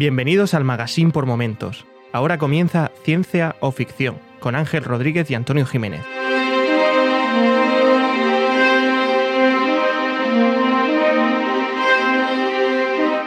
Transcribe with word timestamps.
Bienvenidos 0.00 0.54
al 0.54 0.64
Magazine 0.64 1.10
por 1.10 1.26
Momentos. 1.26 1.84
Ahora 2.10 2.38
comienza 2.38 2.90
Ciencia 3.04 3.56
o 3.60 3.70
Ficción 3.70 4.18
con 4.40 4.54
Ángel 4.54 4.82
Rodríguez 4.82 5.30
y 5.30 5.34
Antonio 5.34 5.66
Jiménez. 5.66 6.00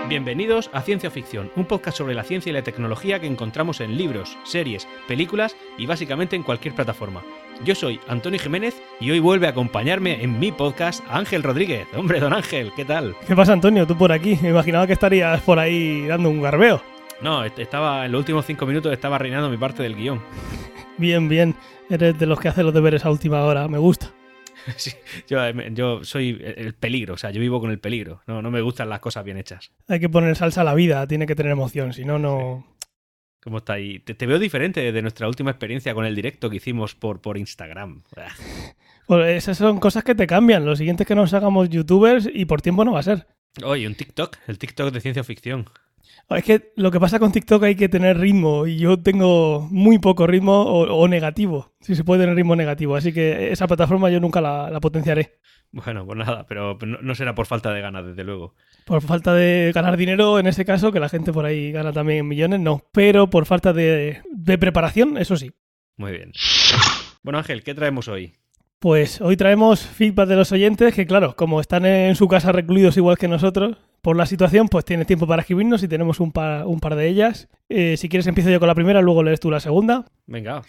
Bienvenidos 0.10 0.72
a 0.74 0.82
Ciencia 0.82 1.12
Ficción, 1.12 1.52
un 1.56 1.66
podcast 1.66 2.00
sobre 2.00 2.16
la 2.16 2.24
ciencia 2.24 2.50
y 2.50 2.54
la 2.54 2.64
tecnología 2.64 3.20
que 3.20 3.28
encontramos 3.28 3.80
en 3.80 3.96
libros, 3.96 4.36
series, 4.44 4.88
películas 5.08 5.56
y 5.78 5.86
básicamente 5.86 6.36
en 6.36 6.42
cualquier 6.42 6.74
plataforma. 6.74 7.22
Yo 7.66 7.76
soy 7.76 8.00
Antonio 8.08 8.40
Jiménez 8.40 8.76
y 9.00 9.12
hoy 9.12 9.20
vuelve 9.20 9.48
a 9.48 9.52
acompañarme 9.52 10.22
en 10.24 10.38
mi 10.40 10.52
podcast 10.52 11.04
Ángel 11.10 11.44
Rodríguez. 11.44 11.88
Hombre, 11.96 12.20
don 12.20 12.34
Ángel, 12.34 12.72
¿qué 12.76 12.84
tal? 12.84 13.16
¿Qué 13.26 13.36
pasa, 13.36 13.54
Antonio? 13.54 13.88
Tú 13.88 13.98
por 13.98 14.12
aquí. 14.12 14.38
Me 14.42 14.50
imaginaba 14.50 14.86
que 14.88 14.94
estarías 14.94 15.40
por 15.42 15.60
ahí 15.60 16.06
dando 16.08 16.30
un 16.30 16.42
garbeo. 16.42 16.82
No, 17.22 17.44
est- 17.46 17.58
estaba 17.60 18.06
en 18.06 18.12
los 18.12 18.20
últimos 18.20 18.46
cinco 18.46 18.66
minutos 18.66 18.92
estaba 18.92 19.18
reinando 19.18 19.50
mi 19.50 19.58
parte 19.58 19.84
del 19.84 19.96
guion. 19.96 20.22
Bien, 20.98 21.28
bien. 21.28 21.56
Eres 21.90 22.20
de 22.20 22.26
los 22.28 22.40
que 22.40 22.50
hace 22.50 22.62
los 22.64 22.72
deberes 22.74 23.04
a 23.06 23.10
última 23.10 23.42
hora. 23.44 23.68
Me 23.68 23.78
gusta. 23.78 24.12
Sí, 24.78 24.92
yo, 25.28 25.44
eh, 25.46 25.54
yo 25.74 26.06
soy 26.06 26.40
el 26.42 26.54
el 26.68 26.74
peligro, 26.74 27.16
o 27.16 27.18
sea, 27.18 27.32
yo 27.32 27.42
vivo 27.42 27.60
con 27.60 27.70
el 27.72 27.80
peligro. 27.80 28.22
No, 28.28 28.42
no 28.42 28.50
me 28.50 28.62
gustan 28.62 28.88
las 28.88 29.00
cosas 29.02 29.26
bien 29.26 29.38
hechas. 29.38 29.72
Hay 29.90 30.00
que 30.00 30.08
poner 30.08 30.36
salsa 30.38 30.62
a 30.62 30.64
la 30.64 30.74
vida. 30.74 31.06
Tiene 31.08 31.26
que 31.26 31.36
tener 31.36 31.52
emoción. 31.52 31.92
Si 31.94 32.06
no, 32.06 32.18
no. 32.20 32.66
¿Cómo 33.44 33.58
está 33.58 33.74
ahí? 33.74 34.00
Te, 34.00 34.14
te 34.14 34.26
veo 34.26 34.40
diferente 34.40 34.92
de 34.92 35.02
nuestra 35.02 35.28
última 35.28 35.52
experiencia 35.52 35.94
con 35.94 36.06
el 36.06 36.16
directo 36.16 36.50
que 36.50 36.58
hicimos 36.58 36.96
por, 36.96 37.22
por 37.22 37.38
Instagram. 37.38 38.02
Ah, 38.16 38.34
Pues 39.06 39.44
esas 39.44 39.58
son 39.58 39.80
cosas 39.80 40.04
que 40.04 40.16
te 40.16 40.26
cambian. 40.28 40.66
Lo 40.66 40.76
siguiente 40.76 41.04
es 41.04 41.08
que 41.08 41.16
nos 41.16 41.34
hagamos 41.34 41.70
youtubers 41.70 42.30
y 42.34 42.46
por 42.46 42.62
tiempo 42.62 42.86
no 42.86 42.94
va 42.94 43.02
a 43.02 43.04
ser. 43.04 43.28
Oye, 43.64 43.86
un 43.86 43.96
TikTok, 43.96 44.38
el 44.48 44.58
TikTok 44.58 44.94
de 44.94 45.02
ciencia 45.02 45.24
ficción. 45.24 45.70
Es 46.30 46.44
que 46.44 46.72
lo 46.76 46.90
que 46.90 47.00
pasa 47.00 47.20
con 47.20 47.32
TikTok 47.32 47.64
hay 47.64 47.76
que 47.76 47.90
tener 47.90 48.18
ritmo 48.18 48.66
y 48.66 48.78
yo 48.78 49.00
tengo 49.00 49.68
muy 49.70 50.00
poco 50.00 50.26
ritmo 50.26 50.62
o, 50.64 50.96
o 50.96 51.08
negativo. 51.08 51.74
Si 51.82 51.96
se 51.96 52.04
puede 52.04 52.22
tener 52.24 52.36
ritmo 52.36 52.56
negativo. 52.56 52.96
Así 52.96 53.14
que 53.14 53.52
esa 53.52 53.68
plataforma 53.68 54.10
yo 54.10 54.20
nunca 54.20 54.42
la, 54.42 54.70
la 54.70 54.80
potenciaré. 54.80 55.40
Bueno, 55.72 56.06
pues 56.06 56.18
nada, 56.18 56.46
pero 56.48 56.78
no, 56.86 57.00
no 57.02 57.16
será 57.16 57.34
por 57.36 57.46
falta 57.46 57.72
de 57.72 57.82
ganas, 57.82 58.06
desde 58.06 58.24
luego. 58.24 58.56
Por 58.86 59.02
falta 59.02 59.34
de 59.34 59.72
ganar 59.74 59.98
dinero, 59.98 60.40
en 60.40 60.48
ese 60.48 60.66
caso, 60.66 60.92
que 60.92 61.00
la 61.00 61.10
gente 61.10 61.34
por 61.34 61.46
ahí 61.46 61.72
gana 61.72 61.92
también 61.92 62.28
millones, 62.28 62.60
no. 62.60 62.84
Pero 62.94 63.30
por 63.30 63.46
falta 63.46 63.74
de, 63.74 64.22
de 64.32 64.58
preparación, 64.58 65.18
eso 65.18 65.36
sí. 65.36 65.52
Muy 65.98 66.12
bien. 66.12 66.32
Bueno, 67.24 67.40
Ángel, 67.40 67.64
¿qué 67.64 67.74
traemos 67.74 68.08
hoy? 68.08 68.36
Pues 68.84 69.22
hoy 69.22 69.38
traemos 69.38 69.80
feedback 69.80 70.28
de 70.28 70.36
los 70.36 70.52
oyentes 70.52 70.94
que, 70.94 71.06
claro, 71.08 71.38
como 71.38 71.62
están 71.62 71.86
en 71.86 72.18
su 72.18 72.28
casa 72.28 72.52
recluidos 72.52 72.98
igual 72.98 73.18
que 73.18 73.30
nosotros, 73.30 73.78
por 74.02 74.18
la 74.18 74.26
situación, 74.26 74.68
pues 74.68 74.84
tienen 74.84 75.06
tiempo 75.06 75.26
para 75.26 75.42
escribirnos 75.42 75.84
y 75.84 75.88
tenemos 75.88 76.20
un 76.20 76.34
par, 76.34 76.68
un 76.68 76.82
par 76.82 76.98
de 76.98 77.08
ellas. 77.08 77.48
Eh, 77.70 77.96
si 77.96 78.10
quieres 78.10 78.28
empiezo 78.28 78.50
yo 78.50 78.60
con 78.60 78.68
la 78.68 78.76
primera, 78.76 79.02
luego 79.02 79.24
lees 79.24 79.40
tú 79.40 79.50
la 79.50 79.62
segunda. 79.62 80.04
Venga, 80.28 80.64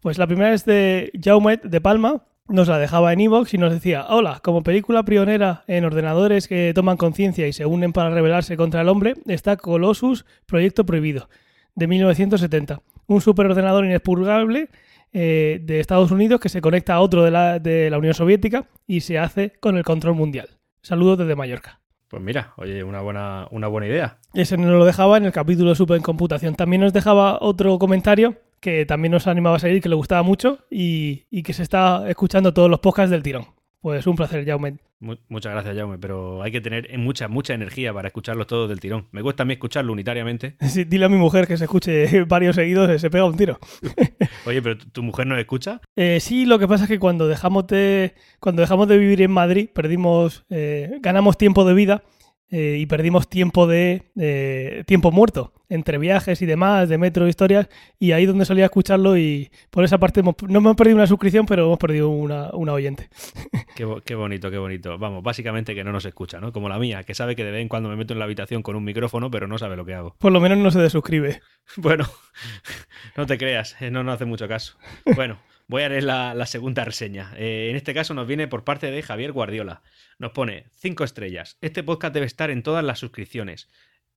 Pues 0.00 0.18
la 0.18 0.26
primera 0.26 0.52
es 0.52 0.64
de 0.64 1.12
Jaumet 1.22 1.62
de 1.62 1.80
Palma. 1.80 2.24
Nos 2.48 2.66
la 2.66 2.80
dejaba 2.80 3.12
en 3.12 3.20
Evox 3.20 3.54
y 3.54 3.58
nos 3.58 3.72
decía, 3.72 4.04
hola, 4.08 4.40
como 4.42 4.64
película 4.64 5.04
pionera 5.04 5.62
en 5.68 5.84
ordenadores 5.84 6.48
que 6.48 6.72
toman 6.74 6.96
conciencia 6.96 7.46
y 7.46 7.52
se 7.52 7.66
unen 7.66 7.92
para 7.92 8.10
rebelarse 8.10 8.56
contra 8.56 8.80
el 8.80 8.88
hombre, 8.88 9.14
está 9.28 9.56
Colossus, 9.56 10.26
Proyecto 10.46 10.84
Prohibido, 10.84 11.28
de 11.76 11.86
1970. 11.86 12.82
Un 13.06 13.20
superordenador 13.20 13.84
inexpurgable 13.84 14.70
eh, 15.12 15.60
de 15.62 15.80
Estados 15.80 16.10
Unidos 16.10 16.40
que 16.40 16.48
se 16.48 16.60
conecta 16.60 16.94
a 16.94 17.00
otro 17.00 17.24
de 17.24 17.30
la, 17.30 17.58
de 17.58 17.90
la 17.90 17.98
Unión 17.98 18.14
Soviética 18.14 18.68
y 18.86 19.00
se 19.00 19.18
hace 19.18 19.52
con 19.60 19.76
el 19.76 19.84
control 19.84 20.14
mundial. 20.14 20.48
Saludos 20.82 21.18
desde 21.18 21.36
Mallorca. 21.36 21.80
pues 22.08 22.22
mira, 22.22 22.54
oye, 22.56 22.82
una 22.82 23.00
buena, 23.00 23.46
una 23.50 23.68
buena 23.68 23.86
idea. 23.86 24.18
Ese 24.34 24.56
nos 24.56 24.70
lo 24.70 24.84
dejaba 24.84 25.16
en 25.16 25.26
el 25.26 25.32
capítulo 25.32 25.74
Super 25.74 25.96
en 25.96 26.02
Computación. 26.02 26.54
También 26.54 26.82
nos 26.82 26.92
dejaba 26.92 27.38
otro 27.40 27.78
comentario 27.78 28.36
que 28.60 28.84
también 28.84 29.12
nos 29.12 29.26
animaba 29.26 29.56
a 29.56 29.58
seguir, 29.58 29.80
que 29.80 29.88
le 29.88 29.94
gustaba 29.94 30.22
mucho 30.22 30.58
y, 30.70 31.24
y 31.30 31.42
que 31.42 31.52
se 31.54 31.62
está 31.62 32.08
escuchando 32.08 32.52
todos 32.52 32.68
los 32.68 32.80
podcasts 32.80 33.10
del 33.10 33.22
tirón. 33.22 33.46
Pues 33.80 34.06
un 34.06 34.14
placer, 34.16 34.44
Jaume. 34.44 34.76
Mu- 35.00 35.16
muchas 35.30 35.52
gracias, 35.52 35.74
Jaume, 35.74 35.96
pero 35.98 36.42
hay 36.42 36.52
que 36.52 36.60
tener 36.60 36.98
mucha, 36.98 37.28
mucha 37.28 37.54
energía 37.54 37.94
para 37.94 38.08
escucharlos 38.08 38.46
todos 38.46 38.68
del 38.68 38.78
tirón. 38.80 39.06
Me 39.12 39.22
cuesta 39.22 39.42
a 39.44 39.46
mí 39.46 39.54
escucharlo 39.54 39.92
unitariamente. 39.92 40.56
Sí, 40.68 40.84
dile 40.84 41.06
a 41.06 41.08
mi 41.08 41.16
mujer 41.16 41.46
que 41.46 41.56
se 41.56 41.64
escuche 41.64 42.24
varios 42.28 42.56
seguidos, 42.56 43.00
se 43.00 43.08
pega 43.10 43.24
un 43.24 43.36
tiro. 43.36 43.58
Oye, 44.46 44.60
pero 44.60 44.76
¿tu, 44.76 44.90
tu 44.90 45.02
mujer 45.02 45.26
nos 45.26 45.38
escucha? 45.38 45.80
Eh, 45.96 46.18
sí, 46.20 46.44
lo 46.44 46.58
que 46.58 46.68
pasa 46.68 46.84
es 46.84 46.88
que 46.90 46.98
cuando 46.98 47.26
dejamos 47.26 47.66
de, 47.68 48.14
cuando 48.38 48.60
dejamos 48.60 48.86
de 48.88 48.98
vivir 48.98 49.22
en 49.22 49.30
Madrid, 49.30 49.70
perdimos, 49.74 50.44
eh, 50.50 50.98
ganamos 51.00 51.38
tiempo 51.38 51.64
de 51.64 51.72
vida 51.74 52.02
eh, 52.50 52.76
y 52.78 52.86
perdimos 52.86 53.28
tiempo 53.28 53.66
de 53.66 54.02
eh, 54.18 54.84
tiempo 54.86 55.10
muerto 55.12 55.52
entre 55.68 55.98
viajes 55.98 56.42
y 56.42 56.46
demás, 56.46 56.88
de 56.88 56.98
metro, 56.98 57.28
historias, 57.28 57.68
y 58.00 58.10
ahí 58.10 58.26
donde 58.26 58.44
solía 58.44 58.64
escucharlo 58.64 59.16
y 59.16 59.50
por 59.70 59.84
esa 59.84 59.98
parte 59.98 60.18
hemos- 60.18 60.34
no 60.48 60.58
hemos 60.58 60.74
perdido 60.74 60.96
una 60.96 61.06
suscripción, 61.06 61.46
pero 61.46 61.64
hemos 61.66 61.78
perdido 61.78 62.08
una, 62.08 62.50
una 62.54 62.72
oyente. 62.72 63.08
Qué, 63.76 63.84
bo- 63.84 64.00
qué 64.00 64.14
bonito, 64.16 64.50
qué 64.50 64.58
bonito. 64.58 64.98
Vamos, 64.98 65.22
básicamente 65.22 65.74
que 65.76 65.84
no 65.84 65.92
nos 65.92 66.04
escucha, 66.04 66.40
¿no? 66.40 66.52
Como 66.52 66.68
la 66.68 66.78
mía, 66.78 67.04
que 67.04 67.14
sabe 67.14 67.36
que 67.36 67.44
de 67.44 67.52
vez 67.52 67.62
en 67.62 67.68
cuando 67.68 67.88
me 67.88 67.94
meto 67.96 68.12
en 68.12 68.18
la 68.18 68.24
habitación 68.24 68.62
con 68.62 68.74
un 68.76 68.82
micrófono, 68.84 69.30
pero 69.30 69.46
no 69.46 69.56
sabe 69.58 69.76
lo 69.76 69.84
que 69.86 69.94
hago. 69.94 70.16
Por 70.18 70.32
lo 70.32 70.40
menos 70.40 70.58
no 70.58 70.70
se 70.70 70.80
desuscribe. 70.80 71.40
Bueno, 71.76 72.04
no 73.16 73.26
te 73.26 73.38
creas, 73.38 73.76
eh, 73.80 73.90
no 73.92 74.02
nos 74.02 74.16
hace 74.16 74.24
mucho 74.24 74.48
caso. 74.48 74.76
Bueno, 75.14 75.38
voy 75.70 75.84
a 75.84 75.88
leer 75.88 76.02
la, 76.02 76.34
la 76.34 76.46
segunda 76.46 76.84
reseña. 76.84 77.32
Eh, 77.36 77.68
en 77.70 77.76
este 77.76 77.94
caso 77.94 78.12
nos 78.12 78.26
viene 78.26 78.48
por 78.48 78.64
parte 78.64 78.90
de 78.90 79.02
Javier 79.02 79.30
Guardiola. 79.30 79.82
Nos 80.18 80.32
pone 80.32 80.66
5 80.74 81.04
estrellas. 81.04 81.58
Este 81.60 81.84
podcast 81.84 82.12
debe 82.12 82.26
estar 82.26 82.50
en 82.50 82.64
todas 82.64 82.84
las 82.84 82.98
suscripciones. 82.98 83.68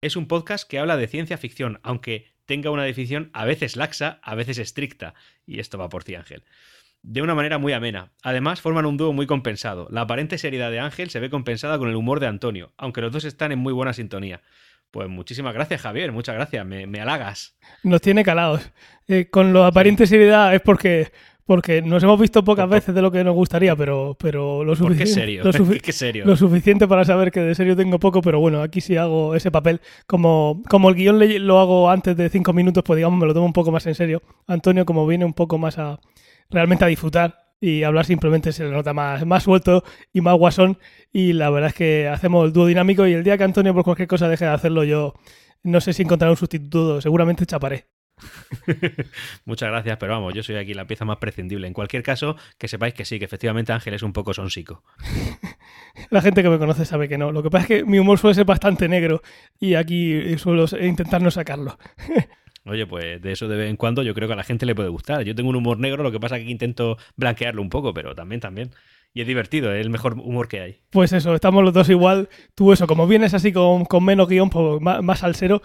Es 0.02 0.16
un 0.16 0.28
podcast 0.28 0.68
que 0.68 0.80
habla 0.80 0.97
de 0.97 1.08
ciencia 1.08 1.38
ficción, 1.38 1.80
aunque 1.84 2.34
tenga 2.46 2.72
una 2.72 2.84
definición 2.84 3.30
a 3.34 3.46
veces 3.46 3.75
laxa, 3.75 4.19
a 4.24 4.34
veces 4.34 4.58
estricta. 4.58 5.13
Y 5.46 5.59
esto 5.59 5.78
va 5.78 5.90
por 5.90 6.03
ti, 6.03 6.16
Ángel. 6.16 6.44
De 7.03 7.22
una 7.22 7.36
manera 7.36 7.59
muy 7.59 7.72
amena. 7.72 8.13
Además, 8.24 8.59
forman 8.59 8.88
un 8.88 8.97
dúo 8.97 9.13
muy 9.13 9.28
compensado. 9.28 9.88
La 9.92 10.02
aparente 10.02 10.40
seriedad 10.40 10.72
de 10.72 10.80
Ángel 10.80 11.12
se 11.12 11.19
ve 11.19 11.30
compensada 11.30 11.78
con 11.78 11.88
el 11.88 11.96
humor 11.96 12.19
de 12.19 12.28
Antonio, 12.28 12.74
aunque 12.78 13.02
los 13.02 13.12
dos 13.12 13.25
están 13.25 13.52
en 13.52 13.59
muy 13.59 13.74
buena 13.74 13.94
sintonía. 13.94 14.42
Pues 14.94 15.09
muchísimas 15.09 15.56
gracias, 15.56 15.81
Javier, 15.81 16.12
muchas 16.12 16.36
gracias, 16.36 16.63
me, 16.68 16.86
me 16.86 17.02
halagas. 17.02 17.58
Nos 17.81 18.00
tiene 18.00 18.24
calados. 18.24 18.72
Eh, 19.08 19.28
con 19.30 19.52
lo 19.52 19.66
aparente 19.66 20.06
seriedad 20.06 20.53
es 20.53 20.62
porque, 20.62 21.12
porque 21.46 21.81
nos 21.81 22.02
hemos 22.04 22.20
visto 22.20 22.44
pocas 22.44 22.70
veces 22.70 22.96
de 22.96 23.02
lo 23.02 23.12
que 23.12 23.24
nos 23.24 23.36
gustaría, 23.36 23.76
pero, 23.76 24.16
pero 24.20 24.64
lo 24.64 24.76
suficiente. 24.76 25.14
serio, 25.14 25.44
lo 25.44 25.52
sufi- 25.54 25.81
qué 25.81 25.92
serio. 25.92 26.26
Lo 26.26 26.36
suficiente 26.36 26.88
para 26.88 27.04
saber 27.06 27.31
que 27.31 27.42
de 27.42 27.54
serio 27.56 27.76
tengo 27.76 28.00
poco, 28.00 28.22
pero 28.22 28.40
bueno, 28.40 28.62
aquí 28.62 28.80
sí 28.81 28.96
hago 28.96 29.36
ese 29.36 29.52
papel. 29.52 29.81
Como, 30.08 30.62
como 30.70 30.90
el 30.90 30.96
guion 30.96 31.20
lo 31.46 31.59
hago 31.59 31.90
antes 31.90 32.16
de 32.16 32.30
cinco 32.30 32.54
minutos, 32.54 32.84
pues 32.86 32.98
digamos 32.98 33.20
me 33.20 33.26
lo 33.26 33.34
tomo 33.34 33.46
un 33.46 33.54
poco 33.54 33.72
más 33.72 33.86
en 33.88 33.96
serio. 33.96 34.22
Antonio, 34.48 34.86
como 34.86 35.06
viene 35.06 35.26
un 35.26 35.34
poco 35.34 35.58
más 35.58 35.78
a 35.80 36.00
realmente 36.50 36.86
a 36.86 36.88
disfrutar 36.88 37.38
y 37.60 37.84
hablar 37.84 38.06
simplemente 38.06 38.52
se 38.52 38.66
le 38.66 38.72
nota 38.72 38.94
más, 38.94 39.25
más 39.25 39.44
suelto 39.44 39.84
y 40.12 40.22
más 40.22 40.36
guasón. 40.38 40.78
Y 41.12 41.34
la 41.34 41.50
verdad 41.50 41.70
es 41.70 41.75
que 41.75 42.08
hacemos 42.08 42.46
el 42.46 42.54
dúo 42.54 42.66
dinámico 42.68 43.08
y 43.08 43.14
el 43.14 43.24
día 43.24 43.38
que 43.38 43.44
Antonio 43.44 43.74
por 43.74 43.84
cualquier 43.84 44.08
cosa 44.08 44.28
deje 44.28 44.46
de 44.46 44.52
hacerlo, 44.52 44.84
yo 44.84 45.14
no 45.64 45.80
sé 45.80 45.94
si 45.94 46.04
encontraré 46.04 46.31
un 46.31 46.38
sustituto, 46.38 47.00
seguramente 47.00 47.46
chaparé. 47.46 47.86
Muchas 49.46 49.70
gracias, 49.70 49.98
pero 49.98 50.14
vamos, 50.14 50.34
yo 50.34 50.44
soy 50.44 50.56
aquí 50.56 50.74
la 50.74 50.86
pieza 50.86 51.06
más 51.06 51.18
prescindible. 51.18 51.68
En 51.68 51.74
cualquier 51.74 52.04
caso, 52.04 52.36
que 52.58 52.68
sepáis 52.68 52.94
que 52.94 53.06
sí, 53.06 53.20
que 53.20 53.26
efectivamente 53.26 53.74
Ángel 53.74 53.94
es 53.94 54.04
un 54.04 54.14
poco 54.14 54.34
sonsico. 54.34 54.84
La 56.10 56.22
gente 56.22 56.42
que 56.42 56.50
me 56.50 56.58
conoce 56.58 56.86
sabe 56.86 57.08
que 57.08 57.18
no. 57.18 57.32
Lo 57.32 57.44
que 57.44 57.50
pasa 57.50 57.64
es 57.64 57.68
que 57.68 57.86
mi 57.86 58.00
humor 58.00 58.18
suele 58.20 58.36
ser 58.36 58.46
bastante 58.46 58.88
negro 58.88 59.22
y 59.60 59.76
aquí 59.76 60.38
suelo 60.38 60.66
intentar 60.82 61.22
no 61.22 61.32
sacarlo. 61.32 61.78
Oye, 62.66 62.88
pues 62.88 63.22
de 63.22 63.31
eso 63.34 63.48
de 63.48 63.58
vez 63.58 63.70
en 63.70 63.75
cuando 63.75 64.04
yo 64.04 64.14
creo 64.14 64.28
que 64.28 64.34
a 64.34 64.38
la 64.38 64.44
gente 64.44 64.66
le 64.66 64.74
puede 64.74 64.90
gustar. 64.90 65.24
Yo 65.24 65.36
tengo 65.36 65.50
un 65.50 65.58
humor 65.58 65.80
negro, 65.80 66.02
lo 66.02 66.12
que 66.12 66.19
pasa 66.19 66.38
es 66.38 66.46
que 66.46 66.52
intento 66.52 66.98
blanquearlo 67.18 67.62
un 67.62 67.69
poco, 67.69 67.94
pero 67.94 68.16
también, 68.16 68.40
también. 68.40 68.72
Y 69.14 69.22
es 69.22 69.28
divertido, 69.28 69.72
es 69.74 69.81
el 69.81 69.92
mejor 69.92 70.14
humor 70.14 70.48
que 70.48 70.62
hay. 70.62 70.80
Pues 70.90 71.14
eso, 71.14 71.36
estamos 71.36 71.64
los 71.64 71.74
dos 71.74 71.90
igual. 71.90 72.30
Tú 72.56 72.72
eso, 72.74 72.88
como 72.88 73.06
vienes 73.06 73.34
así 73.34 73.52
con, 73.52 73.86
con 73.86 74.04
menos 74.04 74.28
guion, 74.28 74.50
pues 74.50 74.81
más, 74.81 75.04
más 75.04 75.19
salsero, 75.19 75.62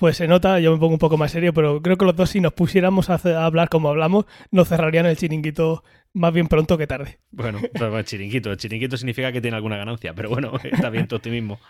pues 0.00 0.16
se 0.16 0.26
nota, 0.26 0.58
yo 0.58 0.72
me 0.72 0.78
pongo 0.78 0.94
un 0.94 0.98
poco 0.98 1.16
más 1.16 1.30
serio, 1.30 1.52
pero 1.54 1.80
creo 1.80 1.96
que 1.96 2.04
los 2.06 2.16
dos 2.16 2.30
si 2.30 2.40
nos 2.40 2.52
pusiéramos 2.54 3.08
a, 3.10 3.14
hacer- 3.14 3.36
a 3.36 3.44
hablar 3.44 3.68
como 3.68 3.88
hablamos, 3.90 4.24
nos 4.50 4.66
cerrarían 4.68 5.06
el 5.06 5.16
chiringuito 5.16 5.84
más 6.14 6.32
bien 6.32 6.48
pronto 6.48 6.76
que 6.76 6.88
tarde. 6.88 7.18
Bueno, 7.30 7.60
el 7.72 8.04
chiringuito. 8.04 8.50
El 8.50 8.56
chiringuito 8.56 8.96
significa 8.96 9.30
que 9.30 9.40
tiene 9.40 9.56
alguna 9.56 9.76
ganancia, 9.76 10.12
pero 10.14 10.28
bueno, 10.30 10.52
está 10.64 10.90
bien 10.90 11.06
tu 11.06 11.14
optimismo. 11.16 11.60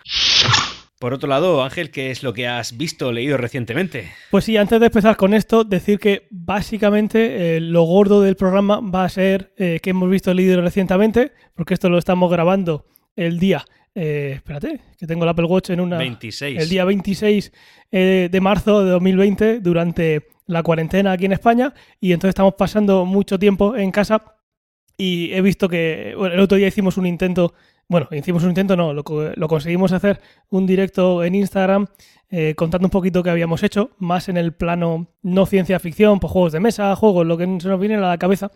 Por 0.99 1.13
otro 1.13 1.27
lado, 1.27 1.63
Ángel, 1.63 1.89
¿qué 1.89 2.11
es 2.11 2.21
lo 2.21 2.31
que 2.31 2.47
has 2.47 2.77
visto 2.77 3.07
o 3.07 3.11
leído 3.11 3.35
recientemente? 3.35 4.11
Pues 4.29 4.45
sí, 4.45 4.55
antes 4.57 4.79
de 4.79 4.85
empezar 4.85 5.17
con 5.17 5.33
esto, 5.33 5.63
decir 5.63 5.97
que 5.99 6.27
básicamente 6.29 7.57
eh, 7.57 7.59
lo 7.59 7.81
gordo 7.83 8.21
del 8.21 8.35
programa 8.35 8.79
va 8.81 9.03
a 9.03 9.09
ser 9.09 9.51
eh, 9.57 9.79
que 9.81 9.89
hemos 9.89 10.09
visto 10.11 10.29
el 10.31 10.37
líder 10.37 10.61
recientemente, 10.61 11.31
porque 11.55 11.73
esto 11.73 11.89
lo 11.89 11.97
estamos 11.97 12.31
grabando 12.31 12.85
el 13.15 13.39
día, 13.39 13.65
eh, 13.95 14.33
espérate, 14.35 14.81
que 14.97 15.07
tengo 15.07 15.23
el 15.23 15.29
Apple 15.29 15.45
Watch 15.45 15.69
en 15.71 15.81
una... 15.81 15.97
26. 15.97 16.61
el 16.61 16.69
día 16.69 16.85
26 16.85 17.51
eh, 17.91 18.29
de 18.31 18.41
marzo 18.41 18.83
de 18.83 18.91
2020 18.91 19.59
durante 19.59 20.27
la 20.47 20.63
cuarentena 20.63 21.11
aquí 21.11 21.25
en 21.25 21.33
España 21.33 21.73
y 21.99 22.13
entonces 22.13 22.29
estamos 22.29 22.55
pasando 22.55 23.05
mucho 23.05 23.37
tiempo 23.39 23.75
en 23.75 23.91
casa 23.91 24.37
y 24.97 25.33
he 25.33 25.41
visto 25.41 25.67
que 25.67 26.13
bueno, 26.17 26.35
el 26.35 26.41
otro 26.41 26.57
día 26.57 26.67
hicimos 26.67 26.97
un 26.97 27.05
intento 27.05 27.53
Bueno, 27.87 28.07
hicimos 28.11 28.43
un 28.43 28.49
intento, 28.49 28.75
no, 28.75 28.93
lo 28.93 29.47
conseguimos 29.47 29.91
hacer 29.91 30.21
un 30.49 30.65
directo 30.65 31.23
en 31.23 31.35
Instagram 31.35 31.87
eh, 32.33 32.55
contando 32.55 32.87
un 32.87 32.91
poquito 32.91 33.23
qué 33.23 33.29
habíamos 33.29 33.61
hecho, 33.61 33.91
más 33.97 34.29
en 34.29 34.37
el 34.37 34.53
plano 34.53 35.07
no 35.21 35.45
ciencia 35.45 35.79
ficción, 35.79 36.21
pues 36.21 36.31
juegos 36.31 36.53
de 36.53 36.61
mesa, 36.61 36.95
juegos, 36.95 37.27
lo 37.27 37.37
que 37.37 37.43
se 37.43 37.67
nos 37.67 37.77
viene 37.77 37.95
a 37.95 37.99
la 37.99 38.17
cabeza. 38.17 38.51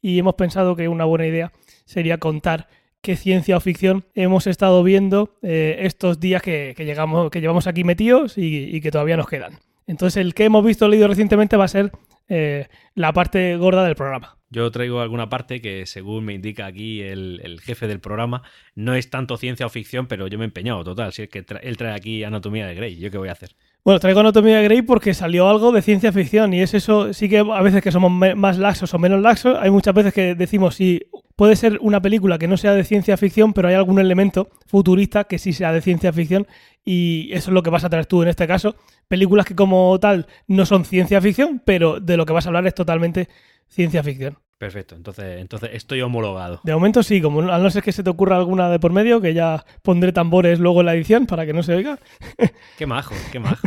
Y 0.00 0.18
hemos 0.18 0.34
pensado 0.34 0.74
que 0.74 0.88
una 0.88 1.04
buena 1.04 1.28
idea 1.28 1.52
sería 1.84 2.18
contar 2.18 2.66
qué 3.02 3.16
ciencia 3.16 3.56
o 3.56 3.60
ficción 3.60 4.04
hemos 4.14 4.46
estado 4.46 4.82
viendo 4.82 5.36
eh, 5.42 5.78
estos 5.80 6.20
días 6.20 6.40
que, 6.40 6.74
llegamos, 6.78 7.30
que 7.30 7.40
llevamos 7.40 7.66
aquí 7.66 7.84
metidos 7.84 8.38
y, 8.38 8.80
que 8.80 8.90
todavía 8.90 9.16
nos 9.16 9.28
quedan. 9.28 9.58
Entonces, 9.86 10.18
el 10.18 10.34
que 10.34 10.44
hemos 10.44 10.64
visto 10.64 10.88
leído 10.88 11.08
recientemente 11.08 11.56
va 11.56 11.64
a 11.64 11.68
ser 11.68 11.92
eh, 12.28 12.68
la 12.94 13.12
parte 13.12 13.56
gorda 13.56 13.84
del 13.84 13.96
programa. 13.96 14.38
Yo 14.48 14.70
traigo 14.70 15.00
alguna 15.00 15.28
parte 15.28 15.60
que, 15.60 15.86
según 15.86 16.24
me 16.24 16.34
indica 16.34 16.66
aquí 16.66 17.00
el, 17.00 17.58
jefe 17.62 17.88
del 17.88 18.00
programa, 18.00 18.42
no 18.74 18.94
es 18.94 19.10
tanto 19.10 19.36
ciencia 19.36 19.66
o 19.66 19.70
ficción, 19.70 20.06
pero 20.06 20.28
yo 20.28 20.38
me 20.38 20.44
he 20.44 20.46
empeñado, 20.46 20.84
total. 20.84 21.12
Si 21.12 21.22
es 21.22 21.28
que 21.28 21.44
él 21.62 21.76
trae 21.76 21.94
aquí 21.94 22.22
Anatomía 22.22 22.66
de 22.66 22.74
Grey, 22.74 22.96
¿yo 22.98 23.10
qué 23.10 23.18
voy 23.18 23.30
a 23.30 23.32
hacer? 23.32 23.56
Bueno, 23.84 23.98
traigo 23.98 24.20
Anatomía 24.20 24.58
de 24.58 24.62
Grey 24.62 24.82
porque 24.82 25.12
salió 25.12 25.48
algo 25.48 25.72
de 25.72 25.82
ciencia 25.82 26.12
ficción 26.12 26.54
y 26.54 26.62
es 26.62 26.72
eso, 26.72 27.12
sí 27.12 27.28
que 27.28 27.38
a 27.38 27.62
veces 27.62 27.82
que 27.82 27.90
somos 27.90 28.12
más 28.12 28.56
laxos 28.56 28.94
o 28.94 28.98
menos 29.00 29.20
laxos, 29.20 29.58
hay 29.60 29.72
muchas 29.72 29.92
veces 29.92 30.14
que 30.14 30.36
decimos 30.36 30.76
si 30.76 31.02
puede 31.34 31.56
ser 31.56 31.78
una 31.80 32.00
película 32.00 32.38
que 32.38 32.46
no 32.46 32.56
sea 32.56 32.74
de 32.74 32.84
ciencia 32.84 33.16
ficción, 33.16 33.52
pero 33.52 33.66
hay 33.66 33.74
algún 33.74 33.98
elemento 33.98 34.50
futurista 34.66 35.24
que 35.24 35.40
sí 35.40 35.52
sea 35.52 35.72
de 35.72 35.80
ciencia 35.80 36.12
ficción 36.12 36.46
y 36.84 37.30
eso 37.32 37.50
es 37.50 37.54
lo 37.54 37.64
que 37.64 37.70
vas 37.70 37.82
a 37.82 37.90
traer 37.90 38.06
tú 38.06 38.22
en 38.22 38.28
este 38.28 38.46
caso. 38.46 38.76
Películas 39.08 39.46
que 39.46 39.56
como 39.56 39.98
tal 39.98 40.28
no 40.46 40.64
son 40.64 40.84
ciencia 40.84 41.20
ficción, 41.20 41.60
pero 41.64 41.98
de 41.98 42.16
lo 42.16 42.24
que 42.24 42.32
vas 42.32 42.46
a 42.46 42.50
hablar 42.50 42.64
es 42.68 42.76
totalmente 42.76 43.28
ciencia 43.66 44.04
ficción. 44.04 44.38
Perfecto, 44.62 44.94
entonces, 44.94 45.40
entonces 45.40 45.70
estoy 45.72 46.02
homologado. 46.02 46.60
De 46.62 46.72
momento 46.72 47.02
sí, 47.02 47.20
como 47.20 47.40
a 47.50 47.58
no 47.58 47.68
ser 47.68 47.82
que 47.82 47.90
se 47.90 48.04
te 48.04 48.10
ocurra 48.10 48.36
alguna 48.36 48.70
de 48.70 48.78
por 48.78 48.92
medio, 48.92 49.20
que 49.20 49.34
ya 49.34 49.64
pondré 49.82 50.12
tambores 50.12 50.60
luego 50.60 50.78
en 50.78 50.86
la 50.86 50.94
edición 50.94 51.26
para 51.26 51.44
que 51.44 51.52
no 51.52 51.64
se 51.64 51.74
oiga. 51.74 51.98
qué 52.78 52.86
majo, 52.86 53.12
qué 53.32 53.40
majo. 53.40 53.66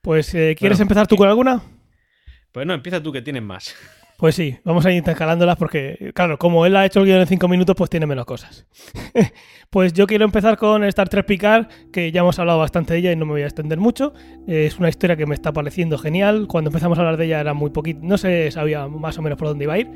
Pues, 0.00 0.32
eh, 0.36 0.54
¿quieres 0.56 0.78
empezar 0.78 1.08
tú 1.08 1.16
con 1.16 1.28
alguna? 1.28 1.60
Pues 2.52 2.68
no, 2.68 2.72
empieza 2.72 3.02
tú 3.02 3.10
que 3.10 3.20
tienes 3.20 3.42
más. 3.42 3.74
Pues 4.20 4.34
sí, 4.34 4.58
vamos 4.64 4.84
a 4.84 4.90
ir 4.90 4.98
intercalándolas 4.98 5.56
porque, 5.56 6.12
claro, 6.14 6.38
como 6.38 6.66
él 6.66 6.76
ha 6.76 6.84
hecho 6.84 7.00
el 7.00 7.06
guion 7.06 7.20
en 7.20 7.26
cinco 7.26 7.48
minutos, 7.48 7.74
pues 7.74 7.88
tiene 7.88 8.04
menos 8.04 8.26
cosas. 8.26 8.66
pues 9.70 9.94
yo 9.94 10.06
quiero 10.06 10.26
empezar 10.26 10.58
con 10.58 10.84
Star 10.84 11.08
Trek 11.08 11.24
Picard, 11.24 11.68
que 11.90 12.12
ya 12.12 12.20
hemos 12.20 12.38
hablado 12.38 12.58
bastante 12.58 12.92
de 12.92 12.98
ella 12.98 13.12
y 13.12 13.16
no 13.16 13.24
me 13.24 13.32
voy 13.32 13.42
a 13.42 13.46
extender 13.46 13.78
mucho. 13.80 14.12
Es 14.46 14.78
una 14.78 14.90
historia 14.90 15.16
que 15.16 15.24
me 15.24 15.34
está 15.34 15.54
pareciendo 15.54 15.96
genial. 15.96 16.48
Cuando 16.48 16.68
empezamos 16.68 16.98
a 16.98 17.00
hablar 17.00 17.16
de 17.16 17.24
ella 17.24 17.40
era 17.40 17.54
muy 17.54 17.70
poquito, 17.70 18.00
no 18.02 18.18
se 18.18 18.50
sabía 18.50 18.86
más 18.88 19.16
o 19.16 19.22
menos 19.22 19.38
por 19.38 19.48
dónde 19.48 19.64
iba 19.64 19.72
a 19.72 19.78
ir. 19.78 19.90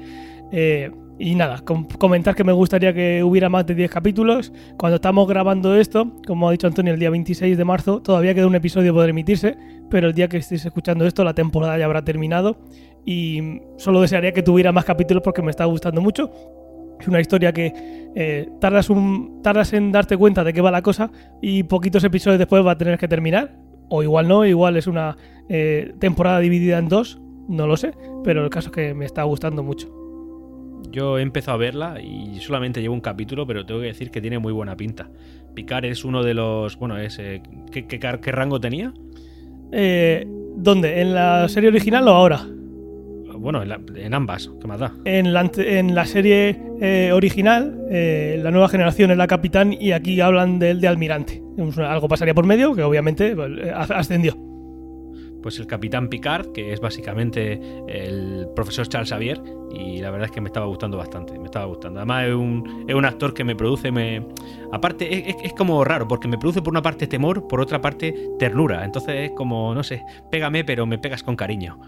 Eh, 0.52 0.90
y 1.18 1.34
nada, 1.34 1.62
comentar 1.98 2.34
que 2.34 2.44
me 2.44 2.52
gustaría 2.52 2.94
que 2.94 3.22
hubiera 3.22 3.50
más 3.50 3.66
de 3.66 3.74
10 3.74 3.90
capítulos. 3.90 4.54
Cuando 4.78 4.96
estamos 4.96 5.28
grabando 5.28 5.76
esto, 5.76 6.16
como 6.26 6.48
ha 6.48 6.52
dicho 6.52 6.66
Antonio, 6.66 6.94
el 6.94 6.98
día 6.98 7.10
26 7.10 7.58
de 7.58 7.64
marzo, 7.66 8.00
todavía 8.00 8.34
queda 8.34 8.46
un 8.46 8.54
episodio 8.54 8.94
por 8.94 9.06
emitirse, 9.06 9.54
pero 9.90 10.08
el 10.08 10.14
día 10.14 10.28
que 10.28 10.38
estéis 10.38 10.64
escuchando 10.64 11.06
esto, 11.06 11.24
la 11.24 11.34
temporada 11.34 11.76
ya 11.76 11.84
habrá 11.84 12.06
terminado 12.06 12.58
y 13.06 13.60
solo 13.76 14.00
desearía 14.00 14.32
que 14.32 14.42
tuviera 14.42 14.72
más 14.72 14.84
capítulos 14.84 15.22
porque 15.22 15.42
me 15.42 15.50
está 15.50 15.64
gustando 15.64 16.00
mucho. 16.00 16.30
Es 17.00 17.08
una 17.08 17.20
historia 17.20 17.52
que 17.52 17.72
eh, 18.14 18.48
tardas, 18.60 18.88
un, 18.88 19.42
tardas 19.42 19.72
en 19.72 19.92
darte 19.92 20.16
cuenta 20.16 20.44
de 20.44 20.52
qué 20.52 20.60
va 20.60 20.70
la 20.70 20.82
cosa 20.82 21.10
y 21.42 21.64
poquitos 21.64 22.04
episodios 22.04 22.38
después 22.38 22.64
va 22.64 22.72
a 22.72 22.78
tener 22.78 22.98
que 22.98 23.08
terminar. 23.08 23.56
O 23.88 24.02
igual 24.02 24.28
no, 24.28 24.46
igual 24.46 24.76
es 24.76 24.86
una 24.86 25.16
eh, 25.48 25.92
temporada 25.98 26.40
dividida 26.40 26.78
en 26.78 26.88
dos, 26.88 27.20
no 27.48 27.66
lo 27.66 27.76
sé, 27.76 27.92
pero 28.24 28.42
el 28.42 28.50
caso 28.50 28.68
es 28.68 28.74
que 28.74 28.94
me 28.94 29.04
está 29.04 29.22
gustando 29.24 29.62
mucho. 29.62 29.92
Yo 30.90 31.18
he 31.18 31.22
empezado 31.22 31.56
a 31.56 31.58
verla 31.58 32.00
y 32.00 32.40
solamente 32.40 32.80
llevo 32.80 32.94
un 32.94 33.00
capítulo, 33.00 33.46
pero 33.46 33.66
tengo 33.66 33.80
que 33.80 33.88
decir 33.88 34.10
que 34.10 34.20
tiene 34.20 34.38
muy 34.38 34.52
buena 34.52 34.76
pinta. 34.76 35.10
Picard 35.54 35.84
es 35.84 36.04
uno 36.04 36.22
de 36.22 36.34
los. 36.34 36.78
Bueno, 36.78 36.96
es, 36.96 37.18
eh, 37.18 37.42
¿qué, 37.70 37.86
qué, 37.86 38.32
rango 38.32 38.60
tenía? 38.60 38.94
¿Dónde? 40.56 41.00
¿En 41.00 41.14
la 41.14 41.48
serie 41.48 41.68
original 41.68 42.06
o 42.08 42.12
ahora? 42.12 42.46
Bueno, 43.44 43.62
en, 43.62 44.14
ambas, 44.14 44.50
¿qué 44.58 44.66
más 44.66 44.80
da? 44.80 44.94
En 45.04 45.34
la, 45.34 45.50
en 45.58 45.94
la 45.94 46.06
serie 46.06 46.58
eh, 46.80 47.10
original, 47.12 47.78
eh, 47.90 48.40
la 48.42 48.50
nueva 48.50 48.70
generación 48.70 49.10
es 49.10 49.18
la 49.18 49.26
capitán 49.26 49.74
y 49.78 49.92
aquí 49.92 50.18
hablan 50.22 50.58
de 50.58 50.70
él 50.70 50.80
de 50.80 50.88
almirante. 50.88 51.42
Algo 51.76 52.08
pasaría 52.08 52.32
por 52.32 52.46
medio 52.46 52.74
que 52.74 52.82
obviamente 52.82 53.36
pues, 53.36 53.50
eh, 53.58 53.70
ascendió. 53.70 54.34
Pues 55.42 55.58
el 55.58 55.66
capitán 55.66 56.08
Picard, 56.08 56.52
que 56.52 56.72
es 56.72 56.80
básicamente 56.80 57.60
el 57.86 58.48
profesor 58.56 58.88
Charles 58.88 59.10
Xavier, 59.10 59.42
y 59.74 60.00
la 60.00 60.10
verdad 60.10 60.28
es 60.28 60.32
que 60.32 60.40
me 60.40 60.48
estaba 60.48 60.64
gustando 60.64 60.96
bastante, 60.96 61.38
me 61.38 61.44
estaba 61.44 61.66
gustando. 61.66 61.98
Además 62.00 62.28
es 62.28 62.34
un, 62.34 62.86
es 62.88 62.94
un 62.94 63.04
actor 63.04 63.34
que 63.34 63.44
me 63.44 63.54
produce, 63.54 63.92
me... 63.92 64.26
aparte 64.72 65.28
es, 65.28 65.36
es, 65.44 65.52
como 65.52 65.84
raro, 65.84 66.08
porque 66.08 66.28
me 66.28 66.38
produce 66.38 66.62
por 66.62 66.72
una 66.72 66.80
parte 66.80 67.06
temor, 67.06 67.46
por 67.46 67.60
otra 67.60 67.82
parte 67.82 68.14
ternura, 68.38 68.86
entonces 68.86 69.16
es 69.16 69.30
como, 69.32 69.74
no 69.74 69.82
sé, 69.82 70.02
pégame 70.30 70.64
pero 70.64 70.86
me 70.86 70.96
pegas 70.96 71.22
con 71.22 71.36
cariño. 71.36 71.78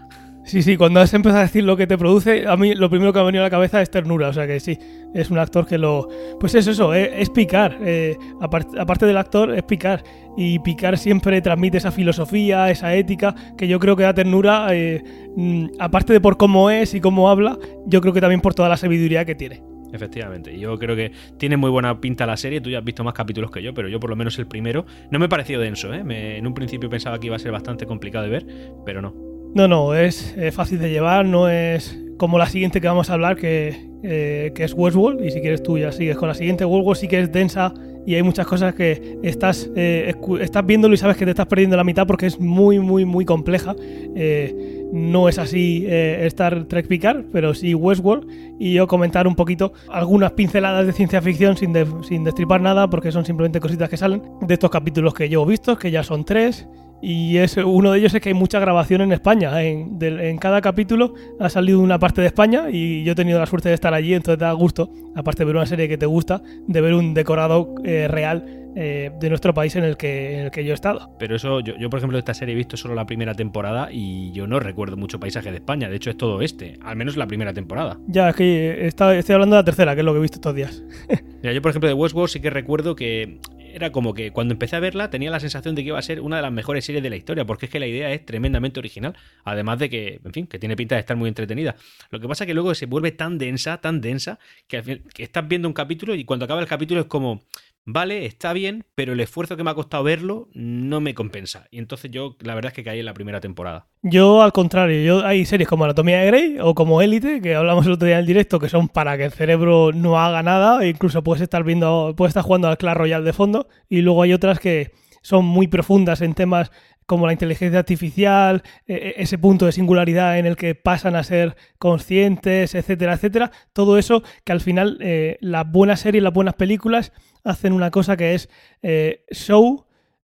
Sí, 0.47 0.63
sí, 0.63 0.77
cuando 0.77 1.01
has 1.01 1.13
empezado 1.13 1.41
a 1.41 1.43
decir 1.43 1.65
lo 1.65 1.75
que 1.75 1.87
te 1.87 1.97
produce, 1.97 2.47
a 2.47 2.55
mí 2.55 2.73
lo 2.73 2.89
primero 2.89 3.11
que 3.11 3.17
me 3.17 3.23
ha 3.23 3.25
venido 3.25 3.43
a 3.43 3.47
la 3.47 3.49
cabeza 3.49 3.81
es 3.81 3.91
ternura, 3.91 4.29
o 4.29 4.33
sea 4.33 4.47
que 4.47 4.61
sí, 4.61 4.79
es 5.13 5.29
un 5.29 5.39
actor 5.39 5.67
que 5.67 5.77
lo... 5.77 6.07
Pues 6.39 6.55
es 6.55 6.67
eso, 6.67 6.93
eh, 6.93 7.21
es, 7.21 7.29
picar, 7.29 7.77
eh, 7.81 8.17
aparte, 8.39 9.05
del 9.05 9.17
actor 9.17 9.53
es 9.53 9.63
picar, 9.63 10.05
y 10.37 10.59
picar 10.59 10.97
siempre 10.97 11.41
transmite 11.41 11.79
esa 11.79 11.91
filosofía, 11.91 12.71
esa 12.71 12.95
ética, 12.95 13.35
que 13.57 13.67
yo 13.67 13.77
creo 13.77 13.97
que 13.97 14.03
da 14.03 14.13
ternura, 14.13 14.69
eh, 14.71 15.03
mm, 15.35 15.65
aparte 15.79 16.13
de 16.13 16.21
por 16.21 16.37
cómo 16.37 16.69
es 16.69 16.93
y 16.93 17.01
cómo 17.01 17.29
habla, 17.29 17.59
yo 17.85 17.99
creo 17.99 18.13
que 18.13 18.21
también 18.21 18.39
por 18.39 18.55
toda 18.55 18.69
la 18.69 18.77
sabiduría 18.77 19.25
que 19.25 19.35
tiene. 19.35 19.61
Efectivamente, 19.91 20.57
yo 20.57 20.79
creo 20.79 20.95
que 20.95 21.11
tiene 21.37 21.57
muy 21.57 21.71
buena 21.71 21.99
pinta 21.99 22.25
la 22.25 22.37
serie. 22.37 22.61
Tú 22.61 22.69
ya 22.69 22.79
has 22.79 22.85
visto 22.85 23.03
más 23.03 23.13
capítulos 23.13 23.51
que 23.51 23.61
yo, 23.61 23.73
pero 23.73 23.89
yo 23.89 23.99
por 23.99 24.09
lo 24.09 24.15
menos 24.15 24.39
el 24.39 24.47
primero 24.47 24.85
no 25.11 25.19
me 25.19 25.25
ha 25.25 25.29
parecido 25.29 25.59
denso. 25.59 25.93
¿eh? 25.93 26.03
en 26.37 26.47
un 26.47 26.53
principio 26.53 26.89
pensaba 26.89 27.19
que 27.19 27.27
iba 27.27 27.35
a 27.35 27.39
ser 27.39 27.51
bastante 27.51 27.85
complicado 27.85 28.25
de 28.25 28.31
ver, 28.31 28.45
pero 28.85 29.01
no. 29.01 29.36
No, 29.57 29.67
no, 29.67 29.95
es 29.95 30.35
fácil 30.51 30.77
de 30.77 30.91
llevar, 30.91 31.25
no 31.25 31.49
es 31.49 31.97
como 32.17 32.37
la 32.37 32.45
siguiente 32.45 32.79
que 32.79 32.87
vamos 32.87 33.09
a 33.09 33.13
hablar, 33.13 33.37
que, 33.37 33.89
eh, 34.03 34.51
que 34.53 34.63
es 34.63 34.73
Westworld, 34.75 35.25
y 35.25 35.31
si 35.31 35.41
quieres 35.41 35.63
tú 35.63 35.79
ya 35.79 35.91
sigues 35.91 36.15
con 36.15 36.27
la 36.27 36.35
siguiente. 36.35 36.63
Westworld 36.63 36.99
sí 36.99 37.07
que 37.07 37.21
es 37.21 37.31
densa 37.31 37.73
y 38.05 38.13
hay 38.13 38.21
muchas 38.21 38.45
cosas 38.45 38.75
que 38.75 39.17
estás, 39.23 39.67
eh, 39.75 40.13
estás 40.41 40.63
viéndolo 40.63 40.93
y 40.93 40.97
sabes 40.97 41.17
que 41.17 41.25
te 41.25 41.31
estás 41.31 41.47
perdiendo 41.47 41.75
la 41.75 41.83
mitad 41.83 42.05
porque 42.05 42.27
es 42.27 42.39
muy, 42.39 42.77
muy, 42.77 43.03
muy 43.03 43.25
compleja. 43.25 43.75
Eh, 44.15 44.85
no 44.93 45.27
es 45.27 45.39
así 45.39 45.87
Star 45.87 46.65
Trek 46.65 46.87
Picard, 46.87 47.25
pero 47.33 47.55
sí 47.55 47.73
Westworld, 47.73 48.27
y 48.59 48.73
yo 48.73 48.85
comentar 48.85 49.25
un 49.25 49.33
poquito 49.33 49.73
algunas 49.89 50.33
pinceladas 50.33 50.85
de 50.85 50.93
ciencia 50.93 51.19
ficción 51.19 51.57
sin, 51.57 51.73
sin 52.03 52.23
destripar 52.23 52.61
nada, 52.61 52.91
porque 52.91 53.11
son 53.11 53.25
simplemente 53.25 53.59
cositas 53.59 53.89
que 53.89 53.97
salen 53.97 54.21
de 54.39 54.53
estos 54.53 54.69
capítulos 54.69 55.15
que 55.15 55.29
yo 55.29 55.41
he 55.41 55.47
visto, 55.47 55.79
que 55.79 55.89
ya 55.89 56.03
son 56.03 56.25
tres 56.25 56.67
y 57.01 57.37
es, 57.37 57.57
uno 57.57 57.91
de 57.91 57.99
ellos 57.99 58.13
es 58.13 58.21
que 58.21 58.29
hay 58.29 58.35
mucha 58.35 58.59
grabación 58.59 59.01
en 59.01 59.11
España. 59.11 59.61
En, 59.63 59.97
en, 60.01 60.37
cada 60.37 60.61
capítulo 60.61 61.13
ha 61.39 61.49
salido 61.49 61.79
una 61.79 61.99
parte 61.99 62.21
de 62.21 62.27
España 62.27 62.65
y 62.71 63.03
yo 63.03 63.11
he 63.11 63.15
tenido 63.15 63.39
la 63.39 63.45
suerte 63.45 63.69
de 63.69 63.75
estar 63.75 63.93
allí, 63.93 64.13
entonces 64.13 64.39
da 64.39 64.51
gusto, 64.53 64.89
aparte 65.15 65.43
de 65.43 65.45
ver 65.45 65.55
una 65.55 65.65
serie 65.65 65.87
que 65.87 65.97
te 65.97 66.05
gusta, 66.05 66.41
de 66.67 66.81
ver 66.81 66.93
un 66.93 67.13
decorado 67.13 67.75
eh, 67.83 68.07
real 68.07 68.57
eh, 68.79 69.11
de 69.19 69.29
nuestro 69.29 69.55
país 69.55 69.75
en 69.75 69.83
el, 69.83 69.97
que, 69.97 70.37
en 70.37 70.45
el 70.45 70.51
que 70.51 70.63
yo 70.63 70.71
he 70.71 70.73
estado. 70.75 71.09
Pero 71.17 71.35
eso, 71.35 71.61
yo, 71.61 71.75
yo, 71.77 71.89
por 71.89 71.97
ejemplo 71.97 72.15
de 72.15 72.19
esta 72.19 72.35
serie 72.35 72.53
he 72.53 72.55
visto 72.55 72.77
solo 72.77 72.93
la 72.93 73.05
primera 73.05 73.33
temporada 73.33 73.89
y 73.91 74.31
yo 74.33 74.45
no 74.45 74.59
recuerdo 74.59 74.97
mucho 74.97 75.19
paisaje 75.19 75.49
de 75.49 75.57
España, 75.57 75.89
de 75.89 75.95
hecho 75.95 76.11
es 76.11 76.17
todo 76.17 76.43
este, 76.43 76.77
al 76.83 76.95
menos 76.95 77.17
la 77.17 77.25
primera 77.25 77.53
temporada. 77.53 77.97
Ya, 78.07 78.29
es 78.29 78.35
que 78.35 78.85
estoy 78.85 79.33
hablando 79.33 79.55
de 79.55 79.61
la 79.61 79.65
tercera, 79.65 79.95
que 79.95 80.01
es 80.01 80.05
lo 80.05 80.13
que 80.13 80.19
he 80.19 80.21
visto 80.21 80.35
estos 80.35 80.53
días. 80.53 80.83
Mira, 81.41 81.53
yo 81.53 81.61
por 81.63 81.71
ejemplo 81.71 81.87
de 81.87 81.95
Westworld 81.95 82.29
sí 82.29 82.39
que 82.39 82.51
recuerdo 82.51 82.95
que 82.95 83.39
era 83.73 83.91
como 83.91 84.13
que 84.13 84.31
cuando 84.31 84.53
empecé 84.53 84.75
a 84.75 84.79
verla 84.79 85.09
tenía 85.09 85.31
la 85.31 85.39
sensación 85.39 85.75
de 85.75 85.83
que 85.83 85.89
iba 85.89 85.99
a 85.99 86.01
ser 86.01 86.21
una 86.21 86.37
de 86.37 86.41
las 86.41 86.51
mejores 86.51 86.85
series 86.85 87.03
de 87.03 87.09
la 87.09 87.15
historia, 87.15 87.45
porque 87.45 87.67
es 87.67 87.71
que 87.71 87.79
la 87.79 87.87
idea 87.87 88.11
es 88.11 88.25
tremendamente 88.25 88.79
original, 88.79 89.15
además 89.43 89.79
de 89.79 89.89
que, 89.89 90.19
en 90.23 90.33
fin, 90.33 90.47
que 90.47 90.59
tiene 90.59 90.75
pinta 90.75 90.95
de 90.95 91.01
estar 91.01 91.17
muy 91.17 91.27
entretenida. 91.27 91.75
Lo 92.09 92.19
que 92.19 92.27
pasa 92.27 92.43
es 92.43 92.47
que 92.47 92.53
luego 92.53 92.73
se 92.75 92.85
vuelve 92.85 93.11
tan 93.11 93.37
densa, 93.37 93.77
tan 93.77 94.01
densa, 94.01 94.39
que, 94.67 94.77
al 94.77 94.83
fin, 94.83 95.03
que 95.13 95.23
estás 95.23 95.47
viendo 95.47 95.67
un 95.67 95.73
capítulo 95.73 96.15
y 96.15 96.25
cuando 96.25 96.45
acaba 96.45 96.61
el 96.61 96.67
capítulo 96.67 97.01
es 97.01 97.07
como, 97.07 97.43
vale, 97.87 98.25
está 98.25 98.53
bien, 98.53 98.83
pero 98.93 99.13
el 99.13 99.19
esfuerzo 99.19 99.57
que 99.57 99.63
me 99.63 99.71
ha 99.71 99.75
costado 99.75 100.03
verlo 100.03 100.49
no 100.53 101.01
me 101.01 101.15
compensa. 101.15 101.67
Y 101.71 101.79
entonces 101.79 102.11
yo, 102.11 102.35
la 102.41 102.53
verdad 102.53 102.71
es 102.71 102.75
que 102.75 102.83
caí 102.83 102.99
en 102.99 103.05
la 103.05 103.13
primera 103.13 103.39
temporada. 103.39 103.87
Yo, 104.03 104.43
al 104.43 104.51
contrario, 104.51 105.01
yo 105.01 105.25
hay 105.25 105.45
series 105.45 105.67
como 105.67 105.85
Anatomía 105.85 106.19
de 106.19 106.27
Grey 106.27 106.57
o 106.61 106.75
como 106.75 107.01
Élite, 107.01 107.41
que 107.41 107.55
hablamos 107.55 107.85
el 107.85 107.93
otro 107.93 108.05
día 108.05 108.17
en 108.17 108.21
el 108.21 108.27
directo, 108.27 108.59
que 108.59 108.69
son 108.69 108.89
para 108.89 109.17
que 109.17 109.25
el 109.25 109.31
cerebro 109.31 109.91
no 109.93 110.19
haga 110.19 110.43
nada, 110.43 110.83
e 110.83 110.89
incluso 110.89 111.23
puedes 111.23 111.41
estar 111.41 111.63
viendo, 111.63 112.13
puedes 112.15 112.31
estar 112.31 112.43
jugando 112.43 112.67
al 112.67 112.77
Clash 112.77 112.97
Royale 112.97 113.25
de 113.25 113.33
fondo, 113.33 113.67
y 113.89 114.01
luego 114.01 114.21
hay 114.21 114.33
otras 114.33 114.59
que 114.59 114.91
son 115.21 115.45
muy 115.45 115.67
profundas 115.67 116.21
en 116.21 116.33
temas 116.33 116.71
como 117.07 117.25
la 117.25 117.33
inteligencia 117.33 117.79
artificial, 117.79 118.61
e, 118.85 118.93
e, 119.17 119.23
ese 119.23 119.39
punto 119.39 119.65
de 119.65 119.71
singularidad 119.71 120.37
en 120.37 120.45
el 120.45 120.55
que 120.55 120.75
pasan 120.75 121.15
a 121.15 121.23
ser 121.23 121.55
conscientes, 121.79 122.75
etcétera, 122.75 123.13
etcétera. 123.13 123.51
Todo 123.73 123.97
eso 123.97 124.21
que 124.43 124.51
al 124.51 124.61
final 124.61 124.97
eh, 125.01 125.37
las 125.41 125.69
buenas 125.71 126.01
series, 126.01 126.21
las 126.21 126.33
buenas 126.33 126.53
películas 126.53 127.13
hacen 127.43 127.73
una 127.73 127.89
cosa 127.89 128.17
que 128.17 128.35
es 128.35 128.49
eh, 128.83 129.23
show, 129.31 129.85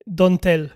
don't 0.06 0.42
tell. 0.42 0.74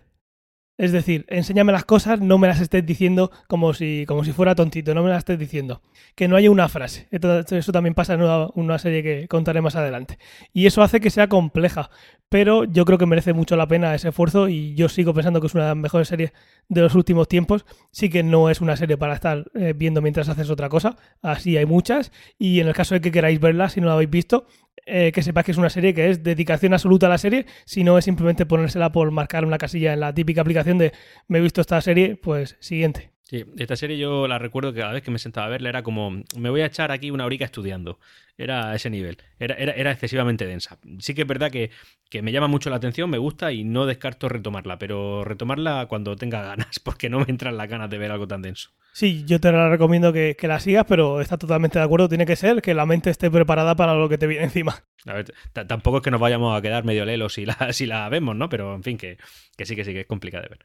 Es 0.79 0.93
decir, 0.93 1.25
enséñame 1.27 1.73
las 1.73 1.83
cosas, 1.83 2.21
no 2.21 2.37
me 2.37 2.47
las 2.47 2.61
estés 2.61 2.85
diciendo 2.85 3.31
como 3.47 3.73
si, 3.73 4.05
como 4.07 4.23
si 4.23 4.31
fuera 4.31 4.55
tontito, 4.55 4.95
no 4.95 5.03
me 5.03 5.09
las 5.09 5.17
estés 5.19 5.37
diciendo. 5.37 5.81
Que 6.15 6.29
no 6.29 6.37
haya 6.37 6.49
una 6.49 6.69
frase. 6.69 7.09
Eso 7.11 7.73
también 7.73 7.93
pasa 7.93 8.13
en 8.13 8.21
una, 8.21 8.79
serie 8.79 9.03
que 9.03 9.27
contaré 9.27 9.59
más 9.59 9.75
adelante. 9.75 10.17
Y 10.53 10.67
eso 10.67 10.81
hace 10.81 11.01
que 11.01 11.09
sea 11.09 11.27
compleja, 11.27 11.89
pero 12.29 12.63
yo 12.63 12.85
creo 12.85 12.97
que 12.97 13.05
merece 13.05 13.33
mucho 13.33 13.57
la 13.57 13.67
pena 13.67 13.93
ese 13.93 14.07
esfuerzo 14.07 14.47
y 14.47 14.73
yo 14.75 14.87
sigo 14.87 15.13
pensando 15.13 15.41
que 15.41 15.47
es 15.47 15.53
una 15.53 15.63
de 15.65 15.69
las 15.71 15.77
mejores 15.77 16.07
series 16.07 16.31
de 16.69 16.79
los 16.79 16.95
últimos 16.95 17.27
tiempos. 17.27 17.65
Sí 17.91 18.09
que 18.09 18.23
no 18.23 18.49
es 18.49 18.61
una 18.61 18.77
serie 18.77 18.95
para 18.95 19.15
estar 19.15 19.51
eh, 19.55 19.73
viendo 19.75 20.01
mientras 20.01 20.29
haces 20.29 20.49
otra 20.49 20.69
cosa, 20.69 20.95
así 21.21 21.57
hay 21.57 21.65
muchas. 21.65 22.13
Y 22.37 22.61
en 22.61 22.69
el 22.69 22.73
caso 22.73 22.95
de 22.95 23.01
que 23.01 23.11
queráis 23.11 23.41
verla, 23.41 23.67
si 23.67 23.81
no 23.81 23.87
la 23.87 23.95
habéis 23.95 24.11
visto, 24.11 24.45
eh, 24.85 25.11
que 25.13 25.23
sepáis 25.23 25.45
que 25.45 25.51
es 25.51 25.57
una 25.57 25.69
serie 25.69 25.93
que 25.93 26.09
es 26.09 26.23
dedicación 26.23 26.73
absoluta 26.73 27.07
a 27.07 27.09
la 27.09 27.17
serie, 27.17 27.45
si 27.65 27.83
no 27.83 27.97
es 27.97 28.05
simplemente 28.05 28.45
ponérsela 28.45 28.91
por 28.91 29.11
marcar 29.11 29.45
una 29.45 29.57
casilla 29.57 29.93
en 29.93 29.99
la 29.99 30.13
típica 30.13 30.41
aplicación 30.41 30.77
de 30.77 30.93
me 31.27 31.39
he 31.39 31.41
visto 31.41 31.61
esta 31.61 31.81
serie, 31.81 32.15
pues 32.15 32.57
siguiente. 32.59 33.11
Sí, 33.29 33.45
esta 33.59 33.75
serie 33.75 33.99
yo 33.99 34.27
la 34.27 34.39
recuerdo 34.39 34.73
que 34.73 34.79
cada 34.79 34.91
vez 34.91 35.03
que 35.03 35.11
me 35.11 35.19
sentaba 35.19 35.45
a 35.45 35.49
verla 35.51 35.69
era 35.69 35.83
como, 35.83 36.23
me 36.35 36.49
voy 36.49 36.61
a 36.61 36.65
echar 36.65 36.91
aquí 36.91 37.11
una 37.11 37.25
horica 37.25 37.45
estudiando. 37.45 37.99
Era 38.39 38.71
a 38.71 38.75
ese 38.75 38.89
nivel, 38.89 39.19
era, 39.37 39.53
era, 39.53 39.91
excesivamente 39.91 40.47
densa. 40.47 40.79
Sí 40.97 41.13
que 41.13 41.21
es 41.21 41.27
verdad 41.27 41.51
que, 41.51 41.69
que, 42.09 42.23
me 42.23 42.31
llama 42.31 42.47
mucho 42.47 42.71
la 42.71 42.77
atención, 42.77 43.07
me 43.07 43.19
gusta 43.19 43.51
y 43.51 43.63
no 43.63 43.85
descarto 43.85 44.29
retomarla, 44.29 44.79
pero 44.79 45.23
retomarla 45.25 45.85
cuando 45.87 46.15
tenga 46.15 46.41
ganas, 46.55 46.79
porque 46.79 47.07
no 47.07 47.19
me 47.19 47.25
entran 47.27 47.55
las 47.55 47.69
ganas 47.69 47.91
de 47.91 47.99
ver 47.99 48.09
algo 48.09 48.27
tan 48.27 48.41
denso. 48.41 48.71
Sí, 48.93 49.23
yo 49.27 49.39
te 49.39 49.51
la 49.51 49.69
recomiendo 49.69 50.11
que, 50.11 50.35
la 50.41 50.59
sigas, 50.59 50.85
pero 50.87 51.21
está 51.21 51.37
totalmente 51.37 51.77
de 51.77 51.85
acuerdo. 51.85 52.09
Tiene 52.09 52.25
que 52.25 52.35
ser 52.35 52.63
que 52.63 52.73
la 52.73 52.87
mente 52.87 53.11
esté 53.11 53.29
preparada 53.29 53.75
para 53.75 53.93
lo 53.93 54.09
que 54.09 54.17
te 54.17 54.25
viene 54.25 54.45
encima. 54.45 54.83
A 55.05 55.13
ver, 55.13 55.31
tampoco 55.67 55.97
es 55.97 56.03
que 56.03 56.09
nos 56.09 56.19
vayamos 56.19 56.57
a 56.57 56.61
quedar 56.63 56.83
medio 56.83 57.05
lelos 57.05 57.33
si 57.33 57.45
la, 57.45 57.55
si 57.73 57.85
la 57.85 58.09
vemos, 58.09 58.35
¿no? 58.35 58.49
Pero 58.49 58.73
en 58.73 58.81
fin, 58.81 58.97
que, 58.97 59.17
que 59.55 59.67
sí, 59.67 59.75
que 59.75 59.85
sí, 59.85 59.93
que 59.93 60.01
es 60.01 60.07
complicada 60.07 60.41
de 60.43 60.49
ver. 60.49 60.59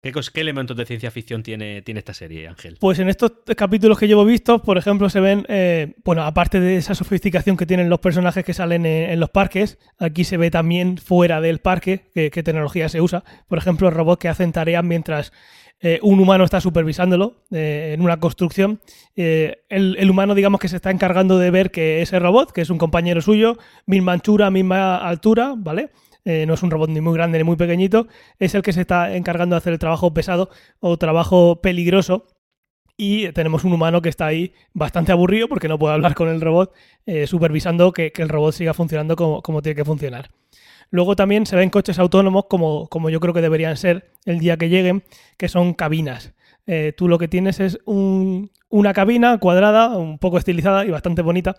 ¿Qué, 0.00 0.12
¿Qué, 0.12 0.40
elementos 0.40 0.76
de 0.76 0.86
ciencia 0.86 1.10
ficción 1.10 1.42
tiene, 1.42 1.82
tiene 1.82 1.98
esta 1.98 2.14
serie, 2.14 2.46
Ángel? 2.46 2.76
Pues 2.78 3.00
en 3.00 3.08
estos 3.08 3.32
capítulos 3.56 3.98
que 3.98 4.06
llevo 4.06 4.24
vistos, 4.24 4.62
por 4.62 4.78
ejemplo, 4.78 5.10
se 5.10 5.18
ven, 5.18 5.44
eh, 5.48 5.96
bueno, 6.04 6.22
aparte 6.22 6.60
de 6.60 6.76
esa 6.76 6.94
sofisticación 6.94 7.56
que 7.56 7.66
tienen 7.66 7.90
los 7.90 7.98
personajes 7.98 8.44
que 8.44 8.54
salen 8.54 8.86
en, 8.86 9.18
los 9.18 9.30
parques, 9.30 9.76
aquí 9.98 10.22
se 10.22 10.36
ve 10.36 10.52
también 10.52 10.98
fuera 10.98 11.40
del 11.40 11.58
parque 11.58 12.10
qué, 12.14 12.30
tecnología 12.30 12.88
se 12.88 13.00
usa. 13.00 13.24
Por 13.48 13.58
ejemplo, 13.58 13.90
robots 13.90 14.20
que 14.20 14.28
hacen 14.28 14.52
tareas 14.52 14.84
mientras 14.84 15.32
eh, 15.80 15.98
un 16.02 16.20
humano 16.20 16.44
está 16.44 16.60
supervisándolo 16.60 17.44
eh, 17.50 17.90
en 17.92 18.00
una 18.00 18.20
construcción. 18.20 18.80
El, 19.16 19.56
el, 19.68 20.10
humano, 20.10 20.36
digamos 20.36 20.60
que 20.60 20.68
se 20.68 20.76
está 20.76 20.92
encargando 20.92 21.38
de 21.38 21.50
ver 21.50 21.72
que 21.72 22.02
ese 22.02 22.20
robot, 22.20 22.52
que 22.52 22.60
es 22.60 22.70
un 22.70 22.78
compañero 22.78 23.20
suyo, 23.20 23.58
misma 23.84 24.12
anchura, 24.12 24.48
misma 24.52 24.96
altura, 24.98 25.54
¿vale? 25.56 25.90
Eh, 26.24 26.44
no 26.46 26.54
es 26.54 26.62
un 26.62 26.70
robot 26.70 26.90
ni 26.90 27.00
muy 27.00 27.14
grande 27.14 27.38
ni 27.38 27.44
muy 27.44 27.56
pequeñito, 27.56 28.06
es 28.38 28.54
el 28.54 28.62
que 28.62 28.72
se 28.72 28.82
está 28.82 29.14
encargando 29.14 29.54
de 29.54 29.58
hacer 29.58 29.72
el 29.72 29.78
trabajo 29.78 30.12
pesado 30.12 30.50
o 30.80 30.96
trabajo 30.96 31.60
peligroso. 31.62 32.26
Y 33.00 33.30
tenemos 33.32 33.62
un 33.62 33.72
humano 33.72 34.02
que 34.02 34.08
está 34.08 34.26
ahí 34.26 34.52
bastante 34.72 35.12
aburrido 35.12 35.48
porque 35.48 35.68
no 35.68 35.78
puede 35.78 35.94
hablar 35.94 36.14
con 36.14 36.28
el 36.28 36.40
robot, 36.40 36.74
eh, 37.06 37.28
supervisando 37.28 37.92
que, 37.92 38.12
el 38.16 38.28
robot 38.28 38.52
siga 38.52 38.74
funcionando 38.74 39.14
como, 39.14 39.62
tiene 39.62 39.76
que 39.76 39.84
funcionar. 39.84 40.30
Luego 40.90 41.14
también 41.14 41.46
se 41.46 41.54
ven 41.54 41.70
coches 41.70 41.98
autónomos 42.00 42.46
como, 42.48 42.88
como 42.88 43.08
yo 43.08 43.20
creo 43.20 43.32
que 43.32 43.40
deberían 43.40 43.76
ser 43.76 44.10
el 44.24 44.40
día 44.40 44.56
que 44.56 44.68
lleguen, 44.68 45.04
que 45.36 45.48
son 45.48 45.74
cabinas. 45.74 46.34
Eh, 46.66 46.92
tú 46.96 47.08
lo 47.08 47.18
que 47.18 47.28
tienes 47.28 47.60
es 47.60 47.78
una 47.86 48.92
cabina 48.92 49.38
cuadrada, 49.38 49.96
un 49.96 50.18
poco 50.18 50.36
estilizada 50.38 50.84
y 50.84 50.90
bastante 50.90 51.22
bonita, 51.22 51.56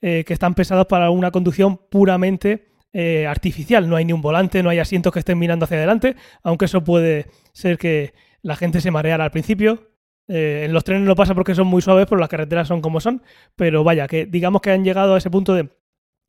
que 0.00 0.24
están 0.28 0.54
pesados 0.54 0.86
para 0.86 1.10
una 1.10 1.30
conducción 1.30 1.78
puramente 1.88 2.69
eh, 2.92 3.26
artificial. 3.26 3.88
No 3.88 3.96
hay 3.96 4.04
ni 4.04 4.12
un 4.12 4.20
volante, 4.20 4.62
no 4.62 4.70
hay 4.70 4.80
asientos 4.80 5.12
que 5.12 5.20
estén 5.20 5.38
mirando 5.38 5.64
hacia 5.64 5.76
adelante, 5.76 6.16
aunque 6.42 6.64
eso 6.64 6.82
puede 6.82 7.26
ser 7.52 7.78
que 7.78 8.14
la 8.42 8.56
gente 8.56 8.80
se 8.80 8.90
mareara 8.90 9.24
al 9.24 9.30
principio. 9.30 9.90
Eh, 10.26 10.64
en 10.64 10.72
los 10.72 10.82
trenes 10.82 11.06
no 11.06 11.14
pasa 11.14 11.34
porque 11.34 11.54
son 11.54 11.68
muy 11.68 11.82
suaves, 11.82 12.06
pero 12.08 12.18
las 12.18 12.28
carreteras 12.28 12.66
son 12.66 12.80
como 12.80 13.00
son. 13.00 13.22
Pero 13.54 13.84
vaya, 13.84 14.08
que 14.08 14.26
digamos 14.26 14.60
que 14.60 14.72
han 14.72 14.84
llegado 14.84 15.14
a 15.14 15.18
ese 15.18 15.30
punto 15.30 15.54
de... 15.54 15.68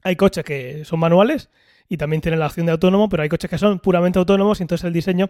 Hay 0.04 0.16
coches 0.16 0.44
que 0.44 0.86
son 0.86 1.00
manuales 1.00 1.50
y 1.88 1.98
también 1.98 2.22
tienen 2.22 2.40
la 2.40 2.48
opción 2.48 2.66
de 2.68 2.72
autónomo, 2.72 3.10
pero 3.10 3.24
hay 3.24 3.30
coches 3.30 3.50
que 3.50 3.58
son 3.58 3.80
puramente 3.80 4.18
autónomos 4.20 4.60
y 4.60 4.64
entonces 4.64 4.86
el 4.86 4.94
diseño 4.94 5.30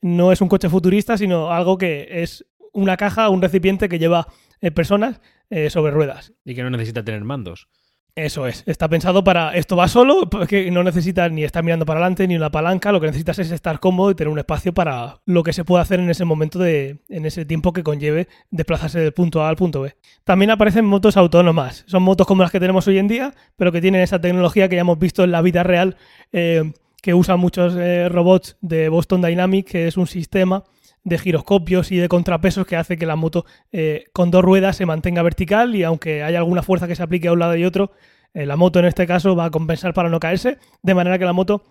no 0.00 0.30
es 0.30 0.40
un 0.40 0.48
coche 0.48 0.68
futurista, 0.68 1.16
sino 1.16 1.52
algo 1.52 1.78
que 1.78 2.22
es 2.22 2.44
una 2.72 2.96
caja, 2.96 3.28
un 3.28 3.42
recipiente 3.42 3.88
que 3.88 3.98
lleva 3.98 4.26
eh, 4.60 4.70
personas 4.70 5.20
sobre 5.68 5.92
ruedas. 5.92 6.32
Y 6.46 6.54
que 6.54 6.62
no 6.62 6.70
necesita 6.70 7.04
tener 7.04 7.22
mandos. 7.24 7.68
Eso 8.14 8.46
es, 8.46 8.62
está 8.66 8.88
pensado 8.90 9.24
para 9.24 9.56
esto 9.56 9.74
va 9.74 9.88
solo, 9.88 10.28
porque 10.28 10.70
no 10.70 10.82
necesitas 10.82 11.32
ni 11.32 11.44
estar 11.44 11.64
mirando 11.64 11.86
para 11.86 12.00
adelante 12.00 12.28
ni 12.28 12.36
una 12.36 12.50
palanca, 12.50 12.92
lo 12.92 13.00
que 13.00 13.06
necesitas 13.06 13.38
es 13.38 13.50
estar 13.50 13.80
cómodo 13.80 14.10
y 14.10 14.14
tener 14.14 14.30
un 14.30 14.38
espacio 14.38 14.74
para 14.74 15.22
lo 15.24 15.42
que 15.42 15.54
se 15.54 15.64
puede 15.64 15.80
hacer 15.80 15.98
en 15.98 16.10
ese 16.10 16.26
momento 16.26 16.58
de 16.58 16.98
en 17.08 17.24
ese 17.24 17.46
tiempo 17.46 17.72
que 17.72 17.82
conlleve 17.82 18.28
desplazarse 18.50 19.00
del 19.00 19.12
punto 19.14 19.42
A 19.42 19.48
al 19.48 19.56
punto 19.56 19.80
B. 19.80 19.96
También 20.24 20.50
aparecen 20.50 20.84
motos 20.84 21.16
autónomas, 21.16 21.84
son 21.86 22.02
motos 22.02 22.26
como 22.26 22.42
las 22.42 22.52
que 22.52 22.60
tenemos 22.60 22.86
hoy 22.86 22.98
en 22.98 23.08
día, 23.08 23.34
pero 23.56 23.72
que 23.72 23.80
tienen 23.80 24.02
esa 24.02 24.20
tecnología 24.20 24.68
que 24.68 24.76
ya 24.76 24.82
hemos 24.82 24.98
visto 24.98 25.24
en 25.24 25.32
la 25.32 25.40
vida 25.40 25.62
real 25.62 25.96
eh, 26.32 26.70
que 27.00 27.14
usan 27.14 27.40
muchos 27.40 27.74
eh, 27.78 28.10
robots 28.10 28.58
de 28.60 28.90
Boston 28.90 29.22
Dynamics, 29.22 29.72
que 29.72 29.86
es 29.86 29.96
un 29.96 30.06
sistema 30.06 30.64
de 31.04 31.18
giroscopios 31.18 31.90
y 31.92 31.96
de 31.96 32.08
contrapesos 32.08 32.66
que 32.66 32.76
hace 32.76 32.96
que 32.96 33.06
la 33.06 33.16
moto 33.16 33.44
eh, 33.72 34.04
con 34.12 34.30
dos 34.30 34.42
ruedas 34.42 34.76
se 34.76 34.86
mantenga 34.86 35.22
vertical 35.22 35.74
y 35.74 35.82
aunque 35.82 36.22
haya 36.22 36.38
alguna 36.38 36.62
fuerza 36.62 36.86
que 36.86 36.96
se 36.96 37.02
aplique 37.02 37.28
a 37.28 37.32
un 37.32 37.40
lado 37.40 37.56
y 37.56 37.64
otro, 37.64 37.92
eh, 38.34 38.46
la 38.46 38.56
moto 38.56 38.78
en 38.78 38.86
este 38.86 39.06
caso 39.06 39.36
va 39.36 39.46
a 39.46 39.50
compensar 39.50 39.94
para 39.94 40.08
no 40.08 40.20
caerse, 40.20 40.58
de 40.82 40.94
manera 40.94 41.18
que 41.18 41.24
la 41.24 41.32
moto 41.32 41.64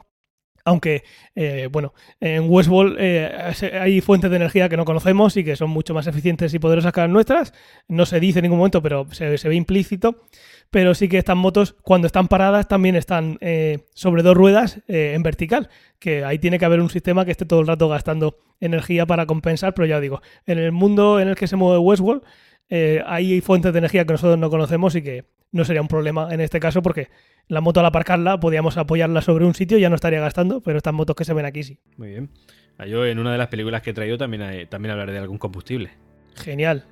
aunque, 0.66 1.04
eh, 1.36 1.70
bueno, 1.72 1.94
en 2.20 2.50
Westworld 2.50 2.98
hay 3.00 4.02
fuentes 4.02 4.30
de 4.30 4.36
energía 4.36 4.70
que 4.70 4.78
no 4.78 4.86
conocemos 4.86 5.36
y 5.38 5.44
que 5.44 5.56
son 5.56 5.70
mucho 5.70 5.94
más 5.94 6.08
eficientes 6.08 6.54
y 6.54 6.60
poderosas 6.60 6.94
que 6.94 7.02
las 7.02 7.10
nuestras. 7.10 7.54
No 7.88 8.06
se 8.06 8.20
dice 8.20 8.40
en 8.40 8.44
ningún 8.44 8.60
momento, 8.60 8.82
pero 8.82 9.08
se, 9.12 9.30
ve 9.30 9.56
implícito. 9.56 10.24
Pero 10.70 10.96
sí 10.96 11.10
que 11.10 11.18
estas 11.18 11.36
motos 11.36 11.76
cuando 11.82 12.08
están 12.08 12.30
paradas 12.30 12.68
también 12.68 12.96
están 12.96 13.38
eh, 13.42 13.80
sobre 13.94 14.24
dos 14.24 14.38
ruedas 14.38 14.80
eh, 14.88 15.14
en 15.16 15.22
vertical, 15.22 15.70
que 16.00 16.24
ahí 16.24 16.40
tiene 16.40 16.60
que 16.60 16.66
haber 16.66 16.80
un 16.80 16.90
sistema 16.90 17.26
que 17.26 17.32
esté 17.32 17.46
todo 17.46 17.60
el 17.60 17.68
rato 17.68 17.90
gastando 17.90 18.38
energía 18.62 19.06
para 19.06 19.26
compensar, 19.26 19.74
pero 19.74 19.86
ya 19.86 20.00
digo, 20.00 20.22
en 20.46 20.60
el 20.60 20.72
mundo 20.72 21.20
en 21.20 21.28
el 21.28 21.36
que 21.36 21.48
se 21.48 21.58
mueve 21.58 21.80
Westworld 21.80 22.24
eh, 22.70 23.04
hay 23.06 23.42
fuentes 23.42 23.74
de 23.74 23.80
energía 23.80 24.06
que 24.06 24.14
nosotros 24.14 24.40
no 24.40 24.50
conocemos 24.50 24.96
y 24.96 25.02
que 25.02 25.26
no 25.52 25.66
sería 25.66 25.82
un 25.82 25.88
problema 25.88 26.34
en 26.34 26.42
este 26.42 26.60
caso 26.60 26.82
porque 26.82 27.10
la 27.48 27.62
moto 27.62 27.80
al 27.80 27.86
aparcarla 27.86 28.40
podíamos 28.40 28.78
apoyarla 28.78 29.22
sobre 29.22 29.46
un 29.46 29.54
sitio 29.54 29.78
y 29.78 29.82
ya 29.82 29.90
no 29.90 29.96
estaría 29.96 30.20
gastando, 30.20 30.62
pero 30.62 30.78
estas 30.78 30.94
motos 30.94 31.16
que 31.16 31.26
se 31.26 31.34
ven 31.34 31.46
aquí 31.46 31.64
sí. 31.64 31.80
Muy 31.98 32.10
bien. 32.10 32.30
Ah, 32.78 32.86
yo 32.86 33.06
en 33.06 33.20
una 33.20 33.32
de 33.32 33.38
las 33.38 33.48
películas 33.48 33.82
que 33.82 33.92
he 33.92 33.94
traído 33.94 34.18
también, 34.18 34.68
también 34.70 34.92
hablaré 34.92 35.12
de 35.12 35.20
algún 35.20 35.38
combustible. 35.38 35.92
Genial. 36.36 36.86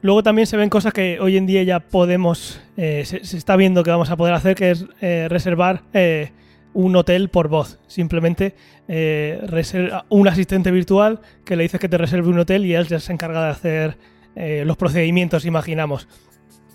Luego 0.00 0.22
también 0.22 0.46
se 0.46 0.56
ven 0.56 0.70
cosas 0.70 0.92
que 0.92 1.18
hoy 1.20 1.36
en 1.36 1.46
día 1.46 1.62
ya 1.64 1.80
podemos, 1.80 2.60
eh, 2.76 3.04
se, 3.04 3.18
está 3.18 3.56
viendo 3.56 3.82
que 3.82 3.90
vamos 3.90 4.10
a 4.10 4.16
poder 4.16 4.34
hacer, 4.34 4.54
que 4.54 4.70
es 4.70 4.86
eh, 5.00 5.26
reservar 5.28 5.82
eh, 5.92 6.30
un 6.72 6.94
hotel 6.94 7.28
por 7.30 7.48
voz. 7.48 7.80
Simplemente 7.88 8.54
un 10.08 10.28
asistente 10.28 10.70
virtual 10.70 11.20
que 11.44 11.56
le 11.56 11.64
dices 11.64 11.80
que 11.80 11.88
te 11.88 11.98
reserve 11.98 12.28
un 12.28 12.38
hotel 12.38 12.64
y 12.64 12.74
él 12.74 12.86
ya 12.86 13.00
se 13.00 13.12
encarga 13.12 13.44
de 13.44 13.50
hacer 13.50 13.98
los 14.64 14.76
procedimientos, 14.76 15.44
imaginamos. 15.44 16.08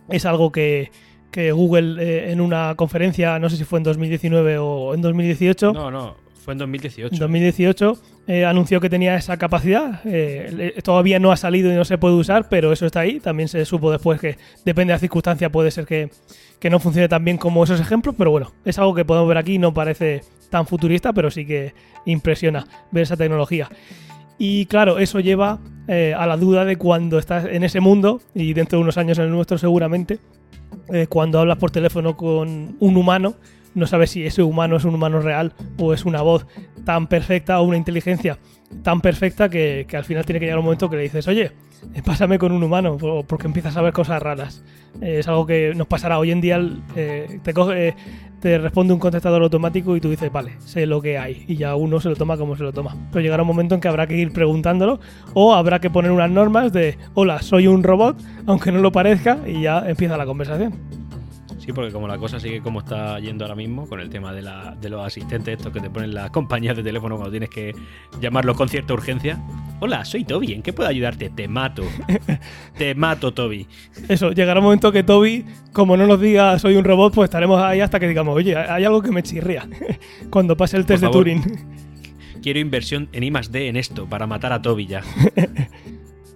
Es 0.09 0.25
algo 0.25 0.51
que, 0.51 0.91
que 1.33 1.51
Google 1.51 2.31
en 2.31 2.39
una 2.39 2.75
conferencia, 2.75 3.39
no 3.39 3.49
sé 3.49 3.57
si 3.57 3.65
fue 3.65 3.79
en 3.79 3.83
2019 3.83 4.57
o 4.59 4.93
en 4.93 5.01
2018. 5.01 5.73
No, 5.73 5.91
no, 5.91 6.15
fue 6.43 6.53
en 6.53 6.59
2018. 6.59 7.15
2018 7.17 7.97
eh, 8.27 8.45
anunció 8.45 8.79
que 8.79 8.89
tenía 8.89 9.15
esa 9.15 9.37
capacidad. 9.37 10.01
Eh, 10.05 10.75
todavía 10.83 11.17
no 11.19 11.31
ha 11.31 11.37
salido 11.37 11.71
y 11.71 11.75
no 11.75 11.85
se 11.85 11.97
puede 11.97 12.15
usar, 12.15 12.49
pero 12.49 12.71
eso 12.71 12.85
está 12.85 12.99
ahí. 12.99 13.19
También 13.19 13.47
se 13.47 13.65
supo 13.65 13.91
después 13.91 14.19
que 14.19 14.37
depende 14.65 14.91
de 14.91 14.95
la 14.95 14.99
circunstancia, 14.99 15.49
puede 15.49 15.71
ser 15.71 15.85
que, 15.85 16.09
no 16.69 16.79
funcione 16.79 17.09
tan 17.09 17.25
bien 17.25 17.37
como 17.37 17.63
esos 17.63 17.81
ejemplos, 17.81 18.15
pero 18.17 18.31
bueno, 18.31 18.53
es 18.63 18.79
algo 18.79 18.93
que 18.93 19.03
podemos 19.03 19.27
ver 19.27 19.37
aquí. 19.37 19.57
No 19.57 19.73
parece 19.73 20.21
tan 20.49 20.67
futurista, 20.67 21.11
pero 21.11 21.31
sí 21.31 21.45
que 21.45 21.73
impresiona 22.05 22.65
ver 22.91 23.03
esa 23.03 23.17
tecnología. 23.17 23.69
Y 24.37 24.65
claro, 24.67 24.99
eso 24.99 25.19
lleva 25.19 25.59
eh, 25.87 26.13
a 26.17 26.25
la 26.25 26.37
duda 26.37 26.65
de 26.65 26.77
cuando 26.77 27.19
estás 27.19 27.45
en 27.45 27.63
ese 27.63 27.79
mundo, 27.79 28.21
y 28.33 28.53
dentro 28.53 28.77
de 28.77 28.83
unos 28.83 28.97
años 28.97 29.17
en 29.17 29.25
el 29.25 29.31
nuestro 29.31 29.57
seguramente, 29.57 30.19
cuando 31.09 31.39
hablas 31.39 31.57
por 31.57 31.71
teléfono 31.71 32.15
con 32.17 32.75
un 32.79 32.97
humano, 32.97 33.35
no 33.75 33.87
sabes 33.87 34.11
si 34.11 34.25
ese 34.25 34.43
humano 34.43 34.77
es 34.77 34.85
un 34.85 34.93
humano 34.93 35.19
real 35.19 35.53
o 35.79 35.93
es 35.93 36.05
una 36.05 36.21
voz 36.21 36.45
tan 36.85 37.07
perfecta 37.07 37.59
o 37.59 37.63
una 37.63 37.77
inteligencia 37.77 38.37
tan 38.81 39.01
perfecta 39.01 39.49
que, 39.49 39.85
al 39.93 40.05
final 40.05 40.25
tiene 40.25 40.39
que 40.39 40.45
llegar 40.45 40.59
un 40.59 40.65
momento 40.65 40.89
que 40.89 40.95
le 40.95 41.03
dices, 41.03 41.27
oye, 41.27 41.51
pásame 42.03 42.39
con 42.39 42.51
un 42.51 42.63
humano, 42.63 42.97
porque 43.27 43.47
empiezas 43.47 43.77
a 43.77 43.81
ver 43.81 43.93
cosas 43.93 44.21
raras. 44.21 44.63
Eh, 45.01 45.19
es 45.19 45.27
algo 45.27 45.45
que 45.45 45.73
nos 45.75 45.87
pasará 45.87 46.17
hoy 46.17 46.31
en 46.31 46.41
día. 46.41 46.59
Eh, 46.95 47.39
te, 47.43 47.53
coge, 47.53 47.95
te 48.43 48.57
responde 48.57 48.93
un 48.93 48.99
contestador 48.99 49.41
automático 49.41 49.95
y 49.95 50.01
tú 50.01 50.09
dices, 50.09 50.29
vale, 50.29 50.57
sé 50.59 50.85
lo 50.85 51.01
que 51.01 51.17
hay. 51.17 51.45
Y 51.47 51.55
ya 51.55 51.75
uno 51.75 52.01
se 52.01 52.09
lo 52.09 52.17
toma 52.17 52.35
como 52.35 52.57
se 52.57 52.63
lo 52.63 52.73
toma. 52.73 52.93
Pero 53.09 53.23
llegará 53.23 53.43
un 53.43 53.47
momento 53.47 53.73
en 53.73 53.79
que 53.79 53.87
habrá 53.87 54.05
que 54.05 54.17
ir 54.17 54.33
preguntándolo 54.33 54.99
o 55.33 55.53
habrá 55.53 55.79
que 55.79 55.89
poner 55.89 56.11
unas 56.11 56.29
normas 56.29 56.73
de, 56.73 56.97
hola, 57.13 57.41
soy 57.41 57.67
un 57.67 57.83
robot, 57.83 58.21
aunque 58.45 58.73
no 58.73 58.79
lo 58.79 58.91
parezca, 58.91 59.39
y 59.47 59.61
ya 59.61 59.87
empieza 59.87 60.17
la 60.17 60.25
conversación. 60.25 60.73
Sí, 61.63 61.71
porque 61.71 61.93
como 61.93 62.09
la 62.09 62.17
cosa 62.17 62.41
sigue 62.41 62.59
como 62.59 62.79
está 62.79 63.17
yendo 63.21 63.45
ahora 63.45 63.55
mismo, 63.55 63.87
con 63.87 64.01
el 64.01 64.09
tema 64.09 64.33
de, 64.33 64.41
la, 64.41 64.75
de 64.75 64.89
los 64.89 65.05
asistentes 65.05 65.59
estos 65.59 65.71
que 65.71 65.79
te 65.79 65.89
ponen 65.89 66.13
las 66.13 66.29
compañías 66.29 66.75
de 66.75 66.83
teléfono 66.83 67.15
cuando 67.15 67.31
tienes 67.31 67.49
que 67.49 67.73
llamarlos 68.19 68.57
con 68.57 68.67
cierta 68.67 68.93
urgencia. 68.93 69.41
Hola, 69.79 70.03
soy 70.03 70.25
Toby, 70.25 70.51
¿en 70.51 70.61
qué 70.61 70.73
puedo 70.73 70.89
ayudarte? 70.89 71.29
Te 71.29 71.47
mato. 71.47 71.83
te 72.77 72.95
mato, 72.95 73.33
Toby. 73.33 73.65
Eso, 74.09 74.33
llegará 74.33 74.59
un 74.59 74.65
momento 74.65 74.91
que 74.91 75.03
Toby, 75.03 75.45
como 75.71 75.95
no 75.95 76.05
nos 76.05 76.19
diga 76.19 76.59
soy 76.59 76.75
un 76.75 76.83
robot, 76.83 77.13
pues 77.13 77.29
estaremos 77.29 77.61
ahí 77.61 77.79
hasta 77.79 77.97
que 77.97 78.09
digamos, 78.09 78.35
oye, 78.35 78.57
hay 78.57 78.83
algo 78.83 79.01
que 79.01 79.11
me 79.11 79.23
chirría 79.23 79.65
cuando 80.29 80.57
pase 80.57 80.75
el 80.75 80.85
test 80.85 81.01
de 81.01 81.09
Turing. 81.11 81.43
Quiero 82.41 82.59
inversión 82.59 83.07
en 83.13 83.23
I 83.23 83.31
D 83.49 83.69
en 83.69 83.77
esto, 83.77 84.05
para 84.05 84.27
matar 84.27 84.51
a 84.51 84.61
Toby 84.61 84.87
ya. 84.87 85.01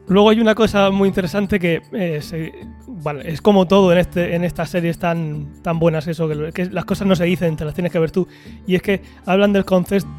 Luego 0.07 0.29
hay 0.29 0.39
una 0.39 0.55
cosa 0.55 0.89
muy 0.89 1.09
interesante 1.09 1.59
que 1.59 1.81
es, 1.91 2.33
es 2.33 3.41
como 3.41 3.67
todo 3.67 3.91
en, 3.91 3.97
este, 3.97 4.35
en 4.35 4.45
estas 4.45 4.69
series 4.69 4.97
tan, 4.97 5.49
buenas, 5.75 6.07
eso, 6.07 6.29
que, 6.53 6.65
las 6.65 6.85
cosas 6.85 7.07
no 7.07 7.15
se 7.15 7.25
dicen, 7.25 7.57
te 7.57 7.65
las 7.65 7.73
tienes 7.73 7.91
que 7.91 7.99
ver 7.99 8.11
tú. 8.11 8.25
Y 8.65 8.75
es 8.75 8.81
que 8.81 9.01
hablan 9.25 9.51
del, 9.51 9.65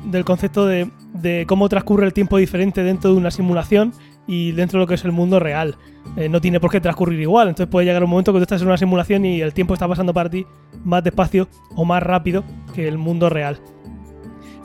del 0.05 0.25
concepto 0.25 0.67
de, 0.67 1.45
cómo 1.47 1.69
transcurre 1.71 2.05
el 2.05 2.13
tiempo 2.13 2.37
diferente 2.37 2.83
dentro 2.83 3.13
de 3.13 3.17
una 3.17 3.31
simulación 3.31 3.95
y 4.27 4.53
dentro 4.53 4.79
de 4.79 4.85
lo 4.85 4.87
que 4.87 4.95
es 4.95 5.05
el 5.07 5.13
mundo 5.13 5.41
real. 5.41 5.77
Eh, 6.17 6.29
no 6.29 6.41
tiene 6.41 6.61
por 6.61 6.71
qué 6.71 6.81
transcurrir 6.81 7.21
igual, 7.21 7.49
entonces 7.49 7.71
puede 7.71 7.87
llegar 7.87 8.05
un 8.05 8.11
momento 8.11 8.33
que 8.35 8.41
tú 8.41 8.43
estás 8.43 8.61
en 8.61 8.69
una 8.69 8.77
simulación 8.77 9.25
y 9.25 9.41
el 9.41 9.55
tiempo 9.55 9.73
está 9.73 9.89
pasando 9.89 10.13
para 10.13 10.29
ti 10.29 10.47
más 10.85 11.03
despacio 11.03 11.49
o 11.75 11.87
más 11.87 12.03
rápido 12.03 12.45
que 12.75 12.87
el 12.89 12.99
mundo 12.99 13.31
real. 13.31 13.59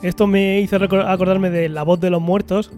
Esto 0.02 0.26
me 0.26 0.60
hizo 0.60 0.76
acordarme 0.76 1.48
de 1.48 1.70
La 1.70 1.82
voz 1.82 1.98
de 1.98 2.10
los 2.10 2.20
muertos, 2.20 2.70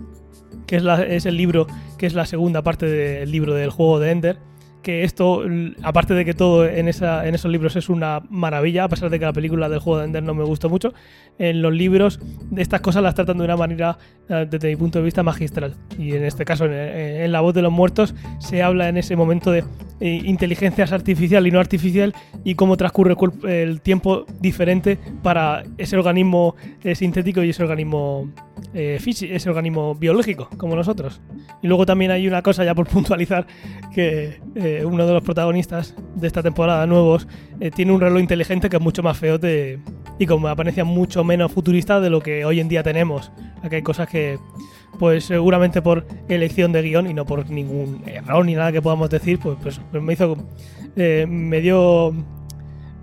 que 0.66 0.76
es, 0.76 1.26
el 1.26 1.36
libro, 1.36 1.66
que 1.98 2.06
es 2.06 2.14
la 2.14 2.26
segunda 2.26 2.62
parte 2.62 2.86
del 2.86 3.30
libro 3.30 3.54
del 3.54 3.70
juego 3.70 3.98
de 4.00 4.10
Ender 4.10 4.38
que 4.86 5.02
esto, 5.02 5.42
aparte 5.82 6.14
de 6.14 6.24
que 6.24 6.32
todo 6.32 6.64
en, 6.64 6.86
esos 6.86 7.50
libros 7.50 7.74
es 7.74 7.88
una 7.88 8.22
maravilla, 8.30 8.84
a 8.84 8.88
pesar 8.88 9.10
de 9.10 9.18
que 9.18 9.24
la 9.24 9.32
película 9.32 9.68
del 9.68 9.80
juego 9.80 9.98
de 9.98 10.04
Ender 10.04 10.22
no 10.22 10.32
me 10.32 10.44
gustó 10.44 10.70
mucho, 10.70 10.94
en 11.40 11.60
los 11.60 11.72
libros 11.72 12.20
estas 12.56 12.82
cosas 12.82 13.02
las 13.02 13.16
tratan 13.16 13.38
de 13.38 13.44
una 13.46 13.56
manera, 13.56 13.98
eh, 14.28 14.46
desde 14.48 14.68
mi 14.68 14.76
punto 14.76 15.00
de 15.00 15.04
vista, 15.04 15.24
magistral. 15.24 15.74
Y 15.98 16.14
en 16.14 16.22
este 16.22 16.44
caso, 16.44 16.66
en, 16.66 17.32
La 17.32 17.40
voz 17.40 17.52
de 17.52 17.62
los 17.62 17.72
muertos, 17.72 18.14
se 18.38 18.62
habla 18.62 18.88
en 18.88 18.96
ese 18.96 19.16
momento 19.16 19.50
de 19.50 19.64
eh, 20.00 20.22
inteligencia 20.24 20.84
artificial 20.84 21.46
y 21.46 21.50
no 21.50 21.60
artificial 21.60 22.14
y 22.44 22.54
cómo 22.54 22.76
transcurre 22.76 23.16
el, 23.44 23.80
tiempo 23.80 24.26
diferente 24.40 24.98
para 25.22 25.62
ese 25.78 25.96
organismo 25.96 26.54
eh, 26.82 26.94
sintético 26.94 27.42
y 27.42 27.50
ese 27.50 27.62
organismo 27.62 28.30
físico, 28.98 29.32
ese 29.34 29.48
organismo 29.48 29.94
biológico, 29.94 30.50
como 30.58 30.76
nosotros. 30.76 31.20
Y 31.62 31.66
luego 31.66 31.86
también 31.86 32.10
hay 32.10 32.28
una 32.28 32.42
cosa, 32.42 32.64
ya 32.64 32.74
por 32.74 32.86
puntualizar, 32.88 33.46
que 33.94 34.38
uno 34.84 35.06
de 35.06 35.12
los 35.14 35.22
protagonistas 35.22 35.94
de 36.14 36.26
esta 36.26 36.42
temporada 36.42 36.86
nuevos, 36.86 37.26
eh, 37.60 37.70
tiene 37.70 37.92
un 37.92 38.00
reloj 38.00 38.20
inteligente 38.20 38.68
que 38.68 38.76
es 38.76 38.82
mucho 38.82 39.02
más 39.02 39.16
feo 39.16 39.38
de, 39.38 39.78
y 40.18 40.26
como 40.26 40.48
apariencia 40.48 40.84
mucho 40.84 41.24
menos 41.24 41.52
futurista 41.52 42.00
de 42.00 42.10
lo 42.10 42.20
que 42.20 42.44
hoy 42.44 42.60
en 42.60 42.68
día 42.68 42.82
tenemos. 42.82 43.32
Aquí 43.62 43.76
hay 43.76 43.82
cosas 43.82 44.08
que, 44.08 44.38
pues 44.98 45.24
seguramente 45.24 45.82
por 45.82 46.06
elección 46.28 46.72
de 46.72 46.82
guion 46.82 47.08
y 47.08 47.14
no 47.14 47.24
por 47.24 47.48
ningún 47.50 48.02
error 48.06 48.44
ni 48.44 48.54
nada 48.54 48.72
que 48.72 48.82
podamos 48.82 49.10
decir, 49.10 49.38
pues, 49.38 49.56
pues, 49.62 50.02
me 50.02 50.12
hizo. 50.12 50.36
Eh, 50.96 51.26
me 51.28 51.60
dio. 51.60 52.14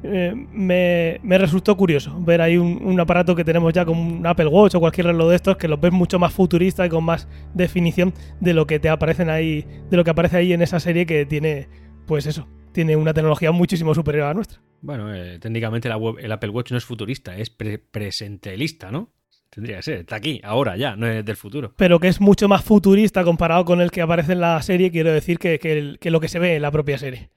Eh, 0.05 0.33
me, 0.35 1.37
resultó 1.37 1.77
curioso 1.77 2.13
ver 2.19 2.41
ahí 2.41 2.57
un, 2.57 2.99
aparato 2.99 3.35
que 3.35 3.45
tenemos 3.45 3.71
ya 3.71 3.85
como 3.85 4.01
un 4.01 4.27
Apple 4.27 4.47
Watch 4.47 4.75
o 4.75 4.81
cualquier 4.81 5.07
reloj 5.07 5.29
de 5.29 5.35
estos 5.37 5.55
que 5.55 5.69
los 5.69 5.79
ves 5.79 5.93
mucho 5.93 6.19
más 6.19 6.33
futurista 6.33 6.85
y 6.85 6.89
con 6.89 7.05
más 7.05 7.29
definición 7.53 8.13
de 8.41 8.53
lo 8.53 8.67
que 8.67 8.79
te 8.79 8.89
aparecen 8.89 9.29
ahí, 9.29 9.65
de 9.89 9.95
lo 9.95 10.03
que 10.03 10.09
aparece 10.09 10.37
ahí 10.37 10.51
en 10.51 10.61
esa 10.61 10.81
serie 10.81 11.05
que 11.05 11.25
tiene, 11.25 11.69
pues 12.05 12.25
eso, 12.25 12.49
tiene 12.73 12.97
una 12.97 13.13
tecnología 13.13 13.53
muchísimo 13.53 13.95
superior 13.95 14.25
a 14.25 14.27
la 14.29 14.33
nuestra. 14.33 14.59
Bueno, 14.81 15.15
eh, 15.15 15.39
técnicamente 15.39 15.87
el 15.87 16.31
Apple 16.33 16.49
Watch 16.49 16.71
no 16.71 16.77
es 16.77 16.83
futurista, 16.83 17.37
es 17.37 17.49
presentelista, 17.49 18.91
¿no? 18.91 19.13
Tendría 19.53 19.77
que 19.77 19.83
ser, 19.83 19.99
está 19.99 20.15
aquí, 20.15 20.41
ahora 20.43 20.77
ya, 20.77 20.95
no 20.95 21.07
es 21.07 21.23
del 21.23 21.35
futuro. 21.35 21.73
Pero 21.77 21.99
que 21.99 22.07
es 22.07 22.19
mucho 22.19 22.47
más 22.47 22.63
futurista 22.63 23.23
comparado 23.23 23.65
con 23.65 23.81
el 23.81 23.91
que 23.91 24.01
aparece 24.01 24.33
en 24.33 24.41
la 24.41 24.61
serie, 24.61 24.91
quiero 24.91 25.11
decir 25.11 25.37
que, 25.37 25.59
que 25.59 26.11
lo 26.11 26.19
que 26.19 26.27
se 26.27 26.39
ve 26.39 26.55
en 26.55 26.61
la 26.61 26.71
propia 26.71 26.97
serie. 26.97 27.29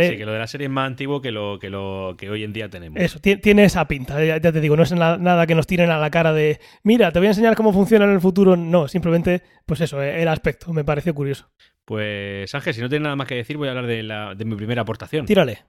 Sí, 0.00 0.16
que 0.16 0.24
lo 0.24 0.32
de 0.32 0.38
la 0.38 0.46
serie 0.46 0.66
es 0.66 0.70
más 0.70 0.86
antiguo 0.86 1.20
que 1.20 1.32
lo 1.32 1.58
que, 1.60 1.68
lo 1.68 2.14
que 2.16 2.30
hoy 2.30 2.44
en 2.44 2.52
día 2.52 2.68
tenemos. 2.68 3.00
Eso, 3.00 3.18
tiene 3.18 3.64
esa 3.64 3.86
pinta, 3.88 4.24
ya, 4.24 4.40
te 4.40 4.60
digo, 4.60 4.76
no 4.76 4.84
es 4.84 4.92
nada 4.92 5.46
que 5.46 5.54
nos 5.54 5.66
tiren 5.66 5.90
a 5.90 5.98
la 5.98 6.10
cara 6.10 6.32
de, 6.32 6.60
mira, 6.82 7.10
te 7.12 7.18
voy 7.18 7.26
a 7.26 7.30
enseñar 7.30 7.56
cómo 7.56 7.72
funciona 7.72 8.04
en 8.04 8.12
el 8.12 8.20
futuro. 8.20 8.56
No, 8.56 8.88
simplemente, 8.88 9.42
pues 9.66 9.80
eso, 9.80 10.00
el 10.00 10.28
aspecto, 10.28 10.72
me 10.72 10.84
pareció 10.84 11.14
curioso. 11.14 11.50
Pues 11.84 12.54
Ángel, 12.54 12.74
si 12.74 12.80
no 12.80 12.88
tienes 12.88 13.04
nada 13.04 13.16
más 13.16 13.26
que 13.26 13.34
decir, 13.34 13.56
voy 13.56 13.68
a 13.68 13.72
hablar 13.72 13.86
de, 13.86 14.02
la, 14.02 14.34
de 14.34 14.44
mi 14.44 14.54
primera 14.54 14.82
aportación. 14.82 15.26
Tírale. 15.26 15.64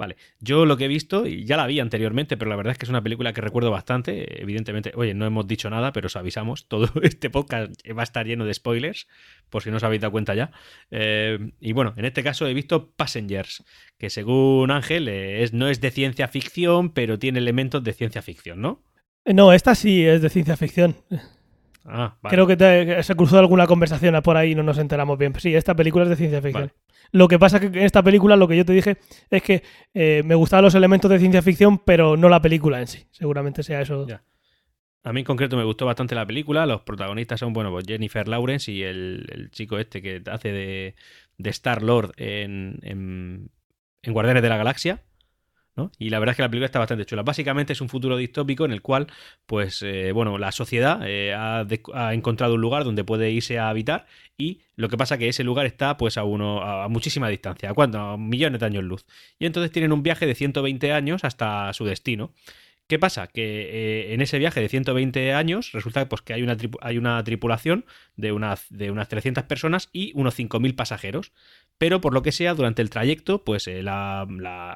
Vale, 0.00 0.16
yo 0.38 0.64
lo 0.64 0.78
que 0.78 0.86
he 0.86 0.88
visto, 0.88 1.26
y 1.26 1.44
ya 1.44 1.58
la 1.58 1.66
vi 1.66 1.78
anteriormente, 1.78 2.38
pero 2.38 2.48
la 2.48 2.56
verdad 2.56 2.70
es 2.70 2.78
que 2.78 2.86
es 2.86 2.88
una 2.88 3.02
película 3.02 3.34
que 3.34 3.42
recuerdo 3.42 3.70
bastante. 3.70 4.40
Evidentemente, 4.40 4.92
oye, 4.94 5.12
no 5.12 5.26
hemos 5.26 5.46
dicho 5.46 5.68
nada, 5.68 5.92
pero 5.92 6.06
os 6.06 6.16
avisamos. 6.16 6.68
Todo 6.68 6.88
este 7.02 7.28
podcast 7.28 7.70
va 7.94 8.00
a 8.00 8.04
estar 8.04 8.26
lleno 8.26 8.46
de 8.46 8.54
spoilers, 8.54 9.08
por 9.50 9.62
si 9.62 9.70
no 9.70 9.76
os 9.76 9.84
habéis 9.84 10.00
dado 10.00 10.12
cuenta 10.12 10.34
ya. 10.34 10.52
Eh, 10.90 11.52
y 11.60 11.74
bueno, 11.74 11.92
en 11.98 12.06
este 12.06 12.22
caso 12.22 12.46
he 12.46 12.54
visto 12.54 12.92
Passengers, 12.92 13.62
que 13.98 14.08
según 14.08 14.70
Ángel 14.70 15.06
es, 15.06 15.52
no 15.52 15.68
es 15.68 15.82
de 15.82 15.90
ciencia 15.90 16.28
ficción, 16.28 16.94
pero 16.94 17.18
tiene 17.18 17.38
elementos 17.38 17.84
de 17.84 17.92
ciencia 17.92 18.22
ficción, 18.22 18.62
¿no? 18.62 18.82
No, 19.26 19.52
esta 19.52 19.74
sí 19.74 20.06
es 20.06 20.22
de 20.22 20.30
ciencia 20.30 20.56
ficción. 20.56 20.96
Ah, 21.84 22.16
Creo 22.28 22.46
que 22.46 23.02
se 23.02 23.14
cruzó 23.14 23.38
alguna 23.38 23.66
conversación 23.66 24.20
por 24.22 24.36
ahí 24.36 24.52
y 24.52 24.54
no 24.54 24.62
nos 24.62 24.78
enteramos 24.78 25.18
bien. 25.18 25.32
Sí, 25.38 25.54
esta 25.54 25.74
película 25.74 26.04
es 26.04 26.10
de 26.10 26.16
ciencia 26.16 26.42
ficción. 26.42 26.72
Lo 27.12 27.26
que 27.26 27.38
pasa 27.38 27.56
es 27.56 27.62
que 27.62 27.78
en 27.78 27.84
esta 27.84 28.02
película 28.02 28.36
lo 28.36 28.46
que 28.46 28.56
yo 28.56 28.64
te 28.64 28.72
dije 28.72 28.98
es 29.30 29.42
que 29.42 29.62
eh, 29.94 30.22
me 30.24 30.34
gustaban 30.34 30.64
los 30.64 30.74
elementos 30.74 31.10
de 31.10 31.18
ciencia 31.18 31.42
ficción, 31.42 31.78
pero 31.78 32.16
no 32.16 32.28
la 32.28 32.40
película 32.40 32.80
en 32.80 32.86
sí. 32.86 33.06
Seguramente 33.10 33.62
sea 33.62 33.80
eso. 33.80 34.06
A 35.02 35.12
mí 35.12 35.20
en 35.20 35.26
concreto 35.26 35.56
me 35.56 35.64
gustó 35.64 35.86
bastante 35.86 36.14
la 36.14 36.26
película. 36.26 36.66
Los 36.66 36.82
protagonistas 36.82 37.40
son, 37.40 37.52
bueno, 37.52 37.70
pues 37.70 37.86
Jennifer 37.86 38.28
Lawrence 38.28 38.70
y 38.70 38.82
el, 38.82 39.48
chico 39.50 39.78
este 39.78 40.02
que 40.02 40.22
hace 40.30 40.52
de, 40.52 40.94
de 41.38 41.50
Star 41.50 41.82
Lord 41.82 42.12
en, 42.16 42.78
en, 42.82 43.50
en 44.02 44.12
Guardianes 44.12 44.42
de 44.42 44.48
la 44.48 44.58
Galaxia. 44.58 45.02
Y 45.98 46.10
la 46.10 46.18
verdad 46.18 46.32
es 46.32 46.36
que 46.36 46.42
la 46.42 46.48
película 46.48 46.66
está 46.66 46.78
bastante 46.78 47.06
chula. 47.06 47.22
Básicamente 47.22 47.72
es 47.72 47.80
un 47.80 47.88
futuro 47.88 48.16
distópico 48.16 48.64
en 48.64 48.72
el 48.72 48.82
cual, 48.82 49.06
pues, 49.46 49.82
eh, 49.82 50.12
bueno, 50.12 50.38
la 50.38 50.52
sociedad 50.52 51.00
eh, 51.04 51.34
ha, 51.34 51.64
encontrado 52.14 52.54
un 52.54 52.60
lugar 52.60 52.84
donde 52.84 53.04
puede 53.04 53.30
irse 53.30 53.58
a 53.58 53.68
habitar 53.68 54.06
y 54.36 54.60
lo 54.76 54.88
que 54.88 54.96
pasa 54.96 55.18
que 55.18 55.28
ese 55.28 55.44
lugar 55.44 55.66
está, 55.66 55.96
pues, 55.96 56.18
a, 56.18 56.24
uno, 56.24 56.62
a 56.62 56.88
muchísima 56.88 57.28
distancia. 57.28 57.70
¿A 57.70 57.74
cuánto? 57.74 57.98
A 57.98 58.16
millones 58.16 58.60
de 58.60 58.66
años 58.66 58.84
luz. 58.84 59.06
Y 59.38 59.46
entonces 59.46 59.70
tienen 59.72 59.92
un 59.92 60.02
viaje 60.02 60.26
de 60.26 60.34
120 60.34 60.92
años 60.92 61.24
hasta 61.24 61.72
su 61.72 61.84
destino. 61.84 62.32
¿Qué 62.90 62.98
pasa? 62.98 63.28
Que 63.28 64.10
eh, 64.10 64.14
en 64.14 64.20
ese 64.20 64.36
viaje 64.40 64.60
de 64.60 64.68
120 64.68 65.32
años 65.32 65.70
resulta 65.70 66.08
pues, 66.08 66.22
que 66.22 66.32
hay 66.32 66.42
una, 66.42 66.56
hay 66.80 66.98
una 66.98 67.22
tripulación 67.22 67.84
de, 68.16 68.36
de 68.70 68.90
unas 68.90 69.08
300 69.08 69.44
personas 69.44 69.90
y 69.92 70.10
unos 70.16 70.36
5.000 70.36 70.74
pasajeros. 70.74 71.30
Pero 71.80 72.02
por 72.02 72.12
lo 72.12 72.20
que 72.20 72.30
sea, 72.30 72.52
durante 72.52 72.82
el 72.82 72.90
trayecto, 72.90 73.42
pues 73.42 73.66
eh, 73.66 73.82
la, 73.82 74.26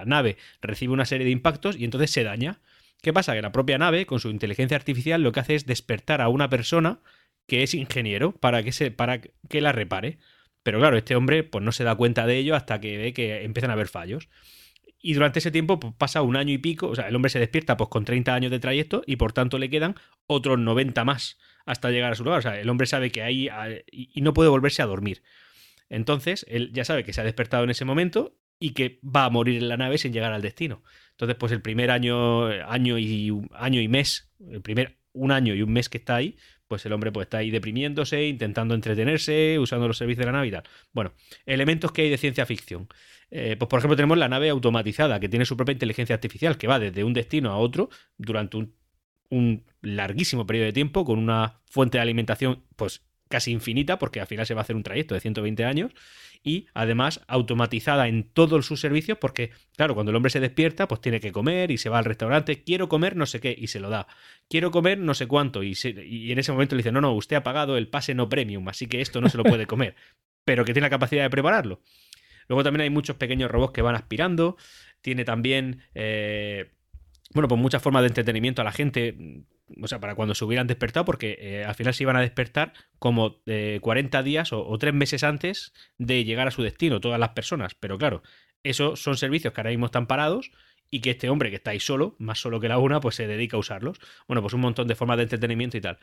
nave 0.07 0.39
recibe 0.63 0.95
una 0.95 1.05
serie 1.05 1.27
de 1.27 1.33
impactos 1.33 1.77
y 1.77 1.85
entonces 1.85 2.11
se 2.11 2.25
daña. 2.25 2.61
¿Qué 3.03 3.13
pasa? 3.13 3.35
Que 3.35 3.43
la 3.43 3.53
propia 3.53 3.77
nave, 3.77 4.07
con 4.07 4.21
su 4.21 4.31
inteligencia 4.31 4.75
artificial, 4.75 5.21
lo 5.21 5.31
que 5.31 5.41
hace 5.41 5.55
es 5.55 5.67
despertar 5.67 6.23
a 6.23 6.29
una 6.29 6.49
persona 6.49 7.01
que 7.47 7.63
es 7.63 7.75
ingeniero 7.75 8.33
para 8.33 8.63
que, 8.63 8.73
se, 8.73 8.91
para 8.91 9.21
que 9.21 9.61
la 9.61 9.73
repare. 9.73 10.17
Pero 10.63 10.79
claro, 10.79 10.97
este 10.97 11.15
hombre 11.15 11.45
pues, 11.45 11.63
no 11.63 11.73
se 11.73 11.85
da 11.85 11.95
cuenta 11.95 12.27
de 12.27 12.39
ello 12.39 12.57
hasta 12.57 12.81
que 12.81 12.97
ve 12.97 13.13
que 13.13 13.45
empiezan 13.45 13.69
a 13.69 13.75
haber 13.75 13.89
fallos. 13.89 14.31
Y 14.99 15.13
durante 15.13 15.41
ese 15.41 15.51
tiempo 15.51 15.79
pues, 15.79 15.93
pasa 15.99 16.23
un 16.23 16.37
año 16.37 16.55
y 16.55 16.59
pico, 16.59 16.89
o 16.89 16.95
sea, 16.95 17.09
el 17.09 17.15
hombre 17.15 17.29
se 17.29 17.39
despierta 17.39 17.77
pues 17.77 17.91
con 17.91 18.07
30 18.07 18.35
años 18.35 18.51
de 18.51 18.61
trayecto 18.61 19.03
y 19.07 19.17
por 19.17 19.35
tanto 19.35 19.59
le 19.59 19.69
quedan 19.69 19.95
otros 20.27 20.59
90 20.59 21.05
más 21.05 21.39
hasta 21.67 21.91
llegar 21.91 22.13
a 22.13 22.15
su 22.15 22.25
lugar. 22.25 22.39
O 22.39 22.43
sea, 22.43 22.59
el 22.59 22.71
hombre 22.71 22.87
sabe 22.87 23.11
que 23.11 23.21
ahí 23.21 23.51
y 23.91 24.23
no 24.23 24.33
puede 24.33 24.49
volverse 24.49 24.81
a 24.81 24.87
dormir. 24.87 25.23
Entonces, 25.89 26.47
él 26.49 26.71
ya 26.73 26.85
sabe 26.85 27.05
que 27.05 27.13
se 27.13 27.21
ha 27.21 27.25
despertado 27.25 27.65
en 27.65 27.71
ese 27.71 27.85
momento 27.85 28.37
y 28.59 28.71
que 28.71 29.01
va 29.05 29.25
a 29.25 29.31
morir 29.31 29.63
en 29.63 29.69
la 29.69 29.77
nave 29.77 29.99
sin 29.99 30.13
llegar 30.13 30.33
al 30.33 30.43
destino. 30.43 30.83
Entonces, 31.11 31.37
pues 31.37 31.53
el 31.53 31.63
primer 31.63 31.91
año, 31.91 32.47
año 32.47 32.99
y 32.99 33.33
año 33.53 33.81
y 33.81 33.89
mes, 33.89 34.33
el 34.49 34.63
primer 34.63 34.99
un 35.13 35.31
año 35.33 35.55
y 35.55 35.63
un 35.63 35.73
mes 35.73 35.89
que 35.89 35.99
está 35.99 36.17
ahí, 36.17 36.37
pues 36.67 36.85
el 36.87 36.93
hombre 36.93 37.13
pues 37.13 37.27
está 37.27 37.39
ahí 37.39 37.51
deprimiéndose, 37.51 38.27
intentando 38.27 38.75
entretenerse, 38.75 39.59
usando 39.59 39.87
los 39.87 39.97
servicios 39.97 40.21
de 40.21 40.27
la 40.27 40.33
nave 40.33 40.49
y 40.49 40.51
tal. 40.51 40.65
Bueno, 40.93 41.13
elementos 41.47 41.93
que 41.93 42.03
hay 42.03 42.11
de 42.11 42.19
ciencia 42.19 42.47
ficción. 42.47 42.89
Eh, 43.31 43.57
pues 43.59 43.69
por 43.69 43.79
ejemplo 43.79 43.97
tenemos 43.97 44.19
la 44.19 44.29
nave 44.29 44.51
automatizada 44.51 45.19
que 45.21 45.29
tiene 45.29 45.45
su 45.45 45.57
propia 45.57 45.73
inteligencia 45.73 46.15
artificial 46.15 46.59
que 46.59 46.67
va 46.67 46.79
desde 46.79 47.05
un 47.05 47.15
destino 47.15 47.51
a 47.51 47.57
otro 47.57 47.91
durante 48.17 48.57
un, 48.57 48.75
un 49.31 49.65
larguísimo 49.81 50.47
periodo 50.47 50.67
de 50.67 50.73
tiempo 50.73 51.05
con 51.05 51.19
una 51.19 51.61
fuente 51.67 51.99
de 51.99 52.03
alimentación 52.03 52.65
pues 52.77 53.03
casi 53.35 53.51
infinita 53.51 53.99
porque 53.99 54.21
al 54.21 54.29
final 54.29 54.47
se 54.47 54.55
va 54.55 54.61
a 54.61 54.63
hacer 54.63 54.77
un 54.77 54.85
trayecto 54.85 55.13
de 55.15 55.21
120 55.21 55.65
años 55.65 55.91
y 56.45 56.69
además 56.73 57.21
automatizada 57.27 58.07
en 58.07 58.23
todos 58.23 58.65
sus 58.65 58.81
servicios 58.81 59.19
porque 59.19 59.51
claro, 59.77 59.95
cuando 59.95 60.11
el 60.11 60.17
hombre 60.17 60.31
se 60.31 60.39
despierta 60.39 60.87
pues 60.87 61.01
tiene 61.01 61.19
que 61.19 61.33
comer 61.33 61.73
y 61.73 61.79
se 61.79 61.89
va 61.89 61.99
al 61.99 62.05
restaurante, 62.05 62.63
quiero 62.63 62.89
comer 62.89 63.17
no 63.17 63.27
sé 63.27 63.41
qué 63.41 63.53
y 63.59 63.67
se 63.67 63.81
lo 63.81 63.91
da, 63.91 64.07
quiero 64.49 64.71
comer 64.71 65.01
no 65.01 65.15
sé 65.15 65.27
cuánto 65.27 65.65
y, 65.65 65.75
en 66.31 66.39
ese 66.39 66.53
momento 66.53 66.77
le 66.77 66.83
dice 66.83 66.93
no, 66.93 67.01
no, 67.01 67.13
usted 67.13 67.35
ha 67.35 67.43
pagado 67.43 67.77
el 67.77 67.89
pase 67.89 68.15
no 68.15 68.29
premium 68.29 68.69
así 68.69 68.87
que 68.87 69.01
esto 69.01 69.21
no 69.21 69.29
se 69.29 69.37
lo 69.37 69.43
puede 69.43 69.67
comer 69.67 69.97
pero 70.45 70.65
que 70.65 70.73
tiene 70.73 70.87
la 70.87 70.91
capacidad 70.91 71.25
de 71.25 71.31
prepararlo. 71.31 71.81
Luego 72.47 72.63
también 72.63 72.83
hay 72.83 72.91
muchos 72.91 73.17
pequeños 73.17 73.51
robots 73.51 73.73
que 73.73 73.83
van 73.83 73.97
aspirando. 73.97 74.57
tiene 75.01 75.25
también, 75.25 75.83
eh, 75.95 76.71
bueno, 77.33 77.49
pues 77.49 77.61
muchas 77.61 77.83
formas 77.83 78.03
de 78.03 78.09
entretenimiento 78.09 78.63
a 78.63 78.65
la 78.65 78.73
gente, 78.73 79.17
o 79.83 79.89
sea, 79.89 80.01
para 80.01 80.15
cuando 80.15 80.35
se 80.35 80.45
hubieran 80.45 80.67
despertado, 80.67 81.05
porque 81.05 81.39
eh, 81.41 81.65
al 81.65 81.75
final 81.75 81.95
se 81.95 82.03
iban 82.03 82.17
a 82.17 82.21
despertar 82.21 82.73
como 82.99 83.43
40 83.81 84.23
días 84.23 84.53
o, 84.53 84.67
o, 84.67 84.79
3 84.79 84.95
meses 84.95 85.25
antes 85.25 85.73
de 85.99 86.25
llegar 86.25 86.49
a 86.49 86.51
su 86.51 86.63
destino, 86.63 87.01
todas 87.01 87.21
las 87.21 87.31
personas. 87.31 87.75
Pero 87.75 87.99
claro, 87.99 88.23
esos 88.63 89.01
son 89.01 89.17
servicios 89.17 89.53
que 89.53 89.61
ahora 89.61 89.71
mismo 89.71 89.87
están 89.87 90.07
parados 90.07 90.51
y 90.91 91.01
que 91.01 91.11
este 91.11 91.29
hombre 91.29 91.51
que 91.51 91.57
está 91.57 91.73
ahí 91.73 91.81
solo, 91.81 92.15
más 92.19 92.39
solo 92.39 92.61
que 92.61 92.69
la 92.69 92.79
una, 92.79 93.01
pues 93.01 93.17
se 93.17 93.27
dedica 93.27 93.57
a 93.57 93.61
usarlos. 93.61 93.99
Bueno, 94.29 94.43
pues 94.43 94.55
un 94.55 94.61
montón 94.61 94.87
de 94.87 94.95
formas 94.95 95.17
de 95.17 95.25
entretenimiento 95.25 95.77
y 95.77 95.81
tal. 95.81 95.99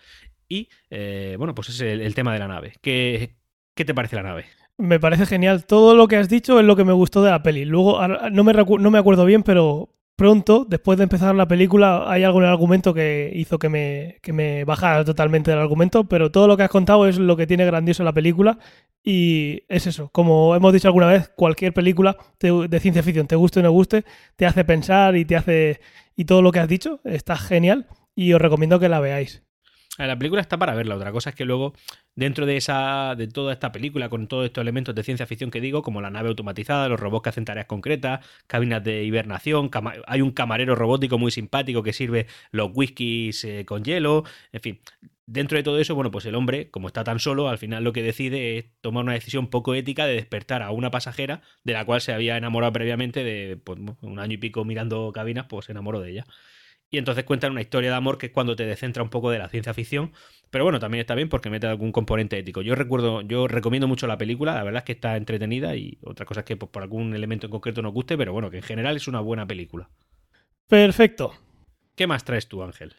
Y 0.50 0.70
eh, 0.90 1.36
bueno, 1.38 1.56
pues 1.56 1.70
es 1.70 1.82
el, 1.82 2.14
tema 2.14 2.34
de 2.34 2.40
la 2.40 2.48
nave. 2.48 2.74
¿Qué, 2.82 3.38
¿Qué 3.74 3.86
te 3.86 3.94
parece 3.94 4.18
la 4.18 4.24
nave? 4.24 4.46
Me 4.78 5.00
parece 5.00 5.26
genial. 5.26 5.66
Todo 5.66 5.96
lo 5.96 6.08
que 6.08 6.18
has 6.18 6.28
dicho 6.28 6.60
es 6.60 6.66
lo 6.66 6.76
que 6.76 6.84
me 6.84 6.94
gustó 6.94 7.24
de 7.24 7.32
la 7.32 7.42
peli. 7.42 7.66
Luego, 7.66 8.06
no 8.08 8.44
me, 8.44 8.54
no 8.54 8.92
me 8.92 8.98
acuerdo 8.98 9.26
bien, 9.26 9.44
pero 9.44 9.96
pronto, 10.22 10.68
después 10.70 11.00
de 11.00 11.06
empezar 11.06 11.34
la 11.34 11.48
película, 11.48 12.04
hay 12.08 12.24
algo 12.24 12.38
en 12.38 12.46
el 12.46 12.52
argumento 12.52 12.94
que 12.94 13.32
hizo 13.34 13.58
que 13.58 13.70
me, 13.70 14.20
que 14.22 14.34
me 14.34 14.66
bajara 14.66 15.04
totalmente 15.04 15.50
del 15.50 15.60
argumento, 15.60 16.04
pero 16.04 16.30
todo 16.30 16.48
lo 16.48 16.56
que 16.56 16.62
has 16.62 16.70
contado 16.70 17.08
es 17.08 17.18
lo 17.18 17.36
que 17.36 17.48
tiene 17.48 17.66
grandioso 17.66 18.04
la 18.04 18.14
película 18.14 18.60
y 19.04 19.64
es 19.68 19.88
eso, 19.88 20.12
como 20.12 20.56
hemos 20.56 20.74
dicho 20.74 20.88
alguna 20.88 21.08
vez, 21.08 21.30
cualquier 21.36 21.74
película 21.74 22.18
de 22.40 22.80
ciencia 22.80 23.02
ficción, 23.02 23.26
te 23.26 23.36
guste 23.36 23.62
o 23.62 23.64
no 23.64 23.72
guste, 23.72 24.06
te 24.36 24.46
hace 24.46 24.64
pensar 24.64 25.16
y 25.18 25.26
te 25.26 25.36
hace... 25.36 25.82
y 26.16 26.26
todo 26.26 26.44
lo 26.44 26.52
que 26.52 26.60
has 26.60 26.68
dicho 26.68 27.00
está 27.04 27.36
genial 27.36 27.88
y 28.14 28.34
os 28.34 28.40
recomiendo 28.40 28.80
que 28.80 28.90
la 28.90 29.00
veáis. 29.00 29.42
La 29.98 30.18
película 30.18 30.42
está 30.42 30.58
para 30.58 30.74
verla. 30.74 30.96
Otra 30.96 31.12
cosa 31.12 31.32
es 31.32 31.36
que 31.36 31.44
luego, 31.44 31.74
dentro 32.16 32.46
de 32.46 32.56
esa, 32.58 33.14
de 33.16 33.28
toda 33.28 33.52
esta 33.54 33.72
película, 33.72 34.08
con 34.10 34.28
todos 34.28 34.46
estos 34.46 34.62
elementos 34.62 34.96
de 34.96 35.04
ciencia 35.04 35.26
ficción 35.26 35.52
que 35.52 35.60
digo, 35.60 35.82
como 35.82 36.02
la 36.02 36.10
nave 36.10 36.30
automatizada, 36.30 36.88
los 36.88 37.00
robots 37.00 37.24
que 37.24 37.30
hacen 37.30 37.46
tareas 37.46 37.68
concretas, 37.68 38.26
cabinas 38.48 38.84
de 38.84 39.04
hibernación, 39.04 39.70
hay 40.08 40.22
un 40.22 40.32
camarero 40.32 40.76
robótico 40.76 41.18
muy 41.18 41.32
simpático 41.32 41.84
que 41.84 41.94
sirve 41.94 42.28
los 42.52 42.72
whiskies 42.74 43.44
eh, 43.44 43.66
con 43.66 43.84
hielo, 43.84 44.24
en 44.54 44.62
fin. 44.62 44.80
Dentro 45.26 45.58
de 45.58 45.64
todo 45.64 45.80
eso, 45.80 45.94
bueno, 45.96 46.10
pues 46.12 46.26
el 46.26 46.36
hombre, 46.36 46.70
como 46.72 46.88
está 46.88 47.04
tan 47.04 47.20
solo, 47.20 47.48
al 47.50 47.58
final 47.58 47.84
lo 47.84 47.94
que 47.94 48.04
decide 48.04 48.58
es 48.58 48.66
tomar 48.82 49.04
una 49.04 49.14
decisión 49.14 49.50
poco 49.50 49.76
ética 49.76 50.06
de 50.06 50.16
despertar 50.16 50.62
a 50.62 50.72
una 50.72 50.92
pasajera 50.92 51.42
de 51.64 51.74
la 51.74 51.86
cual 51.86 52.02
se 52.02 52.14
había 52.14 52.38
enamorado 52.38 52.74
previamente 52.74 53.24
de 53.24 53.58
pues, 53.58 53.80
un 54.02 54.20
año 54.20 54.34
y 54.34 54.38
pico 54.38 54.66
mirando 54.66 55.12
cabinas, 55.14 55.46
pues 55.48 55.66
se 55.66 55.74
enamoró 55.74 56.00
de 56.02 56.12
ella. 56.12 56.26
Y 56.94 56.98
entonces 56.98 57.24
cuentan 57.24 57.54
una 57.54 57.62
historia 57.62 57.90
de 57.90 57.96
amor 57.96 58.18
que 58.18 58.26
es 58.26 58.32
cuando 58.34 58.58
te 58.58 58.66
descentra 58.66 59.02
un 59.02 59.10
poco 59.10 59.32
de 59.32 59.40
la 59.40 59.48
ciencia 59.48 59.74
ficción. 59.74 60.12
Pero 60.50 60.66
bueno, 60.66 60.78
también 60.80 61.00
está 61.00 61.16
bien 61.16 61.30
porque 61.30 61.50
mete 61.50 61.66
algún 61.66 61.94
componente 61.94 62.38
ético. 62.38 62.62
Yo 62.62 62.76
recuerdo, 62.76 63.22
yo 63.22 63.48
recomiendo 63.48 63.88
mucho 63.88 64.08
la 64.08 64.18
película, 64.18 64.56
la 64.56 64.64
verdad 64.64 64.80
es 64.80 64.84
que 64.84 64.92
está 64.92 65.16
entretenida 65.16 65.74
y 65.78 65.98
otra 66.04 66.26
cosa 66.26 66.42
es 66.42 66.46
que 66.46 66.58
pues, 66.58 66.70
por 66.70 66.84
algún 66.84 67.16
elemento 67.16 67.48
en 67.48 67.52
concreto 67.52 67.82
nos 67.82 67.94
guste, 67.94 68.18
pero 68.18 68.34
bueno, 68.34 68.52
que 68.52 68.58
en 68.58 68.64
general 68.64 68.98
es 68.98 69.08
una 69.08 69.22
buena 69.22 69.48
película. 69.48 69.90
Perfecto. 70.68 71.34
¿Qué 71.96 72.08
más 72.08 72.26
traes 72.26 72.50
tú, 72.50 72.62
Ángel? 72.62 72.94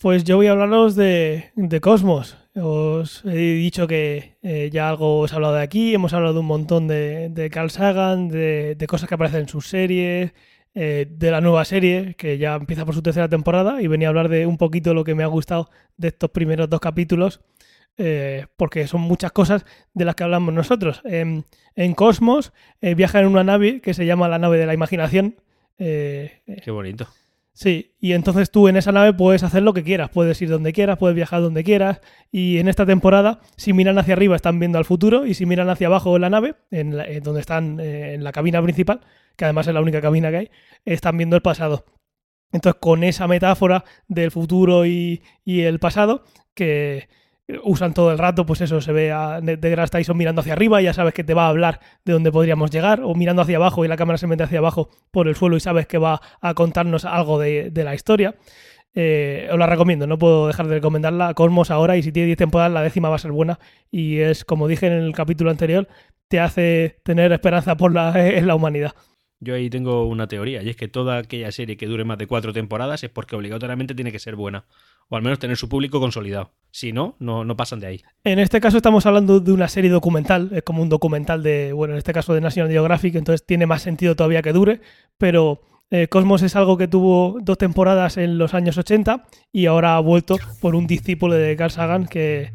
Pues 0.00 0.24
yo 0.24 0.36
voy 0.36 0.48
a 0.48 0.52
hablaros 0.52 0.96
de, 0.96 1.52
Cosmos. 1.80 2.36
Os 2.56 3.24
he 3.24 3.36
dicho 3.36 3.86
que 3.86 4.36
eh, 4.42 4.70
ya 4.72 4.88
algo 4.88 5.20
os 5.20 5.32
he 5.32 5.36
hablado 5.36 5.54
de 5.54 5.62
aquí, 5.62 5.94
hemos 5.94 6.12
hablado 6.12 6.34
de 6.34 6.40
un 6.40 6.46
montón 6.46 6.88
de, 6.88 7.28
de 7.28 7.50
Carl 7.50 7.70
Sagan, 7.70 8.28
de, 8.28 8.74
de 8.74 8.86
cosas 8.88 9.08
que 9.08 9.14
aparecen 9.14 9.40
en 9.40 9.48
sus 9.48 9.68
series, 9.68 10.32
eh, 10.74 11.06
de 11.10 11.30
la 11.30 11.40
nueva 11.40 11.64
serie, 11.64 12.14
que 12.16 12.38
ya 12.38 12.54
empieza 12.54 12.84
por 12.84 12.94
su 12.94 13.02
tercera 13.02 13.28
temporada, 13.28 13.82
y 13.82 13.86
venía 13.86 14.08
a 14.08 14.10
hablar 14.10 14.28
de 14.28 14.46
un 14.46 14.58
poquito 14.58 14.94
lo 14.94 15.04
que 15.04 15.14
me 15.14 15.22
ha 15.22 15.26
gustado 15.26 15.70
de 15.96 16.08
estos 16.08 16.30
primeros 16.30 16.68
dos 16.68 16.80
capítulos, 16.80 17.40
eh, 17.96 18.46
porque 18.56 18.86
son 18.86 19.00
muchas 19.00 19.32
cosas 19.32 19.64
de 19.94 20.04
las 20.04 20.14
que 20.14 20.24
hablamos 20.24 20.54
nosotros. 20.54 21.02
en 21.04 21.44
Cosmos 21.94 22.52
eh, 22.80 22.94
viajan 22.94 23.24
en 23.24 23.32
una 23.32 23.44
nave 23.44 23.80
que 23.80 23.94
se 23.94 24.06
llama 24.06 24.28
la 24.28 24.38
nave 24.38 24.58
de 24.58 24.66
la 24.66 24.74
imaginación. 24.74 25.36
Qué 25.76 26.70
bonito. 26.70 27.08
Sí, 27.58 27.96
y 27.98 28.12
entonces 28.12 28.52
tú 28.52 28.68
en 28.68 28.76
esa 28.76 28.92
nave 28.92 29.12
puedes 29.14 29.42
hacer 29.42 29.64
lo 29.64 29.74
que 29.74 29.82
quieras, 29.82 30.10
puedes 30.10 30.40
ir 30.40 30.48
donde 30.48 30.72
quieras, 30.72 30.96
puedes 30.96 31.16
viajar 31.16 31.40
donde 31.40 31.64
quieras, 31.64 32.00
y 32.30 32.58
en 32.58 32.68
esta 32.68 32.86
temporada, 32.86 33.40
si 33.56 33.72
miran 33.72 33.98
hacia 33.98 34.14
arriba 34.14 34.36
están 34.36 34.60
viendo 34.60 34.78
al 34.78 34.84
futuro, 34.84 35.26
y 35.26 35.34
si 35.34 35.44
miran 35.44 35.68
hacia 35.68 35.88
abajo 35.88 36.14
en 36.14 36.22
la 36.22 36.30
nave, 36.30 36.54
en, 36.70 36.92
donde 37.24 37.40
están 37.40 37.80
en 37.80 38.22
la 38.22 38.30
cabina 38.30 38.62
principal, 38.62 39.00
que 39.34 39.44
además 39.44 39.66
es 39.66 39.74
la 39.74 39.80
única 39.80 40.00
cabina 40.00 40.30
que 40.30 40.36
hay, 40.36 40.50
están 40.84 41.16
viendo 41.16 41.34
el 41.34 41.42
pasado. 41.42 41.84
Entonces, 42.52 42.78
con 42.80 43.02
esa 43.02 43.26
metáfora 43.26 43.82
del 44.06 44.30
futuro 44.30 44.86
y, 44.86 45.20
el 45.44 45.80
pasado, 45.80 46.22
que 46.54 47.08
usan 47.64 47.94
todo 47.94 48.12
el 48.12 48.18
rato, 48.18 48.44
pues 48.44 48.60
eso, 48.60 48.80
se 48.80 48.92
ve 48.92 49.10
a 49.10 49.40
deGrasse 49.40 49.90
Tyson 49.90 50.16
mirando 50.16 50.40
hacia 50.40 50.52
arriba, 50.52 50.80
ya 50.82 50.92
sabes 50.92 51.14
que 51.14 51.24
te 51.24 51.34
va 51.34 51.46
a 51.46 51.48
hablar 51.48 51.80
de 52.04 52.12
dónde 52.12 52.30
podríamos 52.30 52.70
llegar, 52.70 53.00
o 53.02 53.14
mirando 53.14 53.42
hacia 53.42 53.56
abajo 53.56 53.84
y 53.84 53.88
la 53.88 53.96
cámara 53.96 54.18
se 54.18 54.26
mete 54.26 54.42
hacia 54.42 54.58
abajo 54.58 54.90
por 55.10 55.28
el 55.28 55.34
suelo 55.34 55.56
y 55.56 55.60
sabes 55.60 55.86
que 55.86 55.98
va 55.98 56.20
a 56.40 56.54
contarnos 56.54 57.04
algo 57.04 57.38
de, 57.38 57.72
la 57.74 57.94
historia. 57.94 58.34
Eh, 58.94 59.48
os 59.52 59.58
la 59.58 59.66
recomiendo, 59.66 60.06
no 60.06 60.18
puedo 60.18 60.46
dejar 60.46 60.66
de 60.66 60.74
recomendarla. 60.74 61.34
Cosmos 61.34 61.70
ahora, 61.70 61.96
y 61.96 62.02
si 62.02 62.12
tiene 62.12 62.26
10 62.26 62.38
temporadas, 62.38 62.72
la 62.72 62.82
décima 62.82 63.08
va 63.08 63.16
a 63.16 63.20
ser 63.20 63.32
buena. 63.32 63.58
Y 63.90 64.18
es, 64.18 64.44
como 64.44 64.68
dije 64.68 64.86
en 64.86 64.94
el 64.94 65.14
capítulo 65.14 65.50
anterior, 65.50 65.88
te 66.28 66.40
hace 66.40 67.00
tener 67.04 67.32
esperanza 67.32 67.76
por 67.76 67.94
la, 67.94 68.12
en 68.28 68.46
la 68.46 68.54
humanidad. 68.54 68.92
Yo 69.40 69.54
ahí 69.54 69.70
tengo 69.70 70.06
una 70.06 70.26
teoría, 70.26 70.62
y 70.62 70.68
es 70.68 70.76
que 70.76 70.88
toda 70.88 71.18
aquella 71.18 71.52
serie 71.52 71.76
que 71.76 71.86
dure 71.86 72.04
más 72.04 72.18
de 72.18 72.26
cuatro 72.26 72.52
temporadas 72.52 73.04
es 73.04 73.10
porque 73.10 73.36
obligatoriamente 73.36 73.94
tiene 73.94 74.10
que 74.10 74.18
ser 74.18 74.34
buena, 74.34 74.64
o 75.08 75.16
al 75.16 75.22
menos 75.22 75.38
tener 75.38 75.56
su 75.56 75.68
público 75.68 76.00
consolidado. 76.00 76.52
Si 76.70 76.92
no, 76.92 77.14
no, 77.20 77.44
no 77.44 77.56
pasan 77.56 77.78
de 77.78 77.86
ahí. 77.86 78.02
En 78.24 78.40
este 78.40 78.60
caso 78.60 78.78
estamos 78.78 79.06
hablando 79.06 79.38
de 79.38 79.52
una 79.52 79.68
serie 79.68 79.90
documental, 79.90 80.50
es 80.52 80.62
como 80.62 80.82
un 80.82 80.88
documental 80.88 81.42
de, 81.42 81.72
bueno, 81.72 81.94
en 81.94 81.98
este 81.98 82.12
caso 82.12 82.34
de 82.34 82.40
National 82.40 82.70
Geographic, 82.70 83.14
entonces 83.14 83.46
tiene 83.46 83.66
más 83.66 83.82
sentido 83.82 84.16
todavía 84.16 84.42
que 84.42 84.52
dure, 84.52 84.80
pero 85.18 85.60
eh, 85.90 86.08
Cosmos 86.08 86.42
es 86.42 86.54
algo 86.54 86.76
que 86.76 86.88
tuvo 86.88 87.38
dos 87.40 87.56
temporadas 87.56 88.18
en 88.18 88.36
los 88.36 88.52
años 88.52 88.76
80 88.76 89.24
y 89.52 89.66
ahora 89.66 89.96
ha 89.96 90.00
vuelto 90.00 90.36
por 90.60 90.74
un 90.74 90.86
discípulo 90.86 91.34
de 91.34 91.56
Carl 91.56 91.70
Sagan 91.70 92.06
que, 92.06 92.52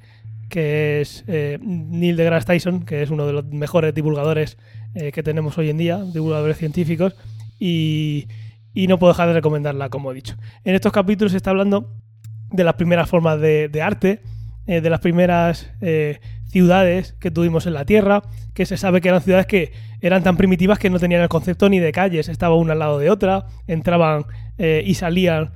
que 0.49 1.01
es 1.01 1.23
eh, 1.27 1.57
Neil 1.61 2.15
deGrasse 2.15 2.45
Tyson, 2.45 2.85
que 2.85 3.01
es 3.01 3.09
uno 3.09 3.25
de 3.25 3.33
los 3.33 3.45
mejores 3.45 3.95
divulgadores 3.95 4.59
eh, 4.95 5.11
que 5.11 5.23
tenemos 5.23 5.57
hoy 5.57 5.71
en 5.71 5.77
día, 5.77 6.03
divulgadores 6.13 6.57
científicos, 6.57 7.15
y, 7.59 8.27
no 8.75 8.99
puedo 8.99 9.13
dejar 9.13 9.27
de 9.29 9.33
recomendarla, 9.33 9.89
como 9.89 10.11
he 10.11 10.13
dicho. 10.13 10.35
En 10.63 10.75
estos 10.75 10.91
capítulos 10.91 11.31
se 11.31 11.37
está 11.37 11.49
hablando 11.49 11.95
de 12.51 12.63
las 12.63 12.75
primeras 12.75 13.09
formas 13.09 13.39
de, 13.39 13.69
arte, 13.81 14.21
eh, 14.67 14.81
de 14.81 14.89
las 14.91 14.99
primeras 14.99 15.71
eh, 15.81 16.19
ciudades 16.45 17.15
que 17.19 17.31
tuvimos 17.31 17.65
en 17.65 17.73
la 17.73 17.85
Tierra, 17.85 18.21
que 18.53 18.67
se 18.67 18.77
sabe 18.77 19.01
que 19.01 19.09
eran 19.09 19.21
ciudades 19.21 19.47
que 19.47 19.71
eran 19.99 20.21
tan 20.21 20.37
primitivas 20.37 20.77
que 20.77 20.91
no 20.91 20.99
tenían 20.99 21.21
el 21.21 21.29
concepto 21.29 21.69
ni 21.69 21.79
de 21.79 21.91
calles, 21.91 22.29
estaba 22.29 22.55
una 22.55 22.73
al 22.73 22.79
lado 22.79 22.99
de 22.99 23.09
otra, 23.09 23.47
entraban 23.65 24.25
y 24.59 24.93
salían 24.93 25.53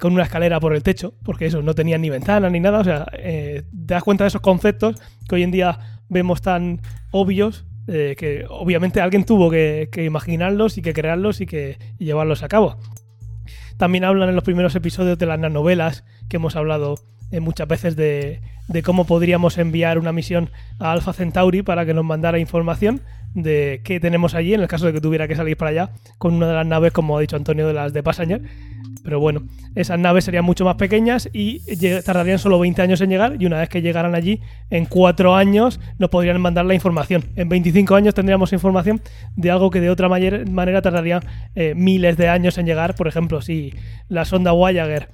con 0.00 0.12
una 0.12 0.24
escalera 0.24 0.58
por 0.58 0.74
el 0.74 0.82
techo, 0.82 1.14
porque 1.22 1.46
eso, 1.46 1.62
no 1.62 1.74
tenían 1.74 2.00
ni 2.00 2.10
ventana 2.10 2.50
ni 2.50 2.58
nada, 2.58 2.80
o 2.80 2.84
sea, 2.84 3.04
te 3.04 3.64
das 3.70 4.02
cuenta 4.02 4.24
de 4.24 4.28
esos 4.28 4.40
conceptos 4.40 4.96
que 5.28 5.36
hoy 5.36 5.44
en 5.44 5.52
día 5.52 5.78
vemos 6.08 6.42
tan 6.42 6.80
obvios 7.12 7.64
eh, 7.92 8.14
que 8.16 8.44
obviamente 8.48 9.00
alguien 9.00 9.24
tuvo 9.24 9.50
que, 9.50 9.88
imaginarlos 9.96 10.78
y 10.78 10.82
que 10.82 10.92
crearlos 10.92 11.40
y 11.40 11.46
que 11.46 11.76
llevarlos 11.98 12.44
a 12.44 12.48
cabo. 12.48 12.76
También 13.78 14.04
hablan 14.04 14.28
en 14.28 14.36
los 14.36 14.44
primeros 14.44 14.76
episodios 14.76 15.18
de 15.18 15.26
las 15.26 15.40
nanovelas 15.40 16.04
que 16.28 16.36
hemos 16.36 16.54
hablado 16.54 16.94
eh, 17.32 17.40
muchas 17.40 17.66
veces 17.66 17.96
de, 17.96 18.42
de, 18.68 18.82
cómo 18.84 19.06
podríamos 19.06 19.58
enviar 19.58 19.98
una 19.98 20.12
misión 20.12 20.50
a 20.78 20.92
Alpha 20.92 21.12
Centauri 21.12 21.62
para 21.62 21.84
que 21.84 21.92
nos 21.92 22.04
mandara 22.04 22.38
información 22.38 23.00
de 23.34 23.80
qué 23.82 23.98
tenemos 23.98 24.34
allí 24.34 24.54
en 24.54 24.60
el 24.60 24.68
caso 24.68 24.86
de 24.86 24.92
que 24.92 25.00
tuviera 25.00 25.26
que 25.26 25.34
salir 25.34 25.56
para 25.56 25.70
allá 25.70 25.90
con 26.18 26.34
una 26.34 26.46
de 26.46 26.54
las 26.54 26.66
naves, 26.66 26.92
como 26.92 27.18
ha 27.18 27.20
dicho 27.20 27.34
Antonio, 27.34 27.66
de 27.66 27.74
las 27.74 27.92
de 27.92 28.04
Passenger. 28.04 28.42
Pero 29.02 29.20
bueno, 29.20 29.42
esas 29.74 29.98
naves 29.98 30.24
serían 30.24 30.44
mucho 30.44 30.64
más 30.64 30.76
pequeñas 30.76 31.28
y 31.32 31.60
tardarían 32.04 32.38
solo 32.38 32.58
20 32.58 32.82
años 32.82 33.00
en 33.00 33.10
llegar 33.10 33.36
y 33.38 33.46
una 33.46 33.58
vez 33.58 33.68
que 33.68 33.82
llegaran 33.82 34.14
allí, 34.14 34.40
en 34.70 34.84
4 34.84 35.34
años 35.34 35.80
nos 35.98 36.10
podrían 36.10 36.40
mandar 36.40 36.66
la 36.66 36.74
información. 36.74 37.24
En 37.36 37.48
25 37.48 37.94
años 37.94 38.14
tendríamos 38.14 38.52
información 38.52 39.00
de 39.36 39.50
algo 39.50 39.70
que 39.70 39.80
de 39.80 39.90
otra 39.90 40.08
manera 40.08 40.82
tardaría 40.82 41.20
eh, 41.54 41.74
miles 41.74 42.16
de 42.16 42.28
años 42.28 42.58
en 42.58 42.66
llegar. 42.66 42.94
Por 42.94 43.08
ejemplo, 43.08 43.40
si 43.42 43.74
la 44.08 44.24
sonda 44.24 44.52
Voyager 44.52 45.08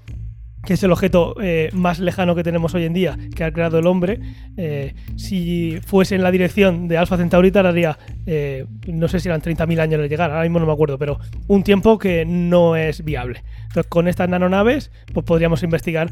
que 0.66 0.74
es 0.74 0.82
el 0.82 0.92
objeto 0.92 1.36
eh, 1.40 1.70
más 1.72 2.00
lejano 2.00 2.34
que 2.34 2.42
tenemos 2.42 2.74
hoy 2.74 2.84
en 2.84 2.92
día, 2.92 3.16
que 3.34 3.44
ha 3.44 3.52
creado 3.52 3.78
el 3.78 3.86
hombre, 3.86 4.20
eh, 4.56 4.94
si 5.14 5.78
fuese 5.86 6.16
en 6.16 6.22
la 6.22 6.30
dirección 6.30 6.88
de 6.88 6.98
Alpha 6.98 7.16
Centauri 7.16 7.52
tardaría, 7.52 7.96
eh, 8.26 8.66
no 8.88 9.06
sé 9.08 9.20
si 9.20 9.28
eran 9.28 9.40
30.000 9.40 9.80
años 9.80 10.00
de 10.00 10.08
llegar, 10.08 10.30
ahora 10.30 10.42
mismo 10.42 10.58
no 10.58 10.66
me 10.66 10.72
acuerdo, 10.72 10.98
pero 10.98 11.18
un 11.46 11.62
tiempo 11.62 11.98
que 11.98 12.24
no 12.26 12.74
es 12.74 13.04
viable. 13.04 13.44
Entonces, 13.62 13.86
con 13.86 14.08
estas 14.08 14.28
nanonaves, 14.28 14.90
pues 15.14 15.24
podríamos 15.24 15.62
investigar 15.62 16.10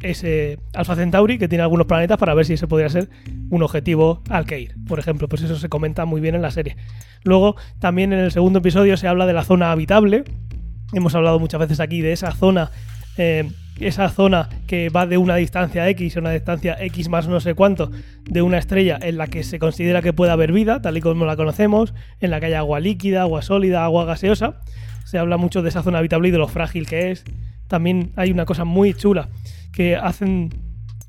ese 0.00 0.58
Alpha 0.72 0.96
Centauri, 0.96 1.38
que 1.38 1.48
tiene 1.48 1.62
algunos 1.62 1.86
planetas, 1.86 2.18
para 2.18 2.34
ver 2.34 2.46
si 2.46 2.54
ese 2.54 2.66
podría 2.66 2.88
ser 2.88 3.10
un 3.50 3.62
objetivo 3.62 4.22
al 4.30 4.46
que 4.46 4.60
ir. 4.60 4.74
Por 4.88 4.98
ejemplo, 4.98 5.28
pues 5.28 5.42
eso 5.42 5.56
se 5.56 5.68
comenta 5.68 6.06
muy 6.06 6.20
bien 6.20 6.34
en 6.34 6.42
la 6.42 6.50
serie. 6.50 6.76
Luego, 7.22 7.56
también 7.80 8.12
en 8.12 8.20
el 8.20 8.32
segundo 8.32 8.60
episodio 8.60 8.96
se 8.96 9.08
habla 9.08 9.26
de 9.26 9.34
la 9.34 9.44
zona 9.44 9.72
habitable. 9.72 10.24
Hemos 10.92 11.14
hablado 11.14 11.38
muchas 11.38 11.60
veces 11.60 11.80
aquí 11.80 12.00
de 12.00 12.12
esa 12.12 12.32
zona 12.32 12.70
eh, 13.16 13.50
esa 13.80 14.08
zona 14.08 14.48
que 14.66 14.88
va 14.88 15.06
de 15.06 15.18
una 15.18 15.36
distancia 15.36 15.88
X 15.88 16.16
a 16.16 16.20
una 16.20 16.30
distancia 16.30 16.76
X 16.78 17.08
más 17.08 17.26
no 17.26 17.40
sé 17.40 17.54
cuánto 17.54 17.90
de 18.24 18.42
una 18.42 18.58
estrella 18.58 18.98
en 19.00 19.18
la 19.18 19.26
que 19.26 19.42
se 19.42 19.58
considera 19.58 20.02
que 20.02 20.12
puede 20.12 20.32
haber 20.32 20.52
vida, 20.52 20.80
tal 20.80 20.96
y 20.96 21.00
como 21.00 21.24
la 21.24 21.36
conocemos, 21.36 21.92
en 22.20 22.30
la 22.30 22.40
que 22.40 22.46
hay 22.46 22.54
agua 22.54 22.80
líquida, 22.80 23.22
agua 23.22 23.42
sólida, 23.42 23.84
agua 23.84 24.04
gaseosa. 24.04 24.60
Se 25.04 25.18
habla 25.18 25.36
mucho 25.36 25.62
de 25.62 25.68
esa 25.68 25.82
zona 25.82 25.98
habitable 25.98 26.28
y 26.28 26.30
de 26.30 26.38
lo 26.38 26.48
frágil 26.48 26.86
que 26.86 27.10
es. 27.10 27.24
También 27.68 28.12
hay 28.16 28.30
una 28.30 28.46
cosa 28.46 28.64
muy 28.64 28.94
chula 28.94 29.28
que 29.72 29.96
hacen 29.96 30.50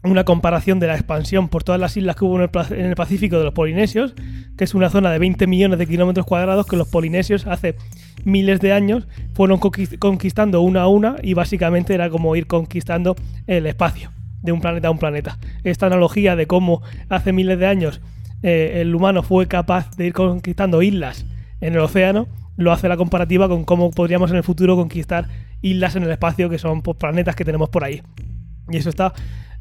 una 0.09 0.23
comparación 0.23 0.79
de 0.79 0.87
la 0.87 0.95
expansión 0.95 1.49
por 1.49 1.63
todas 1.63 1.79
las 1.81 1.95
islas 1.97 2.15
que 2.15 2.25
hubo 2.25 2.37
en 2.37 2.85
el, 2.85 2.95
Pacífico 2.95 3.37
de 3.37 3.43
los 3.43 3.53
polinesios, 3.53 4.13
que 4.57 4.63
es 4.63 4.73
una 4.73 4.89
zona 4.89 5.11
de 5.11 5.19
20 5.19 5.47
millones 5.47 5.79
de 5.79 5.87
kilómetros 5.87 6.25
cuadrados 6.25 6.65
que 6.65 6.75
los 6.75 6.87
polinesios 6.87 7.47
hace 7.47 7.75
miles 8.23 8.59
de 8.59 8.73
años 8.73 9.07
fueron 9.33 9.59
conquistando 9.59 10.61
una 10.61 10.81
a 10.81 10.87
una 10.87 11.15
y 11.21 11.33
básicamente 11.33 11.93
era 11.93 12.09
como 12.09 12.35
ir 12.35 12.47
conquistando 12.47 13.15
el 13.47 13.65
espacio 13.65 14.11
de 14.41 14.51
un 14.51 14.61
planeta 14.61 14.87
a 14.87 14.91
un 14.91 14.99
planeta. 14.99 15.37
Esta 15.63 15.87
analogía 15.87 16.35
de 16.35 16.47
cómo 16.47 16.81
hace 17.09 17.33
miles 17.33 17.59
de 17.59 17.67
años 17.67 18.01
eh, 18.43 18.81
el 18.81 18.93
humano 18.93 19.23
fue 19.23 19.47
capaz 19.47 19.95
de 19.97 20.07
ir 20.07 20.13
conquistando 20.13 20.81
islas 20.81 21.25
en 21.61 21.73
el 21.73 21.79
océano, 21.79 22.27
lo 22.57 22.71
hace 22.71 22.87
la 22.87 22.97
comparativa 22.97 23.49
con 23.49 23.65
cómo 23.65 23.91
podríamos 23.91 24.31
en 24.31 24.37
el 24.37 24.43
futuro 24.43 24.75
conquistar 24.75 25.27
islas 25.61 25.95
en 25.95 26.03
el 26.03 26.11
espacio 26.11 26.49
que 26.49 26.59
son 26.59 26.81
pues, 26.81 26.97
planetas 26.97 27.35
que 27.35 27.43
tenemos 27.43 27.69
por 27.69 27.83
ahí. 27.83 28.01
Y 28.69 28.77
eso 28.77 28.89
está 28.89 29.13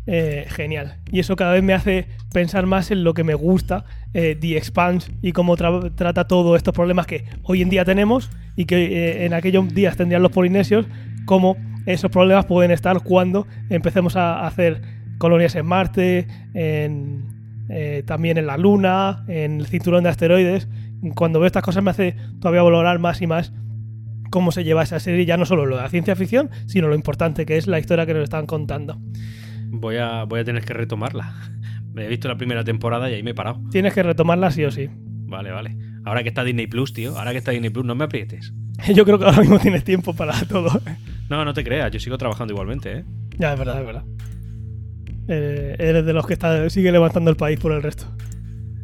eh, 0.07 0.45
genial. 0.51 0.99
Y 1.11 1.21
eso 1.21 1.35
cada 1.35 1.55
vez 1.55 1.63
me 1.63 1.73
hace 1.73 2.09
pensar 2.31 2.67
más 2.67 2.91
en 2.91 3.05
lo 3.05 3.15
que 3.15 3.25
me 3.25 3.33
gusta 3.33 3.87
eh, 4.13 4.37
The 4.39 4.59
Expanse 4.59 5.11
y 5.23 5.33
cómo 5.33 5.57
trata 5.57 6.27
todos 6.27 6.59
estos 6.59 6.75
problemas 6.75 7.07
que 7.07 7.25
hoy 7.43 7.63
en 7.63 7.71
día 7.71 7.87
tenemos 7.87 8.31
y 8.55 8.67
que 8.67 8.85
eh, 8.85 9.25
en 9.25 9.33
aquellos 9.33 9.73
días 9.75 9.97
tendrían 9.97 10.23
los 10.23 10.31
polinesios, 10.31 10.85
cómo 11.25 11.57
esos 11.87 12.11
problemas 12.11 12.45
pueden 12.45 12.71
estar 12.71 13.01
cuando 13.01 13.47
empecemos 13.71 14.15
a 14.17 14.47
hacer 14.47 14.83
colonias 15.17 15.55
en 15.55 15.65
Marte, 15.65 16.27
también 18.05 18.37
en 18.37 18.47
la 18.47 18.59
Luna, 18.59 19.25
en 19.27 19.61
el 19.61 19.67
cinturón 19.69 20.05
de 20.05 20.11
asteroides. 20.11 20.69
Cuando 21.15 21.41
veo 21.41 21.47
estas 21.47 21.63
cosas 21.63 21.83
me 21.83 21.93
hace 21.93 22.15
todavía 22.41 22.63
valorar 22.63 22.99
más 22.99 23.23
y 23.23 23.27
más 23.27 23.55
cómo 24.29 24.53
se 24.53 24.65
lleva 24.65 24.83
esa 24.83 25.01
serie, 25.01 25.25
ya 25.25 25.39
no 25.39 25.47
solo 25.47 25.65
lo 25.65 25.77
de 25.77 25.83
la 25.83 25.89
ciencia 25.89 26.15
ficción, 26.15 26.51
sino 26.67 26.89
lo 26.89 26.95
importante 26.95 27.47
que 27.47 27.57
es 27.57 27.67
la 27.67 27.79
historia 27.79 28.05
que 28.05 28.13
nos 28.13 28.25
están 28.25 28.45
contando 28.45 28.99
voy 29.81 29.97
a, 29.97 30.25
voy 30.25 30.41
a 30.41 30.45
tener 30.45 30.65
que 30.65 30.75
retomarla. 30.75 31.35
Me 31.93 32.07
he 32.07 32.09
visto 32.09 32.29
la 32.29 32.37
primera 32.37 32.65
temporada 32.65 33.09
y 33.09 33.15
ahí 33.15 33.23
me 33.23 33.31
he 33.31 33.35
parado. 33.35 33.61
Tienes 33.71 33.95
que 33.95 34.03
retomarla 34.03 34.51
sí 34.51 34.65
o 34.65 34.71
sí. 34.73 34.91
Vale, 34.91 35.53
vale. 35.53 35.77
Ahora 36.05 36.25
que 36.25 36.29
está 36.31 36.43
Disney 36.43 36.67
Plus, 36.67 36.93
tío. 36.93 37.17
Ahora 37.17 37.31
que 37.31 37.39
está 37.39 37.53
Disney 37.53 37.71
Plus, 37.71 37.85
no 37.85 37.95
me 37.95 38.05
aprietes. 38.05 38.53
Yo 38.95 39.05
creo 39.05 39.17
que 39.17 39.27
ahora 39.27 39.41
mismo 39.41 39.61
tienes 39.61 39.85
tiempo 39.85 40.13
para 40.13 40.35
todo. 40.47 40.71
No, 41.31 41.45
no 41.45 41.55
te 41.55 41.63
creas. 41.63 41.93
Yo 41.93 42.01
sigo 42.01 42.19
trabajando 42.19 42.53
igualmente, 42.53 42.99
¿eh? 42.99 43.05
Ya, 43.39 43.53
es 43.53 43.59
verdad, 43.59 43.81
es 43.81 43.87
verdad. 43.87 44.05
Eh, 45.29 45.77
eres 45.79 46.05
de 46.05 46.13
los 46.13 46.27
que 46.27 46.35
está, 46.35 46.69
sigue 46.69 46.93
levantando 46.93 47.31
el 47.31 47.37
país 47.37 47.59
por 47.59 47.73
el 47.73 47.83
resto. 47.83 48.07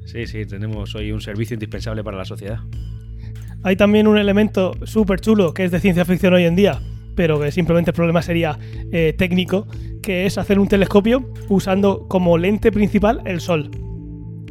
Sí, 0.07 0.27
sí, 0.27 0.47
tenemos 0.47 0.95
hoy 0.95 1.13
un 1.13 1.21
servicio 1.21 1.55
indispensable 1.55 2.03
para 2.03 2.17
la 2.17 2.25
sociedad. 2.25 2.61
Hay 3.63 3.77
también 3.77 4.07
un 4.07 4.19
elemento 4.19 4.73
súper 4.85 5.21
chulo 5.21 5.53
que 5.53 5.65
es 5.65 5.71
de 5.71 5.81
ciencia 5.81 6.05
ficción 6.05 6.33
hoy 6.33 6.45
en 6.45 6.57
día, 6.57 6.81
pero 7.15 7.41
que 7.41 7.53
simplemente 7.53 7.91
el 7.91 7.95
problema 7.95 8.23
sería 8.23 8.59
eh, 8.93 9.15
técnico, 9.17 9.67
que 10.03 10.27
es 10.27 10.39
hacer 10.39 10.59
un 10.59 10.69
telescopio 10.69 11.33
usando 11.49 12.07
como 12.09 12.39
lente 12.39 12.73
principal 12.73 13.23
el 13.25 13.41
Sol. 13.41 13.71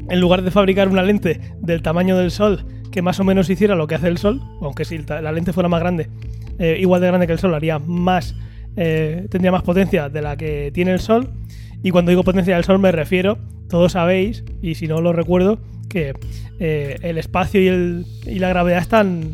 En 0.09 0.19
lugar 0.19 0.41
de 0.41 0.51
fabricar 0.51 0.87
una 0.87 1.03
lente 1.03 1.39
del 1.59 1.81
tamaño 1.81 2.17
del 2.17 2.31
Sol 2.31 2.65
que 2.91 3.01
más 3.01 3.19
o 3.19 3.23
menos 3.23 3.49
hiciera 3.49 3.75
lo 3.75 3.87
que 3.87 3.95
hace 3.95 4.07
el 4.07 4.17
Sol, 4.17 4.41
aunque 4.61 4.85
si 4.85 4.97
la 4.97 5.31
lente 5.31 5.53
fuera 5.53 5.69
más 5.69 5.79
grande, 5.79 6.09
eh, 6.57 6.77
igual 6.79 7.01
de 7.01 7.07
grande 7.07 7.27
que 7.27 7.33
el 7.33 7.39
Sol, 7.39 7.53
haría 7.53 7.77
más, 7.77 8.35
eh, 8.75 9.27
tendría 9.29 9.51
más 9.51 9.61
potencia 9.61 10.09
de 10.09 10.21
la 10.21 10.37
que 10.37 10.71
tiene 10.73 10.91
el 10.91 10.99
Sol. 10.99 11.29
Y 11.83 11.91
cuando 11.91 12.09
digo 12.09 12.23
potencia 12.23 12.55
del 12.55 12.63
Sol 12.63 12.79
me 12.79 12.91
refiero, 12.91 13.37
todos 13.69 13.91
sabéis, 13.91 14.43
y 14.61 14.75
si 14.75 14.87
no 14.87 15.01
lo 15.01 15.13
recuerdo, 15.13 15.59
que 15.87 16.13
el 16.59 17.17
espacio 17.17 17.61
y, 17.61 18.05
y, 18.27 18.39
la 18.39 18.49
gravedad 18.49 18.79
están 18.79 19.33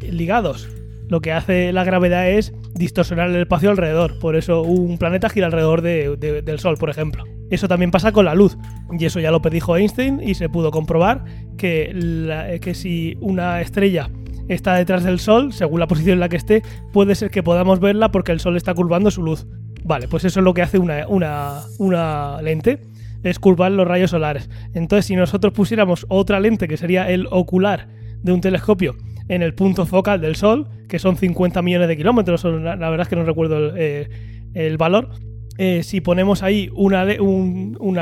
ligados 0.00 0.68
lo 1.08 1.20
que 1.20 1.32
hace 1.32 1.72
la 1.72 1.84
gravedad 1.84 2.28
es 2.28 2.52
distorsionar 2.74 3.30
el 3.30 3.36
espacio 3.36 3.70
alrededor. 3.70 4.18
Por 4.18 4.36
eso 4.36 4.62
un 4.62 4.98
planeta 4.98 5.28
gira 5.28 5.46
alrededor 5.46 5.82
del 5.82 6.58
Sol, 6.58 6.76
por 6.78 6.90
ejemplo. 6.90 7.24
Eso 7.50 7.66
también 7.66 7.90
pasa 7.90 8.12
con 8.12 8.24
la 8.24 8.34
luz. 8.34 8.56
Y 8.98 9.04
eso 9.04 9.20
ya 9.20 9.30
lo 9.30 9.40
predijo 9.40 9.76
Einstein 9.76 10.20
y 10.22 10.34
se 10.34 10.48
pudo 10.48 10.70
comprobar 10.70 11.24
que, 11.56 12.58
que 12.62 12.74
si 12.74 13.16
una 13.20 13.60
estrella 13.60 14.10
está 14.48 14.74
detrás 14.74 15.04
del 15.04 15.18
Sol, 15.18 15.52
según 15.52 15.80
la 15.80 15.86
posición 15.86 16.14
en 16.14 16.20
la 16.20 16.28
que 16.28 16.36
esté, 16.36 16.62
puede 16.92 17.14
ser 17.14 17.30
que 17.30 17.42
podamos 17.42 17.80
verla 17.80 18.10
porque 18.10 18.32
el 18.32 18.40
Sol 18.40 18.56
está 18.56 18.74
curvando 18.74 19.10
su 19.10 19.22
luz. 19.22 19.46
Vale, 19.84 20.08
pues 20.08 20.24
eso 20.24 20.40
es 20.40 20.44
lo 20.44 20.54
que 20.54 20.62
hace 20.62 20.78
una, 20.78 21.06
una, 21.08 21.62
una 21.78 22.42
lente, 22.42 22.80
es 23.22 23.38
curvar 23.38 23.72
los 23.72 23.86
rayos 23.86 24.10
solares. 24.10 24.50
Entonces, 24.74 25.06
si 25.06 25.16
nosotros 25.16 25.52
pusiéramos 25.52 26.06
otra 26.08 26.40
lente, 26.40 26.68
que 26.68 26.76
sería 26.76 27.08
el 27.10 27.26
ocular 27.30 27.88
de 28.22 28.32
un 28.32 28.40
telescopio, 28.40 28.96
en 29.28 29.42
el 29.42 29.54
punto 29.54 29.86
focal 29.86 30.20
del 30.20 30.36
Sol, 30.36 30.68
que 30.88 30.98
son 30.98 31.16
50 31.16 31.62
millones 31.62 31.88
de 31.88 31.96
kilómetros, 31.96 32.44
la, 32.44 32.76
verdad 32.76 33.00
es 33.00 33.08
que 33.08 33.16
no 33.16 33.24
recuerdo 33.24 33.74
el, 33.76 34.08
eh, 34.54 34.76
valor. 34.78 35.10
Eh, 35.58 35.82
si 35.82 36.00
ponemos 36.00 36.42
ahí 36.42 36.70
una, 36.72 37.04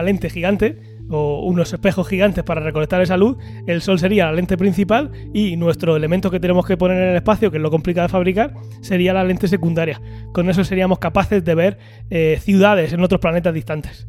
lente 0.02 0.28
gigante 0.28 0.78
o 1.08 1.46
unos 1.46 1.72
espejos 1.72 2.06
gigantes 2.06 2.44
para 2.44 2.60
recolectar 2.60 3.00
esa 3.00 3.16
luz, 3.16 3.36
el 3.66 3.80
Sol 3.80 3.98
sería 3.98 4.26
la 4.26 4.32
lente 4.32 4.56
principal 4.56 5.10
y 5.32 5.56
nuestro 5.56 5.96
elemento 5.96 6.30
que 6.30 6.38
tenemos 6.38 6.66
que 6.66 6.76
poner 6.76 7.02
en 7.02 7.08
el 7.10 7.16
espacio, 7.16 7.50
que 7.50 7.56
es 7.56 7.62
lo 7.62 7.70
complicado 7.70 8.08
de 8.08 8.12
fabricar, 8.12 8.54
sería 8.82 9.12
la 9.14 9.24
lente 9.24 9.48
secundaria. 9.48 10.00
Con 10.32 10.50
eso 10.50 10.64
seríamos 10.64 10.98
capaces 10.98 11.44
de 11.44 11.54
ver 11.54 11.78
eh, 12.10 12.38
ciudades 12.40 12.92
en 12.92 13.02
otros 13.02 13.20
planetas 13.20 13.54
distantes. 13.54 14.06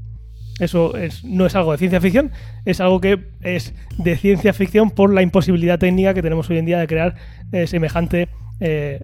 Eso 0.60 0.93
no 1.24 1.46
es 1.46 1.56
algo 1.56 1.72
de 1.72 1.78
ciencia 1.78 2.02
ficción, 2.02 2.32
es 2.65 2.82
algo 2.82 3.00
que 3.00 3.28
es 3.41 3.74
de 3.98 4.17
ciencia 4.17 4.54
ficción 4.54 4.89
por 4.89 5.13
la 5.13 5.22
imposibilidad 5.22 5.78
técnica 5.78 6.13
que 6.13 6.22
tenemos 6.22 6.50
hoy 6.50 6.58
en 6.58 6.65
día 6.65 6.80
de 6.80 6.88
crear 6.88 7.15
eh, 7.52 7.67
semejante 7.67 8.30
eh, 8.60 9.04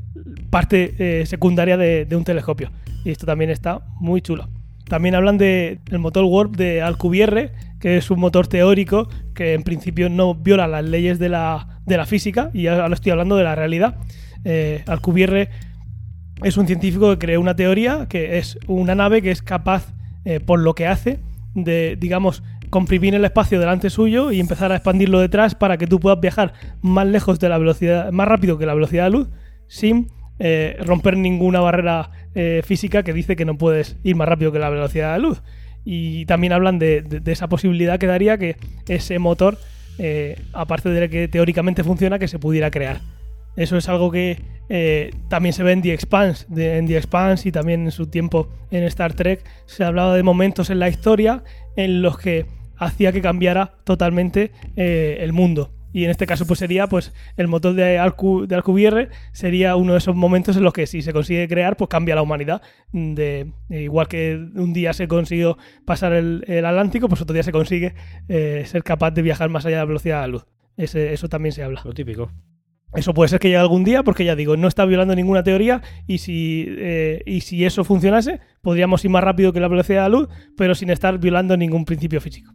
parte 0.49 0.95
eh, 0.97 1.25
secundaria 1.27 1.77
de, 1.77 2.07
un 2.15 2.23
telescopio. 2.23 2.71
Y 3.05 3.11
esto 3.11 3.25
también 3.25 3.51
está 3.51 3.81
muy 3.99 4.21
chulo. 4.21 4.49
También 4.85 5.15
hablan 5.15 5.37
del 5.37 5.79
motor 5.99 6.25
Warp 6.25 6.55
de 6.55 6.81
Alcubierre, 6.81 7.51
que 7.79 7.97
es 7.97 8.09
un 8.09 8.19
motor 8.19 8.47
teórico 8.47 9.07
que 9.35 9.53
en 9.53 9.63
principio 9.63 10.09
no 10.09 10.35
viola 10.35 10.67
las 10.67 10.83
leyes 10.83 11.19
de 11.19 11.29
la, 11.29 11.79
de 11.85 11.97
la 11.97 12.05
física, 12.05 12.49
y 12.53 12.67
ahora 12.67 12.93
estoy 12.93 13.11
hablando 13.11 13.37
de 13.37 13.43
la 13.43 13.55
realidad. 13.55 13.95
Alcubierre 14.87 15.49
es 16.43 16.57
un 16.57 16.67
científico 16.67 17.11
que 17.11 17.17
creó 17.17 17.39
una 17.39 17.55
teoría 17.55 18.07
que 18.09 18.37
es 18.37 18.57
una 18.67 18.93
nave 18.93 19.21
que 19.21 19.31
es 19.31 19.41
capaz, 19.41 19.93
por 20.45 20.59
lo 20.59 20.75
que 20.75 20.85
hace, 20.85 21.19
de, 21.55 21.95
digamos, 21.99 22.43
comprimir 22.69 23.13
el 23.15 23.25
espacio 23.25 23.59
delante 23.59 23.89
suyo 23.89 24.31
y 24.31 24.39
empezar 24.39 24.71
a 24.71 24.75
expandirlo 24.75 25.19
detrás 25.19 25.55
para 25.55 25.77
que 25.77 25.87
tú 25.87 25.99
puedas 25.99 26.19
viajar 26.19 26.53
más 26.81 27.07
lejos 27.07 27.39
de 27.39 27.49
la 27.49 27.57
velocidad, 27.57 28.11
más 28.11 28.27
rápido 28.27 28.57
que 28.57 28.65
la 28.65 28.73
velocidad 28.73 29.05
de 29.05 29.09
luz, 29.11 29.29
sin 29.67 30.07
eh, 30.39 30.77
romper 30.79 31.15
ninguna 31.17 31.59
barrera 31.59 32.09
eh, 32.33 32.61
física 32.65 33.03
que 33.03 33.13
dice 33.13 33.35
que 33.35 33.45
no 33.45 33.57
puedes 33.57 33.97
ir 34.03 34.15
más 34.15 34.27
rápido 34.27 34.51
que 34.51 34.59
la 34.59 34.69
velocidad 34.69 35.13
de 35.13 35.19
luz. 35.19 35.43
Y 35.85 36.25
también 36.25 36.53
hablan 36.53 36.79
de, 36.79 37.21
esa 37.25 37.47
posibilidad 37.47 37.99
que 37.99 38.07
daría 38.07 38.37
que 38.37 38.55
ese 38.87 39.19
motor, 39.19 39.57
eh, 39.99 40.41
aparte 40.53 40.89
de 40.89 41.09
que 41.09 41.27
teóricamente 41.27 41.83
funciona, 41.83 42.19
que 42.19 42.27
se 42.27 42.39
pudiera 42.39 42.71
crear. 42.71 43.01
Eso 43.55 43.77
es 43.77 43.87
algo 43.89 44.11
que 44.11 44.41
eh, 44.69 45.11
también 45.29 45.53
se 45.53 45.63
ve 45.63 45.71
en 45.71 45.81
The 45.81 45.93
Expanse. 45.93 46.45
en 46.55 46.87
The 46.87 46.97
Expanse 46.97 47.49
y 47.49 47.51
también 47.51 47.85
en 47.85 47.91
su 47.91 48.07
tiempo 48.07 48.49
en 48.71 48.83
Star 48.83 49.13
Trek 49.13 49.43
se 49.65 49.83
hablaba 49.83 50.15
de 50.15 50.23
momentos 50.23 50.69
en 50.69 50.79
la 50.79 50.89
historia 50.89 51.43
en 51.75 52.01
los 52.01 52.17
que 52.17 52.45
hacía 52.77 53.11
que 53.11 53.21
cambiara 53.21 53.75
totalmente 53.83 54.51
eh, 54.75 55.17
el 55.19 55.33
mundo. 55.33 55.71
Y 55.95 56.05
en 56.05 56.09
este 56.09 56.25
caso 56.25 56.47
pues 56.47 56.57
sería 56.57 56.87
pues 56.87 57.13
el 57.37 57.47
motor 57.47 57.75
de, 57.75 57.99
Alcubierre 57.99 59.09
sería 59.31 59.75
uno 59.75 59.91
de 59.91 59.99
esos 59.99 60.15
momentos 60.15 60.57
en 60.57 60.63
los 60.63 60.73
que 60.73 60.87
si 60.87 61.03
se 61.03 61.13
consigue 61.13 61.47
crear 61.47 61.77
pues 61.77 61.87
cambia 61.87 62.15
la 62.15 62.23
humanidad. 62.23 62.63
De, 62.91 63.51
igual 63.69 64.07
que 64.07 64.43
un 64.55 64.73
día 64.73 64.93
se 64.93 65.07
consiguió 65.07 65.59
pasar 65.85 66.13
el, 66.13 66.65
Atlántico, 66.65 67.07
pues 67.07 67.21
otro 67.21 67.35
día 67.35 67.43
se 67.43 67.51
consigue 67.51 67.93
eh, 68.27 68.63
ser 68.65 68.83
capaz 68.83 69.11
de 69.11 69.21
viajar 69.21 69.49
más 69.49 69.67
allá 69.67 69.75
de 69.75 69.81
la 69.81 69.85
velocidad 69.85 70.15
de 70.15 70.21
la 70.21 70.27
luz. 70.27 70.47
eso 70.77 71.29
también 71.29 71.53
se 71.53 71.61
habla. 71.61 71.81
Lo 71.85 71.93
típico. 71.93 72.31
Eso 72.95 73.13
puede 73.13 73.29
ser 73.29 73.39
que 73.39 73.47
llegue 73.47 73.57
algún 73.57 73.83
día, 73.83 74.03
porque 74.03 74.23
ya 74.23 74.35
digo, 74.35 74.55
no 74.55 74.67
está 74.67 74.85
violando 74.85 75.15
ninguna 75.15 75.43
teoría 75.43 75.81
y 76.05 76.19
si, 76.19 76.67
eh, 76.69 77.23
y 77.25 77.41
si 77.41 77.65
eso 77.65 77.83
funcionase, 77.83 78.39
podríamos 78.61 79.03
ir 79.03 79.11
más 79.11 79.23
rápido 79.23 79.51
que 79.51 79.59
la 79.59 79.67
velocidad 79.67 80.03
de 80.03 80.09
la 80.09 80.17
luz, 80.17 80.29
pero 80.55 80.75
sin 80.75 80.89
estar 80.89 81.17
violando 81.17 81.57
ningún 81.57 81.85
principio 81.85 82.21
físico. 82.21 82.53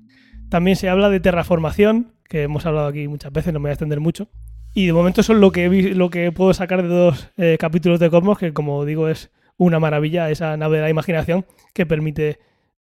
También 0.49 0.77
se 0.77 0.89
habla 0.89 1.11
de 1.11 1.21
terraformación, 1.21 2.13
que 2.29 2.45
hemos 2.45 2.67
hablado 2.67 2.87
aquí 2.87 3.09
muchas 3.09 3.33
veces, 3.33 3.53
no 3.53 3.59
me 3.59 3.65
voy 3.65 3.71
a 3.71 3.73
extender 3.73 4.01
mucho. 4.01 4.29
Y 4.75 4.87
de 4.87 4.93
momento 4.93 5.21
eso 5.23 5.33
es 5.33 5.39
lo 5.41 5.51
que, 5.51 5.69
lo 5.95 6.11
que 6.11 6.31
puedo 6.31 6.55
sacar 6.55 6.83
de 6.83 6.89
dos 6.89 7.31
eh, 7.37 7.57
capítulos 7.59 7.99
de 7.99 8.11
Cosmos, 8.11 8.39
que 8.39 8.53
como 8.53 8.85
digo 8.85 9.09
es 9.09 9.31
una 9.57 9.81
maravilla, 9.81 10.31
esa 10.31 10.57
nave 10.57 10.77
de 10.77 10.85
la 10.85 10.91
imaginación 10.91 11.45
que 11.75 11.85
permite 11.85 12.39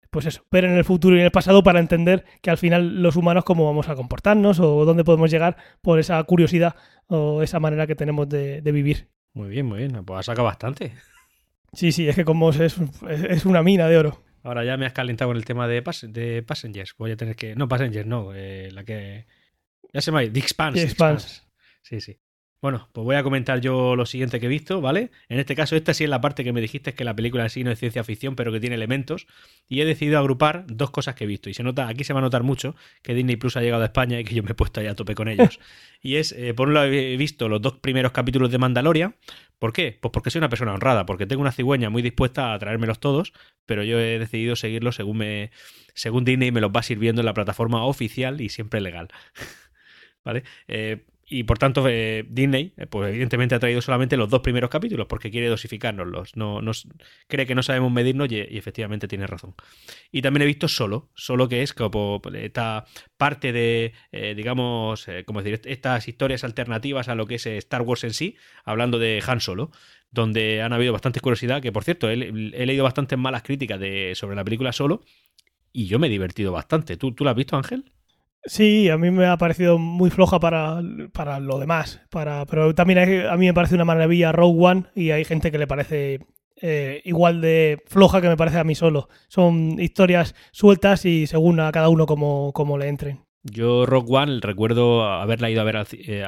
pues 0.10 0.26
eso, 0.26 0.46
ver 0.52 0.66
en 0.66 0.72
el 0.78 0.84
futuro 0.84 1.16
y 1.16 1.20
en 1.20 1.26
el 1.26 1.32
pasado 1.32 1.64
para 1.64 1.80
entender 1.80 2.26
que 2.42 2.50
al 2.50 2.58
final 2.58 3.02
los 3.02 3.16
humanos 3.16 3.44
cómo 3.44 3.66
vamos 3.66 3.90
a 3.90 3.96
comportarnos 3.96 4.60
o 4.60 4.86
dónde 4.86 5.04
podemos 5.04 5.32
llegar 5.32 5.58
por 5.82 6.00
esa 6.00 6.22
curiosidad 6.24 6.76
o 7.08 7.42
esa 7.44 7.60
manera 7.60 7.88
que 7.88 7.96
tenemos 7.96 8.28
de, 8.30 8.62
vivir. 8.62 9.08
Muy 9.34 9.50
bien, 9.50 9.66
muy 9.66 9.80
bien. 9.80 10.04
Pues 10.06 10.20
ha 10.20 10.24
sacado 10.24 10.46
bastante. 10.46 10.94
Sí, 11.74 11.92
sí, 11.92 12.08
es 12.08 12.16
que 12.16 12.26
como 12.26 12.50
es, 12.50 12.78
es, 13.08 13.46
una 13.46 13.62
mina 13.62 13.88
de 13.88 13.98
oro. 13.98 14.24
Ahora 14.44 14.64
ya 14.64 14.78
me 14.78 14.86
has 14.86 14.94
calentado 14.94 15.30
con 15.30 15.38
el 15.38 15.46
tema 15.46 15.68
de, 15.68 15.84
pas- 15.84 16.08
de 16.10 16.42
Passengers. 16.44 16.96
Voy 16.98 17.12
a 17.12 17.18
tener 17.18 17.36
que. 17.36 17.56
No, 17.56 17.68
Passengers, 17.68 18.08
no. 18.08 18.34
eh, 18.34 18.70
la 18.72 18.84
que. 18.84 19.26
Ya 19.94 20.02
se 20.02 20.12
me 20.12 20.20
ha 20.20 20.24
ido. 20.24 20.34
The 20.34 20.40
Expanse. 20.40 20.80
The 20.80 20.86
The 20.86 20.92
Expanse. 20.92 21.26
Expanse. 21.28 21.48
Sí, 21.82 22.02
sí. 22.02 22.20
Bueno, 22.60 22.90
pues 22.92 23.06
voy 23.06 23.16
a 23.16 23.22
comentar 23.22 23.62
yo 23.62 23.96
lo 23.96 24.08
siguiente 24.08 24.40
que 24.40 24.48
he 24.48 24.50
visto, 24.50 24.82
¿vale? 24.82 25.12
En 25.30 25.40
este 25.40 25.56
caso, 25.56 25.76
esta 25.76 25.94
sí 25.94 26.06
es 26.06 26.10
la 26.10 26.22
parte 26.22 26.44
que 26.44 26.54
me 26.54 26.60
dijiste 26.60 26.94
que 26.94 27.04
la 27.04 27.16
película 27.16 27.44
en 27.44 27.50
sí 27.52 27.64
no 27.64 27.70
es 27.70 27.78
ciencia 27.78 28.04
ficción, 28.04 28.36
pero 28.36 28.52
que 28.52 28.60
tiene 28.60 28.76
elementos. 28.76 29.28
Y 29.68 29.82
he 29.82 29.86
decidido 29.86 30.18
agrupar 30.18 30.66
dos 30.68 30.90
cosas 30.90 31.14
que 31.14 31.26
he 31.26 31.28
visto. 31.28 31.52
Y 31.52 31.54
se 31.54 31.62
nota, 31.62 31.88
aquí 31.88 32.04
se 32.04 32.14
va 32.14 32.20
a 32.20 32.24
notar 32.24 32.42
mucho 32.42 32.76
que 33.04 33.14
Disney 33.14 33.36
Plus 33.36 33.58
ha 33.58 33.62
llegado 33.62 33.84
a 33.84 33.86
España 33.86 34.20
y 34.20 34.24
que 34.24 34.34
yo 34.34 34.42
me 34.42 34.52
he 34.52 34.56
puesto 34.56 34.80
ahí 34.80 34.88
a 34.88 34.96
tope 34.96 35.14
con 35.14 35.28
ellos. 35.28 35.60
y 36.02 36.16
es, 36.16 36.32
eh, 36.32 36.56
por 36.56 36.68
un 36.70 36.74
lado, 36.74 36.88
he 36.88 37.16
visto 37.16 37.48
los 37.48 37.62
dos 37.62 37.74
primeros 37.74 38.12
capítulos 38.12 38.50
de 38.50 38.58
Mandalorian. 38.58 39.16
¿Por 39.60 39.72
qué? 39.72 39.98
Pues 40.02 40.12
porque 40.12 40.32
soy 40.32 40.40
una 40.40 40.50
persona 40.50 40.74
honrada, 40.74 41.06
porque 41.06 41.28
tengo 41.28 41.42
una 41.42 41.52
cigüeña 41.52 41.92
muy 41.92 42.02
dispuesta 42.02 42.54
a 42.54 42.60
traérmelos 42.60 43.00
todos, 43.00 43.34
pero 43.68 43.84
yo 43.84 44.00
he 44.00 44.18
decidido 44.18 44.56
seguirlos 44.56 44.96
según 44.96 45.18
me 45.18 45.52
según 45.94 46.26
Disney 46.26 46.52
me 46.52 46.62
los 46.62 46.72
va 46.72 46.84
sirviendo 46.84 47.22
en 47.22 47.26
la 47.26 47.34
plataforma 47.34 47.84
oficial 47.86 48.42
y 48.42 48.50
siempre 48.50 48.82
legal. 48.82 49.10
¿Vale? 50.24 50.44
Eh, 50.68 51.06
y 51.30 51.44
por 51.44 51.58
tanto, 51.58 51.86
eh, 51.90 52.26
Disney, 52.30 52.74
eh, 52.78 52.88
pues 52.88 53.10
evidentemente 53.10 53.54
ha 53.54 53.60
traído 53.60 53.82
solamente 53.82 54.16
los 54.16 54.30
dos 54.30 54.40
primeros 54.40 54.70
capítulos 54.70 55.08
porque 55.08 55.30
quiere 55.30 55.50
dosificárnoslos. 55.50 56.38
No, 56.38 56.62
nos 56.62 56.88
cree 57.28 57.46
que 57.46 57.54
no 57.54 57.64
sabemos 57.64 57.92
medirnos 57.92 58.32
y, 58.32 58.36
y 58.36 58.58
efectivamente 58.58 59.10
tiene 59.10 59.28
razón. 59.28 59.54
Y 60.10 60.22
también 60.22 60.44
he 60.44 60.46
visto 60.46 60.70
Solo, 60.70 61.10
Solo 61.16 61.50
que 61.50 61.64
es 61.64 61.74
como 61.74 62.22
esta 62.34 62.86
parte 63.18 63.52
de, 63.52 63.92
eh, 64.14 64.36
digamos, 64.36 65.06
eh, 65.10 65.26
como 65.26 65.44
decir, 65.44 65.62
estas 65.66 66.08
historias 66.08 66.46
alternativas 66.46 67.10
a 67.10 67.16
lo 67.16 67.28
que 67.28 67.36
es 67.36 67.46
Star 67.46 67.82
Wars 67.82 68.06
en 68.06 68.14
sí, 68.14 68.38
hablando 68.64 68.98
de 68.98 69.22
Han 69.28 69.42
Solo, 69.42 69.72
donde 70.12 70.62
han 70.62 70.72
habido 70.72 70.94
bastante 70.94 71.20
curiosidad, 71.20 71.62
que 71.62 71.74
por 71.74 71.84
cierto, 71.84 72.10
he, 72.10 72.14
he 72.14 72.66
leído 72.66 72.86
bastantes 72.86 73.20
malas 73.20 73.44
críticas 73.44 73.82
de, 73.82 74.14
sobre 74.16 74.38
la 74.38 74.46
película 74.46 74.72
Solo 74.72 75.02
y 75.74 75.88
yo 75.88 76.00
me 76.00 76.08
he 76.08 76.10
divertido 76.10 76.54
bastante. 76.54 76.96
¿Tú, 76.96 77.12
tú 77.12 77.26
la 77.26 77.32
has 77.32 77.38
visto, 77.38 77.58
Ángel? 77.58 77.92
Sí, 78.48 78.90
a 78.90 78.98
mí 78.98 79.12
me 79.12 79.26
ha 79.28 79.38
parecido 79.38 79.78
muy 79.78 80.10
floja 80.10 80.40
para, 80.40 80.82
para 81.14 81.40
lo 81.40 81.60
demás. 81.60 82.02
Para, 82.10 82.46
pero 82.46 82.74
también 82.74 83.00
hay- 83.00 83.26
a 83.30 83.36
mí 83.38 83.46
me 83.46 83.54
parece 83.54 83.76
una 83.76 83.86
maravilla 83.86 84.32
Rogue 84.32 84.66
One 84.66 84.84
y 84.96 85.12
hay 85.12 85.26
gente 85.26 85.52
que 85.52 85.58
le 85.58 85.68
parece 85.68 86.20
eh, 86.62 87.02
igual 87.06 87.40
de 87.42 87.84
floja 87.86 88.20
que 88.22 88.30
me 88.30 88.38
parece 88.38 88.58
a 88.58 88.64
mí 88.64 88.74
solo. 88.74 89.10
Son 89.28 89.80
historias 89.80 90.34
sueltas 90.52 91.06
y 91.06 91.28
según 91.28 91.60
a 91.60 91.72
cada 91.72 91.90
uno 91.90 92.06
como, 92.06 92.78
le 92.80 92.88
entren. 92.88 93.20
Yo 93.44 93.86
Rock 93.86 94.10
One 94.10 94.40
recuerdo 94.42 95.04
haberla 95.08 95.50
ido 95.52 95.62
a 95.62 95.66
ver 95.66 95.78
al, 95.78 95.88
eh, 95.92 96.26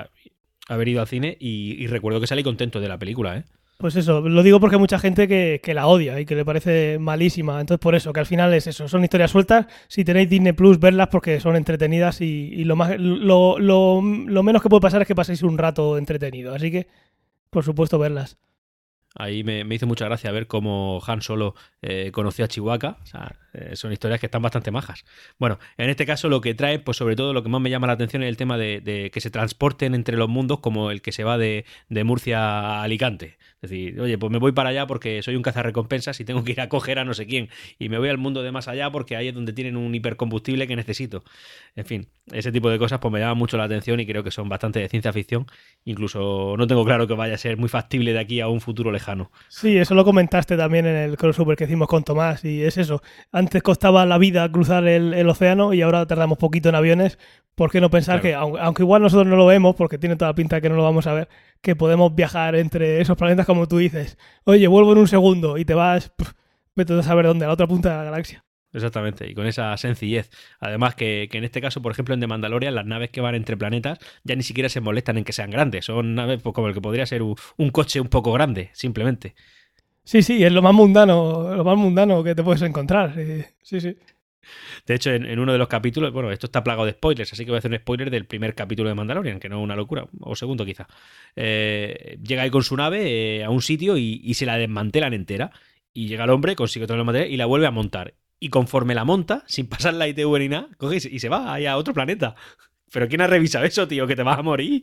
haber 0.67 0.87
ido 0.87 1.01
al 1.01 1.07
cine 1.07 1.35
y, 1.39 1.81
y 1.81 1.87
recuerdo 1.87 2.21
que 2.21 2.27
salí 2.27 2.43
contento 2.43 2.79
de 2.79 2.89
la 2.89 2.99
película, 2.99 3.37
¿eh? 3.37 3.43
Pues 3.79 3.95
eso, 3.95 4.19
lo 4.19 4.43
digo 4.43 4.59
porque 4.59 4.75
hay 4.75 4.79
mucha 4.81 4.99
gente 4.99 5.25
que, 5.25 5.61
que 5.63 5.73
la 5.73 5.87
odia 5.87 6.19
y 6.19 6.25
que 6.25 6.35
le 6.35 6.43
parece 6.43 6.99
malísima. 6.99 7.61
Entonces, 7.61 7.81
por 7.81 7.95
eso, 7.95 8.11
que 8.11 8.19
al 8.19 8.25
final 8.25 8.53
es 8.53 8.67
eso, 8.67 8.89
son 8.89 9.05
historias 9.05 9.31
sueltas. 9.31 9.67
Si 9.87 10.03
tenéis 10.03 10.29
Disney 10.29 10.51
Plus, 10.51 10.81
verlas 10.81 11.07
porque 11.07 11.39
son 11.39 11.55
entretenidas 11.55 12.19
y, 12.19 12.65
lo, 12.65 12.75
más, 12.75 12.99
lo, 12.99 13.57
lo- 13.57 14.01
menos 14.01 14.61
que 14.61 14.67
puede 14.67 14.81
pasar 14.81 15.01
es 15.01 15.07
que 15.07 15.15
paséis 15.15 15.43
un 15.43 15.57
rato 15.57 15.97
entretenido. 15.97 16.53
Así 16.53 16.71
que, 16.71 16.87
por 17.49 17.63
supuesto, 17.63 17.97
verlas. 17.97 18.37
Ahí 19.15 19.45
me, 19.45 19.63
me 19.63 19.75
hizo 19.75 19.87
mucha 19.87 20.05
gracia 20.05 20.29
ver 20.33 20.47
cómo 20.47 21.01
Han 21.07 21.21
Solo 21.21 21.55
eh, 21.81 22.11
conoció 22.11 22.43
a 22.43 22.49
Chihuahua. 22.49 22.97
O 23.01 23.05
sea, 23.05 23.33
eh, 23.53 23.75
son 23.75 23.91
historias 23.91 24.19
que 24.19 24.27
están 24.27 24.41
bastante 24.41 24.71
majas. 24.71 25.05
Bueno, 25.37 25.59
en 25.77 25.89
este 25.89 26.05
caso 26.05 26.29
lo 26.29 26.41
que 26.41 26.53
trae, 26.53 26.79
pues 26.79 26.97
sobre 26.97 27.15
todo 27.15 27.33
lo 27.33 27.43
que 27.43 27.49
más 27.49 27.61
me 27.61 27.69
llama 27.69 27.87
la 27.87 27.93
atención 27.93 28.23
es 28.23 28.29
el 28.29 28.37
tema 28.37 28.57
de, 28.57 29.09
que 29.13 29.21
se 29.21 29.29
transporten 29.29 29.95
entre 29.95 30.17
los 30.17 30.29
mundos 30.29 30.59
como 30.59 30.91
el 30.91 31.01
que 31.01 31.11
se 31.11 31.23
va 31.23 31.37
de, 31.37 31.65
Murcia 31.89 32.39
a 32.39 32.83
Alicante. 32.83 33.37
Es 33.61 33.69
decir, 33.69 33.99
oye, 33.99 34.17
pues 34.17 34.31
me 34.31 34.37
voy 34.37 34.53
para 34.53 34.69
allá 34.69 34.87
porque 34.87 35.21
soy 35.21 35.35
un 35.35 35.41
cazarrecompensas 35.41 36.19
y 36.21 36.25
tengo 36.25 36.45
que 36.45 36.53
ir 36.53 36.61
a 36.61 36.69
coger 36.69 36.97
a 36.97 37.03
no 37.03 37.13
sé 37.13 37.27
quién. 37.27 37.49
Y 37.77 37.89
me 37.89 37.97
voy 37.97 38.07
al 38.07 38.17
mundo 38.17 38.41
de 38.41 38.51
más 38.51 38.69
allá 38.69 38.89
porque 38.89 39.17
ahí 39.17 39.27
es 39.27 39.33
donde 39.33 39.51
tienen 39.51 39.75
un 39.75 39.93
hipercombustible 39.93 40.65
que 40.65 40.77
necesito. 40.77 41.23
En 41.75 41.85
fin, 41.85 42.07
ese 42.31 42.51
tipo 42.51 42.69
de 42.69 42.79
cosas 42.79 42.99
pues 42.99 43.11
me 43.11 43.19
llaman 43.19 43.37
mucho 43.37 43.57
la 43.57 43.65
atención 43.65 43.99
y 43.99 44.05
creo 44.05 44.23
que 44.23 44.31
son 44.31 44.47
bastante 44.47 44.79
de 44.79 44.87
ciencia 44.87 45.11
ficción. 45.11 45.45
Incluso 45.83 46.55
no 46.57 46.67
tengo 46.67 46.85
claro 46.85 47.07
que 47.07 47.15
vaya 47.15 47.35
a 47.35 47.37
ser 47.37 47.57
muy 47.57 47.69
factible 47.69 48.13
de 48.13 48.19
aquí 48.19 48.39
a 48.39 48.47
un 48.47 48.61
futuro 48.61 48.91
lejano. 48.91 49.31
Sí, 49.49 49.77
eso 49.77 49.93
lo 49.93 50.05
comentaste 50.05 50.55
también 50.55 50.85
en 50.85 50.95
el 50.95 51.17
crossover 51.17 51.57
que 51.57 51.65
hicimos 51.65 51.87
con 51.87 52.03
Tomás. 52.03 52.45
Y 52.45 52.63
es 52.63 52.77
eso. 52.77 53.01
Antes 53.39 53.63
costaba 53.63 54.05
la 54.05 54.17
vida 54.17 54.51
cruzar 54.51 54.87
el, 54.87 55.13
el 55.13 55.29
océano 55.29 55.73
y 55.73 55.81
ahora 55.81 56.05
tardamos 56.05 56.37
poquito 56.37 56.69
en 56.69 56.75
aviones. 56.75 57.17
¿Por 57.55 57.71
qué 57.71 57.81
no 57.81 57.89
pensar 57.89 58.21
Claro. 58.21 58.21
que, 58.21 58.35
aunque, 58.35 58.59
aunque 58.61 58.83
igual 58.83 59.01
nosotros 59.01 59.27
no 59.27 59.35
lo 59.35 59.45
vemos, 59.45 59.75
porque 59.75 59.97
tiene 59.97 60.15
toda 60.15 60.31
la 60.31 60.35
pinta 60.35 60.57
de 60.57 60.61
que 60.61 60.69
no 60.69 60.75
lo 60.75 60.83
vamos 60.83 61.07
a 61.07 61.13
ver, 61.13 61.27
que 61.61 61.75
podemos 61.75 62.13
viajar 62.15 62.55
entre 62.55 63.01
esos 63.01 63.17
planetas 63.17 63.45
como 63.45 63.67
tú 63.67 63.77
dices? 63.77 64.17
Oye, 64.45 64.67
vuelvo 64.67 64.91
en 64.93 64.99
un 64.99 65.07
segundo 65.07 65.57
y 65.57 65.65
te 65.65 65.73
vas, 65.73 66.09
pf, 66.09 66.31
vete 66.75 66.93
a 66.93 67.03
saber 67.03 67.25
dónde, 67.25 67.45
a 67.45 67.47
la 67.49 67.53
otra 67.55 67.67
punta 67.67 67.89
de 67.91 67.97
la 67.97 68.03
galaxia. 68.05 68.45
Exactamente, 68.71 69.27
y 69.27 69.33
con 69.33 69.47
esa 69.47 69.75
sencillez. 69.77 70.29
Además 70.59 70.93
que, 70.95 71.27
que 71.31 71.39
en 71.39 71.43
este 71.43 71.59
caso, 71.59 71.81
por 71.81 71.91
ejemplo, 71.91 72.13
en 72.13 72.19
The 72.21 72.27
Mandalorian, 72.27 72.75
las 72.75 72.85
naves 72.85 73.09
que 73.09 73.19
van 73.19 73.33
entre 73.35 73.57
planetas 73.57 73.97
ya 74.23 74.35
ni 74.35 74.43
siquiera 74.43 74.69
se 74.69 74.79
molestan 74.79 75.17
en 75.17 75.23
que 75.23 75.33
sean 75.33 75.49
grandes. 75.49 75.85
Son 75.85 76.13
naves 76.13 76.39
pues, 76.43 76.53
como 76.53 76.67
el 76.67 76.75
que 76.75 76.81
podría 76.81 77.05
ser 77.07 77.23
un, 77.23 77.35
un 77.57 77.71
coche 77.71 77.99
un 77.99 78.09
poco 78.09 78.31
grande, 78.31 78.69
simplemente. 78.73 79.33
Sí, 80.09 80.23
sí, 80.23 80.43
es 80.43 80.51
lo 80.51 80.63
más 80.63 80.73
mundano, 80.73 81.55
lo 81.55 81.63
más 81.63 81.77
mundano 81.77 82.23
que 82.23 82.33
te 82.33 82.41
puedes 82.41 82.63
encontrar. 82.63 83.13
Sí, 83.61 83.79
sí. 83.79 83.95
De 84.87 84.95
hecho, 84.95 85.11
en, 85.11 85.37
uno 85.37 85.51
de 85.51 85.59
los 85.59 85.67
capítulos, 85.67 86.11
bueno, 86.11 86.31
esto 86.31 86.47
está 86.47 86.63
plagado 86.63 86.87
de 86.87 86.93
spoilers, 86.93 87.31
así 87.31 87.45
que 87.45 87.51
voy 87.51 87.57
a 87.57 87.59
hacer 87.59 87.69
un 87.69 87.77
spoiler 87.77 88.09
del 88.09 88.25
primer 88.25 88.55
capítulo 88.55 88.89
de 88.89 88.95
Mandalorian, 88.95 89.39
que 89.39 89.49
no 89.49 89.59
es 89.59 89.63
una 89.63 89.75
locura, 89.75 90.07
o 90.21 90.35
segundo 90.35 90.65
quizá. 90.65 90.87
Eh, 91.35 92.17
llega 92.23 92.41
ahí 92.41 92.49
con 92.49 92.63
su 92.63 92.75
nave 92.75 93.37
eh, 93.37 93.43
a 93.43 93.51
un 93.51 93.61
sitio 93.61 93.97
y, 93.97 94.33
se 94.33 94.47
la 94.47 94.57
desmantelan 94.57 95.13
entera. 95.13 95.51
Y 95.93 96.07
llega 96.07 96.23
el 96.23 96.31
hombre, 96.31 96.55
consigue 96.55 96.87
todo 96.87 96.97
el 96.97 97.05
material 97.05 97.31
y 97.31 97.37
la 97.37 97.45
vuelve 97.45 97.67
a 97.67 97.71
montar. 97.71 98.15
Y 98.39 98.49
conforme 98.49 98.95
la 98.95 99.05
monta, 99.05 99.43
sin 99.45 99.67
pasar 99.67 99.93
la 99.93 100.07
ITV 100.07 100.39
ni 100.39 100.49
nada, 100.49 100.69
coge 100.77 100.97
y 101.07 101.19
se 101.19 101.29
va 101.29 101.53
ahí 101.53 101.67
a 101.67 101.77
otro 101.77 101.93
planeta. 101.93 102.33
Pero 102.91 103.07
¿quién 103.07 103.21
ha 103.21 103.27
revisado 103.27 103.63
eso, 103.63 103.87
tío? 103.87 104.07
Que 104.07 104.15
te 104.15 104.23
vas 104.23 104.39
a 104.39 104.41
morir. 104.41 104.81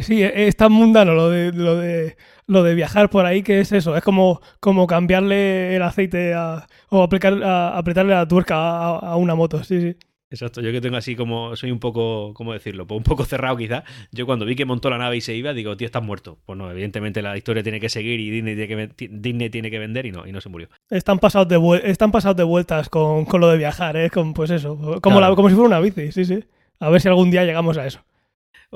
Sí, 0.00 0.22
e- 0.22 0.48
es 0.48 0.56
tan 0.56 0.72
mundano 0.72 1.14
lo 1.14 1.30
de, 1.30 1.52
lo 1.52 1.76
de, 1.76 2.16
lo 2.46 2.62
de 2.62 2.74
viajar 2.74 3.10
por 3.10 3.26
ahí 3.26 3.42
que 3.42 3.60
es 3.60 3.72
eso. 3.72 3.96
Es 3.96 4.02
como, 4.02 4.40
como 4.60 4.86
cambiarle 4.86 5.76
el 5.76 5.82
aceite 5.82 6.34
a- 6.34 6.66
o 6.90 7.02
aplicar, 7.02 7.42
a- 7.42 7.76
apretarle 7.78 8.14
la 8.14 8.26
tuerca 8.26 8.56
a, 8.56 8.98
a 8.98 9.16
una 9.16 9.34
moto. 9.34 9.62
Sí, 9.64 9.80
sí. 9.80 9.96
Exacto, 10.30 10.60
yo 10.60 10.72
que 10.72 10.80
tengo 10.80 10.96
así 10.96 11.14
como, 11.14 11.54
soy 11.54 11.70
un 11.70 11.78
poco, 11.78 12.34
¿cómo 12.34 12.52
decirlo? 12.54 12.88
Pues 12.88 12.98
un 12.98 13.04
poco 13.04 13.24
cerrado 13.24 13.56
quizás. 13.56 13.84
Yo 14.10 14.26
cuando 14.26 14.44
vi 14.44 14.56
que 14.56 14.64
montó 14.64 14.90
la 14.90 14.98
nave 14.98 15.16
y 15.16 15.20
se 15.20 15.32
iba, 15.36 15.52
digo, 15.52 15.76
tío, 15.76 15.86
estás 15.86 16.02
muerto. 16.02 16.38
Pues 16.44 16.58
no, 16.58 16.68
evidentemente 16.72 17.22
la 17.22 17.36
historia 17.36 17.62
tiene 17.62 17.78
que 17.78 17.88
seguir 17.88 18.18
y 18.18 18.30
Disney 18.30 18.54
tiene 18.56 18.66
que, 18.68 18.74
ven- 18.74 18.90
ti- 18.96 19.08
Disney 19.12 19.48
tiene 19.50 19.70
que 19.70 19.78
vender 19.78 20.06
y 20.06 20.10
no, 20.10 20.26
y 20.26 20.32
no 20.32 20.40
se 20.40 20.48
murió. 20.48 20.68
Están 20.90 21.20
pasados 21.20 21.46
de, 21.46 21.82
están 21.84 22.10
pasados 22.10 22.36
de 22.36 22.42
vueltas 22.42 22.88
con, 22.88 23.26
con 23.26 23.40
lo 23.40 23.48
de 23.48 23.58
viajar, 23.58 23.96
¿eh? 23.96 24.10
Con, 24.10 24.34
pues 24.34 24.50
eso, 24.50 24.76
como, 24.76 25.00
Claro. 25.00 25.20
la- 25.20 25.36
como 25.36 25.48
si 25.50 25.54
fuera 25.54 25.68
una 25.68 25.78
bici, 25.80 26.10
sí, 26.10 26.24
sí. 26.24 26.42
A 26.80 26.90
ver 26.90 27.00
si 27.00 27.06
algún 27.06 27.30
día 27.30 27.44
llegamos 27.44 27.78
a 27.78 27.86
eso. 27.86 28.00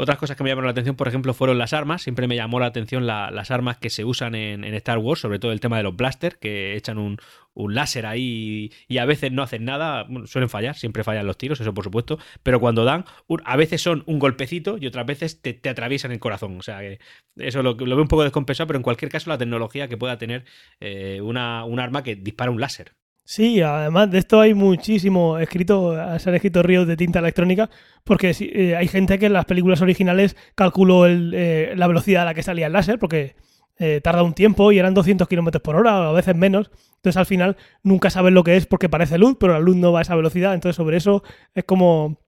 Otras 0.00 0.16
cosas 0.16 0.36
que 0.36 0.44
me 0.44 0.50
llamaron 0.50 0.66
la 0.66 0.70
atención, 0.70 0.94
por 0.94 1.08
ejemplo, 1.08 1.34
fueron 1.34 1.58
las 1.58 1.72
armas. 1.72 2.02
Siempre 2.02 2.28
me 2.28 2.36
llamó 2.36 2.60
la 2.60 2.66
atención 2.66 3.04
la- 3.04 3.32
las 3.32 3.50
armas 3.50 3.78
que 3.78 3.90
se 3.90 4.04
usan 4.04 4.36
en, 4.36 4.62
Star 4.74 4.98
Wars, 4.98 5.20
sobre 5.20 5.40
todo 5.40 5.50
el 5.50 5.58
tema 5.58 5.76
de 5.76 5.82
los 5.82 5.96
blasters, 5.96 6.36
que 6.36 6.76
echan 6.76 6.98
un, 6.98 7.18
láser 7.56 8.06
ahí 8.06 8.70
y, 8.86 8.98
a 8.98 9.04
veces 9.06 9.32
no 9.32 9.42
hacen 9.42 9.64
nada. 9.64 10.06
Suelen 10.26 10.48
fallar, 10.48 10.76
siempre 10.76 11.02
fallan 11.02 11.26
los 11.26 11.36
tiros, 11.36 11.60
eso 11.60 11.74
por 11.74 11.82
supuesto. 11.82 12.16
Pero 12.44 12.60
cuando 12.60 12.84
dan, 12.84 13.06
a 13.44 13.56
veces 13.56 13.82
son 13.82 14.04
un 14.06 14.20
golpecito 14.20 14.78
y 14.80 14.86
otras 14.86 15.04
veces 15.04 15.42
te, 15.42 15.60
atraviesan 15.68 16.12
el 16.12 16.20
corazón. 16.20 16.58
O 16.58 16.62
sea, 16.62 16.78
que 16.78 17.00
eso 17.36 17.64
lo, 17.64 17.74
lo 17.74 17.96
veo 17.96 18.02
un 18.02 18.08
poco 18.08 18.22
descompensado, 18.22 18.68
pero 18.68 18.76
en 18.76 18.84
cualquier 18.84 19.10
caso, 19.10 19.30
la 19.30 19.38
tecnología 19.38 19.88
que 19.88 19.96
pueda 19.96 20.16
tener 20.16 20.44
eh, 20.78 21.20
una, 21.22 21.64
un 21.64 21.80
arma 21.80 22.04
que 22.04 22.14
dispara 22.14 22.52
un 22.52 22.60
láser. 22.60 22.94
Sí, 23.30 23.60
además 23.60 24.10
de 24.10 24.20
esto 24.20 24.40
hay 24.40 24.54
muchísimo 24.54 25.38
escrito, 25.38 25.92
se 26.18 26.30
han 26.30 26.34
escrito 26.34 26.62
ríos 26.62 26.86
de 26.86 26.96
tinta 26.96 27.18
electrónica, 27.18 27.68
porque 28.02 28.34
eh, 28.40 28.74
hay 28.74 28.88
gente 28.88 29.18
que 29.18 29.26
en 29.26 29.34
las 29.34 29.44
películas 29.44 29.82
originales 29.82 30.34
calculó 30.54 31.04
el, 31.04 31.34
eh, 31.34 31.74
la 31.76 31.86
velocidad 31.88 32.22
a 32.22 32.24
la 32.24 32.32
que 32.32 32.42
salía 32.42 32.68
el 32.68 32.72
láser, 32.72 32.98
porque 32.98 33.36
eh, 33.78 34.00
tarda 34.02 34.22
un 34.22 34.32
tiempo 34.32 34.72
y 34.72 34.78
eran 34.78 34.94
200 34.94 35.28
kilómetros 35.28 35.60
por 35.62 35.76
hora, 35.76 36.00
o 36.00 36.02
a 36.04 36.12
veces 36.14 36.36
menos. 36.36 36.70
Entonces 36.96 37.18
al 37.18 37.26
final 37.26 37.58
nunca 37.82 38.08
sabes 38.08 38.32
lo 38.32 38.42
que 38.44 38.56
es 38.56 38.64
porque 38.64 38.88
parece 38.88 39.18
luz, 39.18 39.36
pero 39.38 39.52
la 39.52 39.60
luz 39.60 39.76
no 39.76 39.92
va 39.92 39.98
a 39.98 40.02
esa 40.02 40.16
velocidad. 40.16 40.54
Entonces 40.54 40.76
sobre 40.76 40.96
eso 40.96 41.22
es 41.54 41.64
como, 41.64 42.18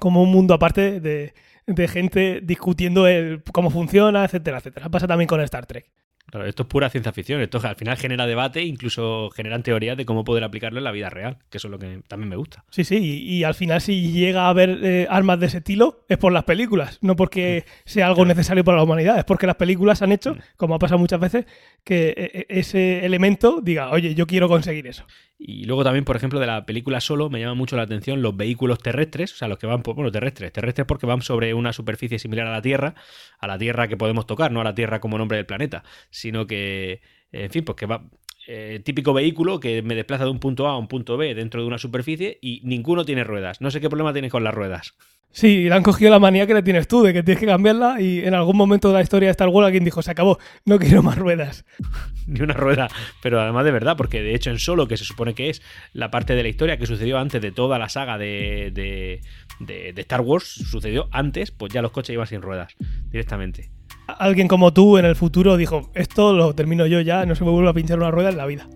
como 0.00 0.22
un 0.22 0.30
mundo 0.30 0.54
aparte 0.54 0.98
de, 1.00 1.34
de 1.66 1.88
gente 1.88 2.40
discutiendo 2.42 3.06
el, 3.06 3.42
cómo 3.52 3.68
funciona, 3.68 4.24
etcétera, 4.24 4.58
etcétera. 4.58 4.88
Pasa 4.88 5.06
también 5.06 5.28
con 5.28 5.42
Star 5.42 5.66
Trek. 5.66 5.92
Claro, 6.30 6.46
esto 6.46 6.64
es 6.64 6.68
pura 6.68 6.90
ciencia 6.90 7.12
ficción. 7.12 7.40
Esto 7.40 7.60
al 7.62 7.76
final 7.76 7.96
genera 7.96 8.26
debate, 8.26 8.62
incluso 8.62 9.30
generan 9.30 9.62
teorías 9.62 9.96
de 9.96 10.04
cómo 10.04 10.24
poder 10.24 10.44
aplicarlo 10.44 10.78
en 10.78 10.84
la 10.84 10.92
vida 10.92 11.08
real, 11.08 11.38
que 11.48 11.56
eso 11.56 11.68
es 11.68 11.72
lo 11.72 11.78
que 11.78 12.00
también 12.06 12.28
me 12.28 12.36
gusta. 12.36 12.64
Sí, 12.70 12.84
sí, 12.84 12.96
y, 12.98 13.36
y 13.36 13.44
al 13.44 13.54
final 13.54 13.80
si 13.80 14.12
llega 14.12 14.42
a 14.42 14.48
haber 14.50 14.78
eh, 14.82 15.06
armas 15.08 15.40
de 15.40 15.46
ese 15.46 15.58
estilo 15.58 16.04
es 16.08 16.18
por 16.18 16.32
las 16.32 16.44
películas, 16.44 16.98
no 17.00 17.16
porque 17.16 17.64
sea 17.84 18.06
algo 18.06 18.24
necesario 18.26 18.62
para 18.62 18.76
la 18.76 18.82
humanidad, 18.84 19.18
es 19.18 19.24
porque 19.24 19.46
las 19.46 19.56
películas 19.56 20.02
han 20.02 20.12
hecho, 20.12 20.36
como 20.56 20.74
ha 20.74 20.78
pasado 20.78 20.98
muchas 20.98 21.20
veces, 21.20 21.46
que 21.82 22.08
eh, 22.10 22.30
eh, 22.34 22.46
ese 22.48 23.04
elemento 23.06 23.60
diga, 23.62 23.90
oye, 23.90 24.14
yo 24.14 24.26
quiero 24.26 24.48
conseguir 24.48 24.86
eso. 24.86 25.06
Y 25.38 25.64
luego 25.66 25.84
también, 25.84 26.04
por 26.04 26.16
ejemplo, 26.16 26.40
de 26.40 26.46
la 26.46 26.66
película 26.66 27.00
solo 27.00 27.30
me 27.30 27.38
llama 27.38 27.54
mucho 27.54 27.76
la 27.76 27.82
atención 27.82 28.22
los 28.22 28.36
vehículos 28.36 28.80
terrestres, 28.80 29.32
o 29.32 29.36
sea, 29.36 29.46
los 29.46 29.58
que 29.58 29.68
van, 29.68 29.82
por, 29.82 29.94
bueno, 29.94 30.10
terrestres, 30.10 30.52
terrestres 30.52 30.84
porque 30.86 31.06
van 31.06 31.22
sobre 31.22 31.54
una 31.54 31.72
superficie 31.72 32.18
similar 32.18 32.48
a 32.48 32.50
la 32.50 32.60
Tierra, 32.60 32.96
a 33.38 33.46
la 33.46 33.56
Tierra 33.56 33.86
que 33.86 33.96
podemos 33.96 34.26
tocar, 34.26 34.50
no 34.50 34.60
a 34.60 34.64
la 34.64 34.74
Tierra 34.74 35.00
como 35.00 35.16
nombre 35.16 35.36
del 35.36 35.46
planeta, 35.46 35.84
sino 36.10 36.46
que, 36.48 37.02
en 37.30 37.50
fin, 37.50 37.64
pues 37.64 37.76
que 37.76 37.86
va, 37.86 38.10
eh, 38.48 38.80
típico 38.82 39.12
vehículo 39.12 39.60
que 39.60 39.82
me 39.82 39.94
desplaza 39.94 40.24
de 40.24 40.30
un 40.30 40.40
punto 40.40 40.66
A 40.66 40.72
a 40.72 40.78
un 40.78 40.88
punto 40.88 41.18
B 41.18 41.34
dentro 41.34 41.60
de 41.60 41.66
una 41.68 41.76
superficie 41.76 42.38
y 42.40 42.62
ninguno 42.64 43.04
tiene 43.04 43.22
ruedas. 43.22 43.60
No 43.60 43.70
sé 43.70 43.80
qué 43.80 43.90
problema 43.90 44.14
tienes 44.14 44.32
con 44.32 44.42
las 44.42 44.54
ruedas. 44.54 44.96
Sí, 45.30 45.68
le 45.68 45.74
han 45.74 45.82
cogido 45.82 46.10
la 46.10 46.18
manía 46.18 46.46
que 46.46 46.54
le 46.54 46.62
tienes 46.62 46.88
tú, 46.88 47.02
de 47.02 47.12
que 47.12 47.22
tienes 47.22 47.38
que 47.38 47.46
cambiarla 47.46 48.00
y 48.00 48.20
en 48.20 48.34
algún 48.34 48.56
momento 48.56 48.88
de 48.88 48.94
la 48.94 49.02
historia 49.02 49.28
de 49.28 49.32
Star 49.32 49.48
Wars 49.48 49.66
alguien 49.66 49.84
dijo, 49.84 50.02
se 50.02 50.10
acabó, 50.10 50.38
no 50.64 50.78
quiero 50.78 51.02
más 51.02 51.16
ruedas. 51.16 51.64
Ni 52.26 52.40
una 52.40 52.54
rueda, 52.54 52.88
pero 53.22 53.40
además 53.40 53.64
de 53.64 53.70
verdad, 53.70 53.96
porque 53.96 54.22
de 54.22 54.34
hecho 54.34 54.50
en 54.50 54.58
Solo, 54.58 54.88
que 54.88 54.96
se 54.96 55.04
supone 55.04 55.34
que 55.34 55.50
es 55.50 55.62
la 55.92 56.10
parte 56.10 56.34
de 56.34 56.42
la 56.42 56.48
historia 56.48 56.76
que 56.76 56.86
sucedió 56.86 57.18
antes 57.18 57.40
de 57.40 57.52
toda 57.52 57.78
la 57.78 57.88
saga 57.88 58.18
de, 58.18 58.70
de, 58.74 59.20
de, 59.60 59.92
de 59.92 60.00
Star 60.02 60.22
Wars, 60.22 60.44
sucedió 60.46 61.08
antes, 61.12 61.50
pues 61.50 61.72
ya 61.72 61.82
los 61.82 61.92
coches 61.92 62.14
iban 62.14 62.26
sin 62.26 62.42
ruedas 62.42 62.74
directamente. 63.10 63.70
Alguien 64.06 64.48
como 64.48 64.72
tú 64.72 64.98
en 64.98 65.04
el 65.04 65.16
futuro 65.16 65.56
dijo, 65.56 65.90
esto 65.94 66.32
lo 66.32 66.54
termino 66.54 66.86
yo 66.86 67.00
ya, 67.00 67.26
no 67.26 67.34
se 67.34 67.44
me 67.44 67.50
vuelve 67.50 67.68
a 67.68 67.74
pinchar 67.74 67.98
una 67.98 68.10
rueda 68.10 68.30
en 68.30 68.38
la 68.38 68.46
vida. 68.46 68.68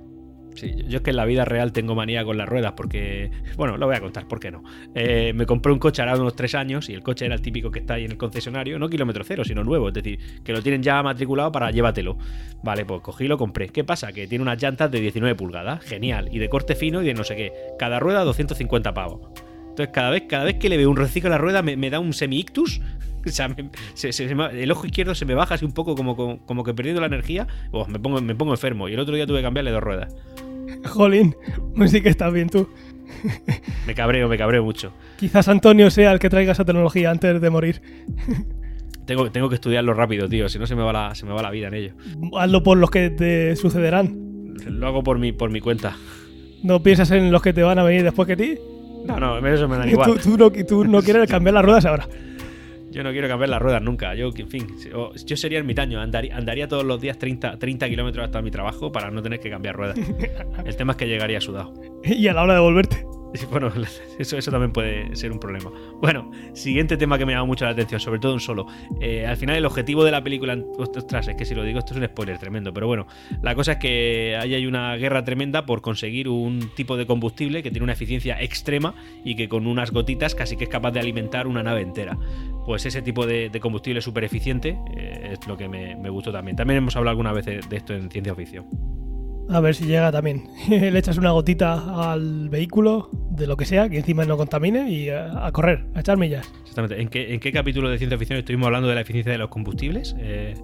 Yo 0.54 0.96
es 0.98 1.02
que 1.02 1.10
en 1.10 1.16
la 1.16 1.24
vida 1.24 1.44
real 1.44 1.72
tengo 1.72 1.94
manía 1.94 2.24
con 2.24 2.36
las 2.36 2.48
ruedas 2.48 2.72
porque, 2.76 3.30
bueno, 3.56 3.76
lo 3.76 3.86
voy 3.86 3.96
a 3.96 4.00
contar, 4.00 4.28
¿por 4.28 4.40
qué 4.40 4.50
no? 4.50 4.62
Eh, 4.94 5.32
me 5.34 5.46
compré 5.46 5.72
un 5.72 5.78
coche 5.78 6.02
ahora 6.02 6.16
unos 6.16 6.36
tres 6.36 6.54
años 6.54 6.88
y 6.88 6.94
el 6.94 7.02
coche 7.02 7.26
era 7.26 7.34
el 7.34 7.42
típico 7.42 7.70
que 7.70 7.80
está 7.80 7.94
ahí 7.94 8.04
en 8.04 8.12
el 8.12 8.16
concesionario, 8.16 8.78
no 8.78 8.88
kilómetro 8.88 9.24
cero, 9.24 9.44
sino 9.44 9.64
nuevo, 9.64 9.88
es 9.88 9.94
decir, 9.94 10.18
que 10.44 10.52
lo 10.52 10.62
tienen 10.62 10.82
ya 10.82 11.02
matriculado 11.02 11.50
para 11.52 11.70
llévatelo. 11.70 12.18
Vale, 12.62 12.84
pues 12.84 13.00
cogí 13.00 13.24
y 13.24 13.28
lo 13.28 13.38
compré. 13.38 13.68
¿Qué 13.68 13.84
pasa? 13.84 14.12
Que 14.12 14.26
tiene 14.26 14.42
unas 14.42 14.60
llantas 14.60 14.90
de 14.90 15.00
19 15.00 15.34
pulgadas, 15.34 15.84
genial, 15.84 16.28
y 16.32 16.38
de 16.38 16.48
corte 16.48 16.74
fino 16.74 17.02
y 17.02 17.06
de 17.06 17.14
no 17.14 17.24
sé 17.24 17.36
qué. 17.36 17.52
Cada 17.78 17.98
rueda 18.00 18.24
250 18.24 18.94
pavos. 18.94 19.20
Entonces, 19.70 19.88
cada 19.92 20.10
vez, 20.10 20.24
cada 20.28 20.44
vez 20.44 20.56
que 20.56 20.68
le 20.68 20.76
veo 20.76 20.90
un 20.90 20.96
reciclo 20.96 21.28
a 21.28 21.32
la 21.32 21.38
rueda, 21.38 21.62
me, 21.62 21.76
me 21.76 21.88
da 21.88 21.98
un 21.98 22.12
semi-ictus. 22.12 22.80
O 23.26 23.30
sea, 23.30 23.48
me- 23.48 23.70
se- 23.94 24.12
se- 24.12 24.28
se 24.28 24.34
me- 24.34 24.62
el 24.62 24.70
ojo 24.70 24.86
izquierdo 24.86 25.14
se 25.14 25.24
me 25.24 25.34
baja 25.34 25.54
así 25.54 25.64
un 25.64 25.72
poco 25.72 25.94
como, 25.94 26.16
como, 26.16 26.38
como 26.44 26.64
que 26.64 26.74
perdiendo 26.74 27.00
la 27.00 27.06
energía. 27.06 27.46
Oh, 27.70 27.86
me, 27.86 27.98
pongo, 27.98 28.20
me 28.20 28.34
pongo 28.34 28.52
enfermo. 28.52 28.88
Y 28.88 28.94
el 28.94 29.00
otro 29.00 29.14
día 29.14 29.26
tuve 29.26 29.38
que 29.38 29.44
cambiarle 29.44 29.70
dos 29.70 29.82
ruedas. 29.82 30.14
Jolín, 30.86 31.36
pues 31.76 31.90
sí 31.92 32.00
que 32.00 32.08
estás 32.08 32.32
bien 32.32 32.48
tú. 32.48 32.68
Me 33.86 33.94
cabreo, 33.94 34.26
me 34.28 34.38
cabreo 34.38 34.64
mucho. 34.64 34.92
Quizás 35.18 35.46
Antonio 35.48 35.90
sea 35.90 36.12
el 36.12 36.18
que 36.18 36.30
traiga 36.30 36.52
esa 36.52 36.64
tecnología 36.64 37.10
antes 37.10 37.40
de 37.40 37.50
morir. 37.50 37.82
Tengo, 39.06 39.30
tengo 39.32 39.48
que 39.48 39.56
estudiarlo 39.56 39.94
rápido, 39.94 40.28
tío. 40.28 40.48
Si 40.48 40.60
no, 40.60 40.66
se 40.66 40.76
me, 40.76 40.82
va 40.82 40.92
la, 40.92 41.14
se 41.16 41.26
me 41.26 41.32
va 41.32 41.42
la 41.42 41.50
vida 41.50 41.66
en 41.68 41.74
ello. 41.74 41.92
Hazlo 42.38 42.62
por 42.62 42.78
los 42.78 42.88
que 42.88 43.10
te 43.10 43.56
sucederán. 43.56 44.54
Lo 44.66 44.86
hago 44.86 45.02
por 45.02 45.18
mi, 45.18 45.32
por 45.32 45.50
mi 45.50 45.60
cuenta. 45.60 45.96
No 46.62 46.82
piensas 46.84 47.10
en 47.10 47.32
los 47.32 47.42
que 47.42 47.52
te 47.52 47.64
van 47.64 47.80
a 47.80 47.82
venir 47.82 48.04
después 48.04 48.28
que 48.28 48.36
ti. 48.36 48.54
No, 49.04 49.18
no, 49.18 49.44
eso 49.48 49.68
me 49.68 49.76
da 49.76 49.82
Tú, 49.82 49.88
igual. 49.90 50.20
tú 50.20 50.38
no, 50.38 50.50
tú 50.52 50.84
no 50.84 51.02
quieres 51.02 51.28
cambiar 51.28 51.54
las 51.54 51.64
ruedas 51.64 51.84
ahora. 51.84 52.06
Yo 52.92 53.02
no 53.02 53.10
quiero 53.10 53.26
cambiar 53.26 53.48
las 53.48 53.60
ruedas 53.60 53.82
nunca. 53.82 54.14
Yo, 54.14 54.30
en 54.36 54.48
fin, 54.48 54.66
yo, 54.78 55.36
sería 55.36 55.58
ermitaño. 55.58 56.00
Andaría, 56.00 56.36
andaría 56.36 56.68
todos 56.68 56.84
los 56.84 57.00
días 57.00 57.18
30, 57.18 57.58
30 57.58 57.88
kilómetros 57.88 58.24
hasta 58.24 58.42
mi 58.42 58.50
trabajo 58.50 58.92
para 58.92 59.10
no 59.10 59.22
tener 59.22 59.40
que 59.40 59.50
cambiar 59.50 59.76
ruedas. 59.76 59.98
El 60.64 60.76
tema 60.76 60.92
es 60.92 60.98
que 60.98 61.08
llegaría 61.08 61.40
sudado. 61.40 61.72
Y 62.04 62.28
a 62.28 62.34
la 62.34 62.42
hora 62.42 62.54
de 62.54 62.60
volverte. 62.60 63.11
Bueno, 63.50 63.72
eso, 64.18 64.36
eso 64.36 64.50
también 64.50 64.72
puede 64.72 65.14
ser 65.16 65.32
un 65.32 65.38
problema. 65.38 65.70
Bueno, 66.00 66.30
siguiente 66.52 66.96
tema 66.96 67.18
que 67.18 67.26
me 67.26 67.32
llama 67.32 67.46
mucho 67.46 67.64
la 67.64 67.72
atención, 67.72 68.00
sobre 68.00 68.18
todo 68.18 68.34
un 68.34 68.40
solo. 68.40 68.66
Eh, 69.00 69.26
al 69.26 69.36
final, 69.36 69.56
el 69.56 69.66
objetivo 69.66 70.04
de 70.04 70.10
la 70.10 70.22
película. 70.22 70.56
Ostras, 70.78 71.28
es 71.28 71.36
que 71.36 71.44
si 71.44 71.54
lo 71.54 71.64
digo, 71.64 71.78
esto 71.78 71.94
es 71.94 72.00
un 72.00 72.06
spoiler 72.06 72.38
tremendo. 72.38 72.72
Pero 72.72 72.86
bueno, 72.86 73.06
la 73.42 73.54
cosa 73.54 73.72
es 73.72 73.78
que 73.78 74.36
ahí 74.40 74.54
hay 74.54 74.66
una 74.66 74.96
guerra 74.96 75.24
tremenda 75.24 75.66
por 75.66 75.80
conseguir 75.80 76.28
un 76.28 76.70
tipo 76.74 76.96
de 76.96 77.06
combustible 77.06 77.62
que 77.62 77.70
tiene 77.70 77.84
una 77.84 77.92
eficiencia 77.94 78.40
extrema 78.40 78.94
y 79.24 79.34
que 79.34 79.48
con 79.48 79.66
unas 79.66 79.90
gotitas 79.90 80.34
casi 80.34 80.56
que 80.56 80.64
es 80.64 80.70
capaz 80.70 80.92
de 80.92 81.00
alimentar 81.00 81.46
una 81.46 81.62
nave 81.62 81.82
entera. 81.82 82.18
Pues 82.64 82.86
ese 82.86 83.02
tipo 83.02 83.26
de, 83.26 83.48
de 83.48 83.60
combustible 83.60 84.00
súper 84.00 84.24
eficiente 84.24 84.78
eh, 84.96 85.30
es 85.32 85.46
lo 85.46 85.56
que 85.56 85.68
me, 85.68 85.96
me 85.96 86.10
gustó 86.10 86.32
también. 86.32 86.56
También 86.56 86.78
hemos 86.78 86.96
hablado 86.96 87.10
alguna 87.10 87.32
vez 87.32 87.44
de, 87.44 87.60
de 87.60 87.76
esto 87.76 87.94
en 87.94 88.10
ciencia 88.10 88.34
ficción. 88.34 88.66
A 89.48 89.60
ver 89.60 89.74
si 89.74 89.84
llega 89.86 90.10
también. 90.12 90.44
Le 90.68 90.98
echas 90.98 91.18
una 91.18 91.30
gotita 91.32 92.12
al 92.12 92.48
vehículo, 92.48 93.10
de 93.30 93.46
lo 93.46 93.56
que 93.56 93.64
sea, 93.64 93.88
que 93.88 93.98
encima 93.98 94.24
no 94.24 94.36
contamine, 94.36 94.90
y 94.90 95.08
a, 95.10 95.46
a 95.46 95.52
correr, 95.52 95.84
a 95.94 96.00
echar 96.00 96.16
millas. 96.16 96.50
Exactamente. 96.62 97.00
¿En 97.02 97.08
qué, 97.08 97.34
¿En 97.34 97.40
qué 97.40 97.52
capítulo 97.52 97.90
de 97.90 97.98
ciencia 97.98 98.16
ficción 98.18 98.38
estuvimos 98.38 98.66
hablando 98.66 98.88
de 98.88 98.94
la 98.94 99.00
eficiencia 99.02 99.32
de 99.32 99.38
los 99.38 99.48
combustibles? 99.48 100.14
Eh, 100.18 100.54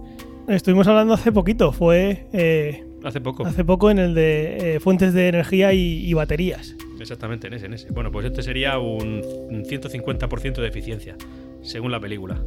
Estuvimos 0.48 0.88
hablando 0.88 1.12
hace 1.12 1.30
poquito, 1.30 1.72
fue 1.72 2.26
eh, 2.32 2.82
hace 3.04 3.20
poco. 3.20 3.44
hace 3.44 3.66
poco 3.66 3.90
en 3.90 3.98
el 3.98 4.14
de 4.14 4.76
eh, 4.76 4.80
fuentes 4.80 5.12
de 5.12 5.28
energía 5.28 5.74
y, 5.74 6.06
y 6.08 6.14
baterías. 6.14 6.74
Exactamente, 6.98 7.48
en 7.48 7.52
ese, 7.52 7.66
en 7.66 7.74
ese. 7.74 7.90
Bueno, 7.92 8.10
pues 8.10 8.24
este 8.24 8.42
sería 8.42 8.78
un 8.78 9.20
un 9.50 9.64
150% 9.64 10.54
de 10.54 10.66
eficiencia, 10.66 11.16
según 11.60 11.92
la 11.92 12.00
película. 12.00 12.42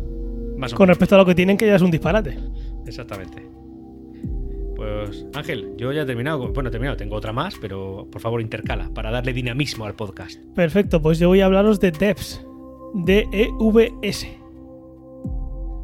Más 0.58 0.74
Con 0.74 0.88
respecto 0.88 1.14
a 1.14 1.20
lo 1.20 1.26
que 1.28 1.36
tienen, 1.36 1.58
que 1.58 1.68
ya 1.68 1.76
es 1.76 1.82
un 1.84 1.92
disparate. 1.92 2.40
Exactamente. 2.88 3.44
Pues 4.82 5.28
Ángel, 5.36 5.76
yo 5.78 5.92
ya 5.92 6.02
he 6.02 6.06
terminado. 6.06 6.48
Bueno, 6.52 6.70
he 6.70 6.72
terminado, 6.72 6.98
tengo 6.98 7.16
otra 7.16 7.32
más, 7.32 7.54
pero 7.62 8.08
por 8.12 8.20
favor 8.20 8.42
intercala 8.42 8.90
para 8.96 9.12
darle 9.12 9.32
dinamismo 9.32 9.86
al 9.86 9.94
podcast. 9.94 10.40
Perfecto, 10.56 11.00
pues 11.00 11.20
yo 11.20 11.28
voy 11.28 11.42
a 11.42 11.46
hablaros 11.46 11.80
de 11.80 11.92
Devs. 11.92 12.44
D-E-V-S. 12.96 14.40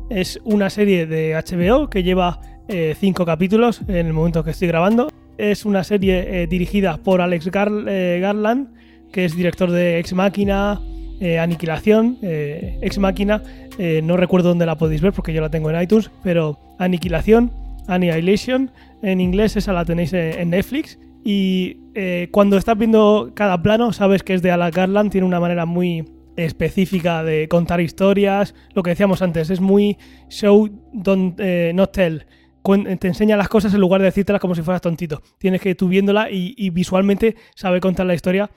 Es 0.09 0.39
una 0.43 0.71
serie 0.71 1.05
de 1.05 1.35
HBO 1.35 1.91
que 1.91 2.01
lleva 2.01 2.41
eh, 2.67 2.95
cinco 2.99 3.23
capítulos 3.23 3.81
en 3.87 4.07
el 4.07 4.13
momento 4.13 4.43
que 4.43 4.49
estoy 4.49 4.67
grabando. 4.67 5.09
Es 5.37 5.63
una 5.63 5.83
serie 5.83 6.41
eh, 6.41 6.47
dirigida 6.47 6.97
por 6.97 7.21
Alex 7.21 7.51
eh, 7.53 8.17
Garland, 8.19 8.73
que 9.11 9.25
es 9.25 9.35
director 9.35 9.69
de 9.69 9.99
Ex 9.99 10.13
Máquina, 10.13 10.81
eh, 11.19 11.37
Aniquilación, 11.37 12.17
Ex 12.23 12.97
Máquina. 12.97 13.43
no 13.77 14.17
recuerdo 14.17 14.49
dónde 14.49 14.65
la 14.65 14.79
podéis 14.79 15.01
ver 15.01 15.13
porque 15.13 15.33
yo 15.33 15.41
la 15.41 15.51
tengo 15.51 15.69
en 15.69 15.79
iTunes, 15.79 16.09
pero 16.23 16.57
Aniquilación, 16.79 17.51
Annihilation, 17.87 18.71
en 19.01 19.21
inglés 19.21 19.55
esa 19.55 19.73
la 19.73 19.85
tenéis 19.85 20.13
en, 20.13 20.49
Netflix. 20.49 20.99
Y 21.23 21.77
eh, 21.95 22.29
cuando 22.31 22.57
estás 22.57 22.77
viendo 22.77 23.31
cada 23.33 23.61
plano, 23.61 23.91
sabes 23.91 24.23
que 24.23 24.33
es 24.33 24.41
de 24.41 24.51
Alex 24.51 24.75
Garland, 24.75 25.11
tiene 25.11 25.27
una 25.27 25.39
manera 25.39 25.65
muy 25.65 26.05
específica 26.37 27.23
de 27.23 27.47
contar 27.47 27.81
historias. 27.81 28.55
Lo 28.73 28.83
que 28.83 28.91
decíamos 28.91 29.21
antes, 29.21 29.49
es 29.49 29.59
muy 29.59 29.97
show, 30.29 30.69
don't, 30.93 31.37
eh, 31.39 31.71
not 31.73 31.91
tell. 31.91 32.25
Te 32.99 33.07
enseña 33.07 33.37
las 33.37 33.47
cosas 33.47 33.73
en 33.73 33.79
lugar 33.79 34.01
de 34.01 34.05
decírtelas 34.05 34.41
como 34.41 34.53
si 34.53 34.61
fueras 34.61 34.81
tontito. 34.81 35.21
Tienes 35.37 35.61
que 35.61 35.73
tú 35.73 35.87
viéndola 35.87 36.29
y, 36.29 36.69
visualmente 36.71 37.35
sabe 37.55 37.79
contar 37.79 38.05
la 38.05 38.13
historia 38.13 38.49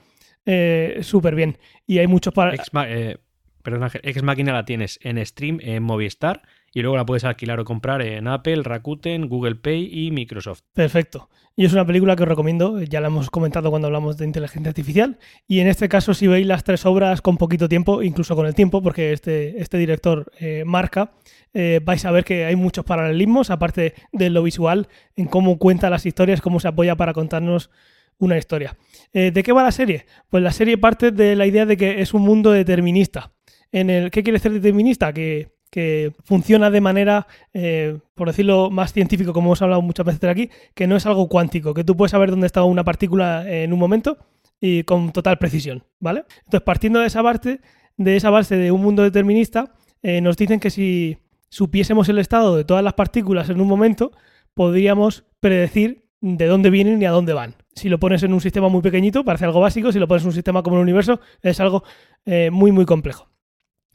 eh, 0.45 0.99
súper 1.01 1.33
bien. 1.33 1.57
Y 1.87 1.99
hay 1.99 2.07
muchos 2.07 2.33
para... 2.33 2.53
Ex, 2.53 2.69
eh, 2.87 3.17
perdón, 3.63 3.83
Ángel, 3.83 4.01
Ex 4.03 4.21
Máquina 4.21 4.51
la 4.51 4.65
tienes 4.65 4.99
en 5.01 5.25
stream 5.25 5.59
en 5.61 5.83
Movistar 5.83 6.41
y 6.73 6.81
luego 6.81 6.97
la 6.97 7.05
puedes 7.05 7.23
alquilar 7.23 7.59
o 7.59 7.65
comprar 7.65 8.01
en 8.01 8.27
Apple, 8.27 8.63
Rakuten, 8.63 9.27
Google 9.27 9.55
Pay 9.55 9.89
y 9.91 10.11
Microsoft. 10.11 10.61
Perfecto. 10.73 11.29
Y 11.55 11.65
es 11.65 11.73
una 11.73 11.85
película 11.85 12.15
que 12.15 12.23
os 12.23 12.29
recomiendo, 12.29 12.81
ya 12.81 13.01
la 13.01 13.07
hemos 13.07 13.29
comentado 13.29 13.69
cuando 13.69 13.87
hablamos 13.87 14.17
de 14.17 14.25
inteligencia 14.25 14.69
artificial. 14.69 15.19
Y 15.47 15.59
en 15.59 15.67
este 15.67 15.89
caso, 15.89 16.13
si 16.13 16.27
veis 16.27 16.47
las 16.47 16.63
tres 16.63 16.85
obras 16.85 17.21
con 17.21 17.37
poquito 17.37 17.67
tiempo, 17.67 18.01
incluso 18.01 18.35
con 18.35 18.45
el 18.45 18.55
tiempo, 18.55 18.81
porque 18.81 19.11
este, 19.11 19.61
este 19.61 19.77
director 19.77 20.31
eh, 20.39 20.63
marca, 20.65 21.11
eh, 21.53 21.81
vais 21.83 22.05
a 22.05 22.11
ver 22.11 22.23
que 22.23 22.45
hay 22.45 22.55
muchos 22.55 22.85
paralelismos, 22.85 23.49
aparte 23.49 23.93
de 24.13 24.29
lo 24.29 24.43
visual, 24.43 24.87
en 25.17 25.27
cómo 25.27 25.57
cuenta 25.57 25.89
las 25.89 26.05
historias, 26.05 26.39
cómo 26.39 26.61
se 26.61 26.69
apoya 26.69 26.95
para 26.95 27.13
contarnos 27.13 27.69
una 28.17 28.37
historia. 28.37 28.77
Eh, 29.11 29.31
¿De 29.31 29.43
qué 29.43 29.51
va 29.51 29.63
la 29.63 29.71
serie? 29.71 30.05
Pues 30.29 30.41
la 30.41 30.51
serie 30.51 30.77
parte 30.77 31.11
de 31.11 31.35
la 31.35 31.45
idea 31.45 31.65
de 31.65 31.75
que 31.75 32.01
es 32.01 32.13
un 32.13 32.21
mundo 32.21 32.51
determinista. 32.51 33.33
En 33.73 33.89
el, 33.89 34.09
¿Qué 34.11 34.23
quiere 34.23 34.37
decir 34.37 34.53
determinista? 34.53 35.11
Que, 35.11 35.51
que 35.71 36.13
funciona 36.25 36.69
de 36.69 36.81
manera, 36.81 37.27
eh, 37.53 37.97
por 38.13 38.27
decirlo 38.27 38.69
más 38.69 38.93
científico, 38.93 39.33
como 39.33 39.47
hemos 39.47 39.61
hablado 39.61 39.81
muchas 39.81 40.05
veces 40.05 40.23
aquí, 40.29 40.49
que 40.75 40.85
no 40.85 40.97
es 40.97 41.05
algo 41.07 41.27
cuántico, 41.29 41.73
que 41.73 41.83
tú 41.83 41.97
puedes 41.97 42.11
saber 42.11 42.29
dónde 42.29 42.45
está 42.45 42.63
una 42.63 42.83
partícula 42.83 43.49
en 43.49 43.73
un 43.73 43.79
momento 43.79 44.17
y 44.59 44.83
con 44.83 45.11
total 45.11 45.39
precisión, 45.39 45.83
¿vale? 45.99 46.25
Entonces, 46.39 46.61
partiendo 46.61 46.99
de 46.99 47.07
esa 47.07 47.21
base, 47.21 47.61
de 47.97 48.15
esa 48.15 48.29
base 48.29 48.57
de 48.57 48.71
un 48.71 48.81
mundo 48.81 49.01
determinista, 49.01 49.73
eh, 50.03 50.21
nos 50.21 50.35
dicen 50.35 50.59
que 50.59 50.69
si 50.69 51.17
supiésemos 51.49 52.09
el 52.09 52.19
estado 52.19 52.57
de 52.57 52.65
todas 52.65 52.83
las 52.83 52.93
partículas 52.93 53.49
en 53.49 53.61
un 53.61 53.67
momento, 53.67 54.11
podríamos 54.53 55.23
predecir 55.39 56.05
de 56.19 56.45
dónde 56.45 56.69
vienen 56.69 57.01
y 57.01 57.05
a 57.05 57.11
dónde 57.11 57.33
van. 57.33 57.55
Si 57.73 57.87
lo 57.87 57.97
pones 57.97 58.23
en 58.23 58.33
un 58.33 58.41
sistema 58.41 58.67
muy 58.67 58.81
pequeñito, 58.81 59.23
parece 59.23 59.45
algo 59.45 59.61
básico, 59.61 59.91
si 59.91 59.99
lo 59.99 60.07
pones 60.07 60.23
en 60.23 60.27
un 60.27 60.33
sistema 60.33 60.61
como 60.61 60.75
el 60.75 60.83
universo, 60.83 61.21
es 61.41 61.59
algo 61.61 61.83
eh, 62.25 62.49
muy, 62.51 62.71
muy 62.71 62.85
complejo. 62.85 63.30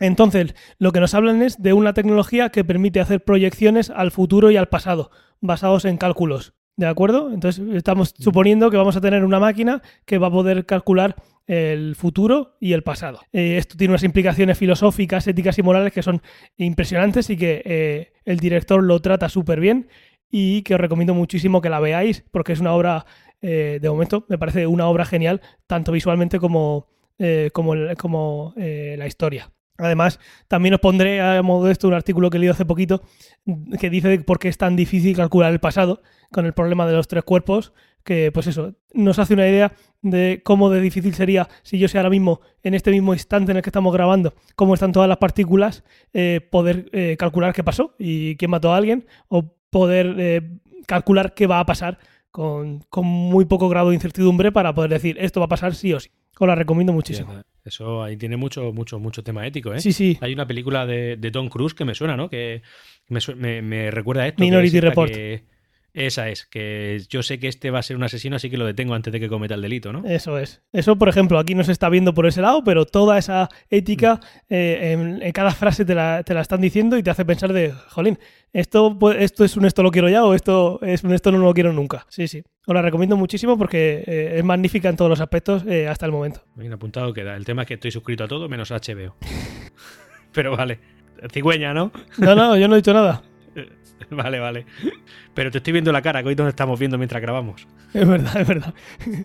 Entonces, 0.00 0.54
lo 0.78 0.92
que 0.92 1.00
nos 1.00 1.14
hablan 1.14 1.42
es 1.42 1.62
de 1.62 1.72
una 1.72 1.94
tecnología 1.94 2.50
que 2.50 2.64
permite 2.64 3.00
hacer 3.00 3.24
proyecciones 3.24 3.90
al 3.90 4.10
futuro 4.10 4.50
y 4.50 4.56
al 4.56 4.68
pasado, 4.68 5.10
basados 5.40 5.84
en 5.84 5.96
cálculos. 5.96 6.54
¿De 6.76 6.86
acuerdo? 6.86 7.32
Entonces, 7.32 7.64
estamos 7.74 8.14
suponiendo 8.18 8.70
que 8.70 8.76
vamos 8.76 8.96
a 8.96 9.00
tener 9.00 9.24
una 9.24 9.40
máquina 9.40 9.80
que 10.04 10.18
va 10.18 10.26
a 10.26 10.30
poder 10.30 10.66
calcular 10.66 11.16
el 11.46 11.94
futuro 11.94 12.56
y 12.60 12.74
el 12.74 12.82
pasado. 12.82 13.20
Eh, 13.32 13.56
esto 13.56 13.76
tiene 13.78 13.92
unas 13.92 14.02
implicaciones 14.02 14.58
filosóficas, 14.58 15.26
éticas 15.26 15.58
y 15.58 15.62
morales 15.62 15.92
que 15.92 16.02
son 16.02 16.20
impresionantes 16.58 17.30
y 17.30 17.36
que 17.38 17.62
eh, 17.64 18.12
el 18.26 18.38
director 18.38 18.82
lo 18.82 19.00
trata 19.00 19.30
súper 19.30 19.60
bien 19.60 19.88
y 20.30 20.62
que 20.62 20.74
os 20.74 20.80
recomiendo 20.80 21.14
muchísimo 21.14 21.62
que 21.62 21.70
la 21.70 21.80
veáis 21.80 22.24
porque 22.30 22.52
es 22.52 22.60
una 22.60 22.72
obra, 22.72 23.06
eh, 23.40 23.78
de 23.80 23.88
momento, 23.88 24.26
me 24.28 24.36
parece 24.36 24.66
una 24.66 24.86
obra 24.86 25.06
genial, 25.06 25.40
tanto 25.66 25.92
visualmente 25.92 26.38
como, 26.38 26.88
eh, 27.18 27.50
como, 27.54 28.52
la 28.56 29.06
historia. 29.06 29.50
Además, 29.78 30.18
también 30.48 30.74
os 30.74 30.80
pondré 30.80 31.20
a 31.20 31.42
modo 31.42 31.66
de 31.66 31.72
esto 31.72 31.88
un 31.88 31.94
artículo 31.94 32.30
que 32.30 32.38
he 32.38 32.40
leído 32.40 32.54
hace 32.54 32.64
poquito 32.64 33.02
que 33.78 33.90
dice 33.90 34.18
por 34.20 34.38
qué 34.38 34.48
es 34.48 34.58
tan 34.58 34.76
difícil 34.76 35.16
calcular 35.16 35.52
el 35.52 35.60
pasado 35.60 36.02
con 36.32 36.46
el 36.46 36.52
problema 36.52 36.86
de 36.86 36.94
los 36.94 37.08
tres 37.08 37.24
cuerpos, 37.24 37.72
que 38.04 38.30
pues 38.32 38.46
eso, 38.46 38.74
nos 38.94 39.18
hace 39.18 39.34
una 39.34 39.48
idea 39.48 39.72
de 40.02 40.40
cómo 40.44 40.70
de 40.70 40.80
difícil 40.80 41.14
sería 41.14 41.48
si 41.62 41.78
yo 41.78 41.88
sé 41.88 41.98
ahora 41.98 42.10
mismo, 42.10 42.40
en 42.62 42.74
este 42.74 42.90
mismo 42.90 43.12
instante 43.12 43.50
en 43.50 43.58
el 43.58 43.62
que 43.62 43.70
estamos 43.70 43.92
grabando, 43.92 44.34
cómo 44.54 44.74
están 44.74 44.92
todas 44.92 45.08
las 45.08 45.18
partículas, 45.18 45.84
eh, 46.12 46.40
poder 46.50 46.88
eh, 46.92 47.16
calcular 47.18 47.52
qué 47.52 47.64
pasó 47.64 47.94
y 47.98 48.36
quién 48.36 48.50
mató 48.50 48.72
a 48.72 48.76
alguien, 48.76 49.06
o 49.28 49.54
poder 49.70 50.14
eh, 50.18 50.58
calcular 50.86 51.34
qué 51.34 51.46
va 51.46 51.60
a 51.60 51.66
pasar 51.66 51.98
con, 52.30 52.80
con 52.90 53.06
muy 53.06 53.44
poco 53.44 53.68
grado 53.68 53.90
de 53.90 53.94
incertidumbre 53.94 54.52
para 54.52 54.74
poder 54.74 54.90
decir 54.90 55.16
esto 55.18 55.40
va 55.40 55.46
a 55.46 55.50
pasar 55.50 55.74
sí 55.74 55.92
o 55.92 56.00
sí. 56.00 56.10
Os 56.38 56.46
la 56.46 56.54
recomiendo 56.54 56.92
muchísimo. 56.92 57.32
Eso 57.66 58.02
ahí 58.02 58.16
tiene 58.16 58.36
mucho, 58.36 58.72
mucho, 58.72 58.98
mucho 58.98 59.22
tema 59.22 59.46
ético, 59.46 59.74
¿eh? 59.74 59.80
Sí, 59.80 59.92
sí. 59.92 60.16
Hay 60.20 60.32
una 60.32 60.46
película 60.46 60.86
de, 60.86 61.16
de 61.16 61.30
Tom 61.30 61.48
Cruise 61.48 61.74
que 61.74 61.84
me 61.84 61.94
suena, 61.94 62.16
¿no? 62.16 62.30
Que 62.30 62.62
me, 63.08 63.20
me- 63.36 63.62
me 63.62 63.90
recuerda 63.90 64.22
a 64.22 64.28
esto. 64.28 64.42
Minority 64.42 64.80
Report. 64.80 65.10
que- 65.10 65.44
esa 65.96 66.28
es, 66.28 66.44
que 66.44 67.00
yo 67.08 67.22
sé 67.22 67.38
que 67.38 67.48
este 67.48 67.70
va 67.70 67.78
a 67.78 67.82
ser 67.82 67.96
un 67.96 68.04
asesino, 68.04 68.36
así 68.36 68.50
que 68.50 68.58
lo 68.58 68.66
detengo 68.66 68.94
antes 68.94 69.12
de 69.12 69.18
que 69.18 69.28
cometa 69.28 69.54
el 69.54 69.62
delito, 69.62 69.92
¿no? 69.92 70.04
Eso 70.06 70.38
es. 70.38 70.62
Eso, 70.72 70.96
por 70.96 71.08
ejemplo, 71.08 71.38
aquí 71.38 71.54
no 71.54 71.64
se 71.64 71.72
está 71.72 71.88
viendo 71.88 72.12
por 72.12 72.26
ese 72.26 72.42
lado, 72.42 72.62
pero 72.64 72.84
toda 72.84 73.16
esa 73.16 73.48
ética 73.70 74.20
eh, 74.48 74.92
en, 74.92 75.22
en 75.22 75.32
cada 75.32 75.52
frase 75.52 75.84
te 75.84 75.94
la, 75.94 76.22
te 76.22 76.34
la 76.34 76.42
están 76.42 76.60
diciendo 76.60 76.98
y 76.98 77.02
te 77.02 77.10
hace 77.10 77.24
pensar 77.24 77.52
de, 77.52 77.72
jolín, 77.88 78.18
esto, 78.52 78.98
esto 79.18 79.44
es 79.44 79.56
un 79.56 79.66
esto 79.66 79.82
lo 79.82 79.90
quiero 79.90 80.08
ya 80.08 80.24
o 80.24 80.34
esto 80.34 80.80
es 80.82 81.04
un 81.04 81.12
esto 81.12 81.30
no 81.32 81.38
lo 81.38 81.52
quiero 81.52 81.72
nunca. 81.72 82.06
Sí, 82.08 82.28
sí. 82.28 82.42
Os 82.66 82.74
la 82.74 82.82
recomiendo 82.82 83.16
muchísimo 83.16 83.58
porque 83.58 84.02
eh, 84.06 84.38
es 84.38 84.44
magnífica 84.44 84.88
en 84.88 84.96
todos 84.96 85.08
los 85.08 85.20
aspectos 85.20 85.64
eh, 85.66 85.88
hasta 85.88 86.06
el 86.06 86.12
momento. 86.12 86.42
Bien 86.54 86.72
apuntado 86.72 87.12
queda. 87.12 87.36
El 87.36 87.44
tema 87.44 87.62
es 87.62 87.68
que 87.68 87.74
estoy 87.74 87.90
suscrito 87.90 88.24
a 88.24 88.28
todo 88.28 88.48
menos 88.48 88.70
HBO. 88.70 89.14
Pero 90.32 90.56
vale. 90.56 90.78
Cigüeña, 91.32 91.72
¿no? 91.72 91.92
No, 92.18 92.34
no, 92.34 92.56
yo 92.56 92.68
no 92.68 92.74
he 92.74 92.78
dicho 92.78 92.92
nada. 92.92 93.22
Vale, 94.10 94.38
vale. 94.38 94.66
Pero 95.34 95.50
te 95.50 95.58
estoy 95.58 95.72
viendo 95.72 95.90
la 95.90 96.02
cara, 96.02 96.22
que 96.22 96.28
hoy 96.28 96.34
nos 96.36 96.48
estamos 96.48 96.78
viendo 96.78 96.96
mientras 96.98 97.20
grabamos. 97.20 97.66
Es 97.94 98.06
verdad, 98.06 98.40
es 98.40 98.46
verdad. 98.46 98.74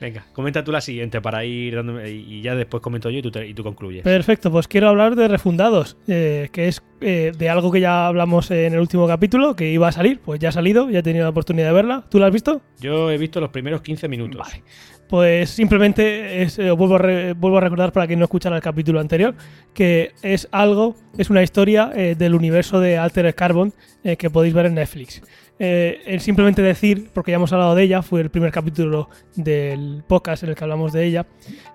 Venga, 0.00 0.24
comenta 0.32 0.62
tú 0.64 0.72
la 0.72 0.80
siguiente 0.80 1.20
para 1.20 1.44
ir 1.44 1.74
dándome. 1.76 2.10
Y 2.10 2.42
ya 2.42 2.54
después 2.54 2.82
comento 2.82 3.10
yo 3.10 3.18
y 3.18 3.22
tú, 3.22 3.30
te- 3.30 3.46
y 3.46 3.54
tú 3.54 3.62
concluyes. 3.62 4.02
Perfecto, 4.02 4.50
pues 4.50 4.68
quiero 4.68 4.88
hablar 4.88 5.14
de 5.16 5.28
Refundados, 5.28 5.96
eh, 6.08 6.48
que 6.52 6.68
es 6.68 6.82
eh, 7.00 7.32
de 7.36 7.48
algo 7.48 7.70
que 7.72 7.80
ya 7.80 8.06
hablamos 8.06 8.50
en 8.50 8.74
el 8.74 8.80
último 8.80 9.06
capítulo, 9.06 9.54
que 9.56 9.70
iba 9.70 9.88
a 9.88 9.92
salir, 9.92 10.20
pues 10.20 10.40
ya 10.40 10.50
ha 10.50 10.52
salido, 10.52 10.90
ya 10.90 10.98
he 11.00 11.02
tenido 11.02 11.24
la 11.24 11.30
oportunidad 11.30 11.68
de 11.68 11.72
verla. 11.74 12.04
¿Tú 12.10 12.18
la 12.18 12.26
has 12.26 12.32
visto? 12.32 12.60
Yo 12.80 13.10
he 13.10 13.18
visto 13.18 13.40
los 13.40 13.50
primeros 13.50 13.82
15 13.82 14.08
minutos. 14.08 14.38
Vale. 14.38 14.62
Pues 15.08 15.48
simplemente 15.50 16.42
es, 16.42 16.58
eh, 16.58 16.70
vuelvo, 16.70 16.96
a 16.96 16.98
re- 16.98 17.32
vuelvo 17.32 17.56
a 17.56 17.60
recordar 17.62 17.92
para 17.92 18.06
quien 18.06 18.18
no 18.18 18.26
escuchara 18.26 18.56
el 18.56 18.62
capítulo 18.62 19.00
anterior, 19.00 19.34
que 19.72 20.12
es 20.22 20.48
algo, 20.52 20.96
es 21.16 21.30
una 21.30 21.42
historia 21.42 21.90
eh, 21.94 22.14
del 22.16 22.34
universo 22.34 22.78
de 22.78 22.98
Altered 22.98 23.34
Carbon 23.34 23.72
eh, 24.04 24.16
que 24.16 24.28
podéis 24.28 24.52
ver 24.52 24.66
en 24.66 24.74
Netflix. 24.74 25.22
Eh, 25.58 26.02
el 26.06 26.20
simplemente 26.20 26.60
decir, 26.62 27.08
porque 27.14 27.30
ya 27.32 27.36
hemos 27.36 27.52
hablado 27.54 27.74
de 27.74 27.82
ella, 27.84 28.02
fue 28.02 28.20
el 28.20 28.30
primer 28.30 28.52
capítulo 28.52 29.08
del 29.34 30.04
podcast 30.06 30.42
en 30.42 30.50
el 30.50 30.54
que 30.54 30.64
hablamos 30.64 30.92
de 30.92 31.04
ella, 31.06 31.26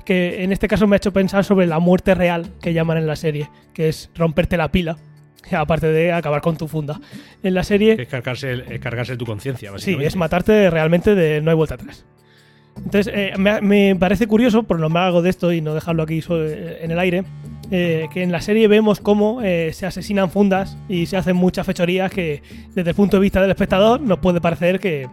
que 0.06 0.44
en 0.44 0.52
este 0.54 0.68
caso 0.68 0.86
me 0.86 0.96
ha 0.96 0.98
hecho 0.98 1.12
pensar 1.12 1.44
sobre 1.44 1.66
la 1.66 1.80
muerte 1.80 2.14
real 2.14 2.52
que 2.62 2.72
llaman 2.74 2.98
en 3.00 3.08
la 3.08 3.16
serie, 3.16 3.50
que 3.74 3.90
es 3.90 4.12
romperte 4.16 4.58
la 4.58 4.72
pila, 4.72 4.98
aparte 5.52 5.88
de 5.88 6.14
acabar 6.14 6.42
con 6.42 6.56
tu 6.56 6.68
funda. 6.68 7.02
En 7.42 7.56
la 7.56 7.64
serie... 7.64 7.96
Es 8.00 8.08
cargarse, 8.08 8.52
el- 8.52 8.62
es 8.72 8.80
cargarse 8.80 9.18
tu 9.18 9.26
conciencia, 9.26 9.72
Sí, 9.78 9.98
es 10.00 10.16
matarte 10.16 10.70
realmente 10.70 11.16
de 11.16 11.42
no 11.42 11.50
hay 11.50 11.58
vuelta 11.58 11.74
atrás. 11.76 12.06
Entonces, 12.78 13.12
eh, 13.16 13.34
me, 13.62 13.96
parece 13.96 14.28
curioso, 14.28 14.64
por 14.64 14.80
nombrar 14.80 15.06
algo 15.06 15.22
de 15.22 15.30
esto 15.30 15.52
y 15.52 15.62
no 15.62 15.74
dejarlo 15.74 16.04
aquí 16.04 16.22
so- 16.22 16.44
en 16.46 16.92
el 16.92 17.00
aire, 17.00 17.24
eh, 17.72 18.08
que 18.14 18.24
en 18.24 18.32
la 18.32 18.42
serie 18.42 18.68
vemos 18.68 19.00
cómo 19.00 19.42
eh, 19.42 19.72
se 19.74 19.86
asesinan 19.86 20.30
fundas 20.30 20.78
y 20.90 21.06
se 21.06 21.18
hacen 21.18 21.36
muchas 21.36 21.66
fechorías 21.66 22.12
que, 22.12 22.44
desde 22.76 22.90
el 22.92 22.96
punto 22.96 23.18
de 23.18 23.22
vista 23.22 23.42
del 23.42 23.52
espectador, 23.52 24.02
nos 24.02 24.20
puede 24.20 24.42
parecer 24.42 24.80
que, 24.80 25.08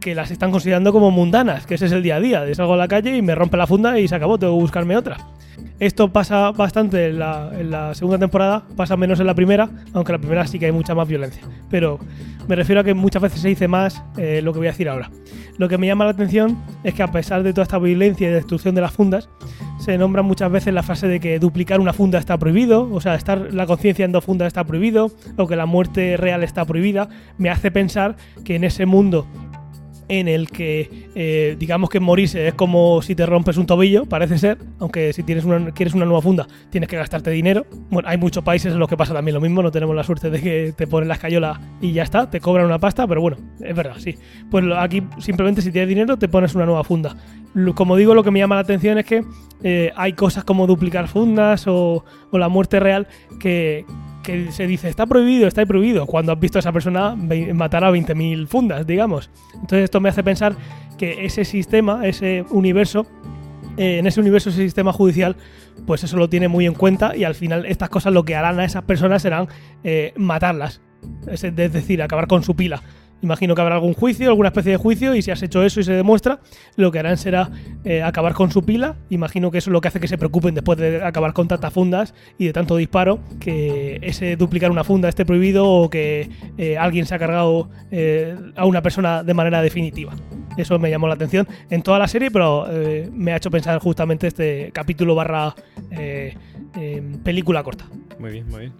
que 0.00 0.14
las 0.14 0.30
están 0.30 0.50
considerando 0.50 0.92
como 0.92 1.10
mundanas, 1.10 1.66
que 1.66 1.74
ese 1.74 1.86
es 1.86 1.92
el 1.92 2.02
día 2.02 2.16
a 2.16 2.20
día. 2.20 2.54
salgo 2.54 2.74
a 2.74 2.76
la 2.76 2.88
calle 2.88 3.16
y 3.16 3.22
me 3.22 3.34
rompe 3.34 3.56
la 3.56 3.66
funda 3.66 3.98
y 3.98 4.06
se 4.08 4.14
acabó, 4.14 4.38
tengo 4.38 4.54
que 4.56 4.60
buscarme 4.60 4.96
otra. 4.96 5.16
Esto 5.80 6.12
pasa 6.12 6.52
bastante 6.52 7.08
en 7.08 7.18
la, 7.18 7.50
en 7.58 7.70
la 7.70 7.94
segunda 7.94 8.18
temporada, 8.18 8.62
pasa 8.76 8.96
menos 8.96 9.18
en 9.18 9.26
la 9.26 9.34
primera, 9.34 9.68
aunque 9.92 10.12
en 10.12 10.14
la 10.14 10.20
primera 10.20 10.46
sí 10.46 10.58
que 10.58 10.66
hay 10.66 10.72
mucha 10.72 10.94
más 10.94 11.08
violencia. 11.08 11.42
Pero 11.68 11.98
me 12.48 12.56
refiero 12.56 12.80
a 12.80 12.84
que 12.84 12.94
muchas 12.94 13.22
veces 13.22 13.40
se 13.40 13.48
dice 13.48 13.68
más 13.68 14.02
eh, 14.16 14.40
lo 14.42 14.52
que 14.52 14.58
voy 14.58 14.68
a 14.68 14.70
decir 14.70 14.88
ahora. 14.88 15.10
Lo 15.56 15.68
que 15.68 15.78
me 15.78 15.86
llama 15.86 16.04
la 16.04 16.10
atención 16.10 16.58
es 16.82 16.94
que 16.94 17.02
a 17.02 17.10
pesar 17.10 17.42
de 17.42 17.52
toda 17.52 17.62
esta 17.62 17.78
violencia 17.78 18.28
y 18.28 18.32
destrucción 18.32 18.74
de 18.74 18.80
las 18.80 18.92
fundas, 18.92 19.28
se 19.78 19.96
nombra 19.98 20.22
muchas 20.22 20.50
veces 20.50 20.74
la 20.74 20.82
frase 20.82 21.06
de 21.08 21.20
que 21.20 21.38
duplicar 21.38 21.80
una 21.80 21.92
funda 21.92 22.18
está 22.18 22.38
prohibido, 22.38 22.90
o 22.90 23.00
sea, 23.00 23.14
estar 23.14 23.52
la 23.52 23.66
conciencia 23.66 24.04
en 24.04 24.12
dos 24.12 24.24
fundas 24.24 24.48
está 24.48 24.64
prohibido, 24.64 25.10
o 25.36 25.46
que 25.46 25.56
la 25.56 25.66
muerte 25.66 26.16
real 26.16 26.42
está 26.42 26.64
prohibida, 26.64 27.08
me 27.38 27.50
hace 27.50 27.70
pensar 27.70 28.16
que 28.44 28.56
en 28.56 28.64
ese 28.64 28.86
mundo 28.86 29.26
en 30.08 30.28
el 30.28 30.50
que 30.50 31.08
eh, 31.14 31.56
digamos 31.58 31.90
que 31.90 32.00
morirse 32.00 32.48
es 32.48 32.54
como 32.54 33.02
si 33.02 33.14
te 33.14 33.26
rompes 33.26 33.56
un 33.56 33.66
tobillo, 33.66 34.06
parece 34.06 34.38
ser, 34.38 34.58
aunque 34.78 35.12
si 35.12 35.22
tienes 35.22 35.44
una, 35.44 35.70
quieres 35.72 35.94
una 35.94 36.04
nueva 36.04 36.22
funda 36.22 36.46
tienes 36.70 36.88
que 36.88 36.96
gastarte 36.96 37.30
dinero. 37.30 37.66
Bueno, 37.90 38.08
hay 38.08 38.18
muchos 38.18 38.42
países 38.42 38.72
en 38.72 38.78
los 38.78 38.88
que 38.88 38.96
pasa 38.96 39.12
también 39.14 39.34
lo 39.34 39.40
mismo, 39.40 39.62
no 39.62 39.70
tenemos 39.70 39.94
la 39.94 40.04
suerte 40.04 40.30
de 40.30 40.40
que 40.40 40.74
te 40.76 40.86
ponen 40.86 41.08
la 41.08 41.14
escayola 41.14 41.60
y 41.80 41.92
ya 41.92 42.02
está, 42.02 42.28
te 42.28 42.40
cobran 42.40 42.66
una 42.66 42.78
pasta, 42.78 43.06
pero 43.06 43.20
bueno, 43.20 43.36
es 43.60 43.74
verdad, 43.74 43.94
sí. 43.98 44.14
Pues 44.50 44.64
aquí 44.76 45.02
simplemente 45.18 45.62
si 45.62 45.70
tienes 45.70 45.88
dinero 45.88 46.16
te 46.16 46.28
pones 46.28 46.54
una 46.54 46.66
nueva 46.66 46.84
funda. 46.84 47.16
Como 47.74 47.96
digo, 47.96 48.14
lo 48.14 48.24
que 48.24 48.32
me 48.32 48.40
llama 48.40 48.56
la 48.56 48.62
atención 48.62 48.98
es 48.98 49.06
que 49.06 49.22
eh, 49.62 49.92
hay 49.94 50.14
cosas 50.14 50.42
como 50.44 50.66
duplicar 50.66 51.06
fundas 51.06 51.66
o 51.68 52.04
la 52.32 52.48
muerte 52.48 52.80
real 52.80 53.06
que, 53.38 53.84
que 54.24 54.50
se 54.50 54.66
dice 54.66 54.88
está 54.88 55.06
prohibido, 55.06 55.46
está 55.46 55.64
prohibido, 55.64 56.06
cuando 56.06 56.32
has 56.32 56.40
visto 56.40 56.58
a 56.58 56.60
esa 56.60 56.72
persona 56.72 57.14
matar 57.14 57.84
a 57.84 57.92
20.000 57.92 58.48
fundas, 58.48 58.84
digamos. 58.86 59.30
Entonces 59.52 59.84
esto 59.84 60.00
me 60.00 60.08
hace 60.08 60.24
pensar 60.24 60.56
que 60.98 61.24
ese 61.24 61.44
sistema, 61.44 62.06
ese 62.06 62.44
universo, 62.50 63.06
eh, 63.76 63.98
en 63.98 64.06
ese 64.06 64.20
universo, 64.20 64.50
ese 64.50 64.62
sistema 64.62 64.92
judicial, 64.92 65.36
pues 65.86 66.02
eso 66.02 66.16
lo 66.16 66.28
tiene 66.28 66.48
muy 66.48 66.66
en 66.66 66.74
cuenta 66.74 67.16
y 67.16 67.24
al 67.24 67.34
final 67.34 67.66
estas 67.66 67.88
cosas 67.88 68.12
lo 68.12 68.24
que 68.24 68.34
harán 68.34 68.58
a 68.58 68.64
esas 68.64 68.82
personas 68.82 69.22
serán 69.22 69.48
eh, 69.84 70.12
matarlas. 70.16 70.80
Es 71.30 71.42
decir, 71.42 72.02
acabar 72.02 72.26
con 72.26 72.42
su 72.42 72.56
pila. 72.56 72.82
Imagino 73.24 73.54
que 73.54 73.62
habrá 73.62 73.76
algún 73.76 73.94
juicio, 73.94 74.28
alguna 74.28 74.48
especie 74.48 74.72
de 74.72 74.76
juicio, 74.76 75.14
y 75.14 75.22
si 75.22 75.30
has 75.30 75.42
hecho 75.42 75.64
eso 75.64 75.80
y 75.80 75.84
se 75.84 75.94
demuestra, 75.94 76.40
lo 76.76 76.92
que 76.92 76.98
harán 76.98 77.16
será 77.16 77.50
eh, 77.82 78.02
acabar 78.02 78.34
con 78.34 78.50
su 78.50 78.62
pila. 78.62 78.96
Imagino 79.08 79.50
que 79.50 79.56
eso 79.56 79.70
es 79.70 79.72
lo 79.72 79.80
que 79.80 79.88
hace 79.88 79.98
que 79.98 80.08
se 80.08 80.18
preocupen 80.18 80.54
después 80.54 80.76
de 80.76 81.02
acabar 81.02 81.32
con 81.32 81.48
tantas 81.48 81.72
fundas 81.72 82.14
y 82.36 82.44
de 82.44 82.52
tanto 82.52 82.76
disparo, 82.76 83.20
que 83.40 83.98
ese 84.02 84.36
duplicar 84.36 84.70
una 84.70 84.84
funda 84.84 85.08
esté 85.08 85.24
prohibido 85.24 85.66
o 85.66 85.88
que 85.88 86.28
eh, 86.58 86.76
alguien 86.76 87.06
se 87.06 87.14
ha 87.14 87.18
cargado 87.18 87.70
eh, 87.90 88.36
a 88.56 88.66
una 88.66 88.82
persona 88.82 89.22
de 89.22 89.32
manera 89.32 89.62
definitiva. 89.62 90.12
Eso 90.58 90.78
me 90.78 90.90
llamó 90.90 91.08
la 91.08 91.14
atención 91.14 91.48
en 91.70 91.82
toda 91.82 91.98
la 91.98 92.06
serie, 92.06 92.30
pero 92.30 92.68
me 93.10 93.32
ha 93.32 93.36
hecho 93.36 93.50
pensar 93.50 93.78
justamente 93.80 94.26
este 94.26 94.70
capítulo 94.74 95.14
barra 95.14 95.54
película 97.24 97.62
corta. 97.62 97.86
Muy 98.18 98.32
bien, 98.32 98.48
muy 98.50 98.60
bien. 98.60 98.72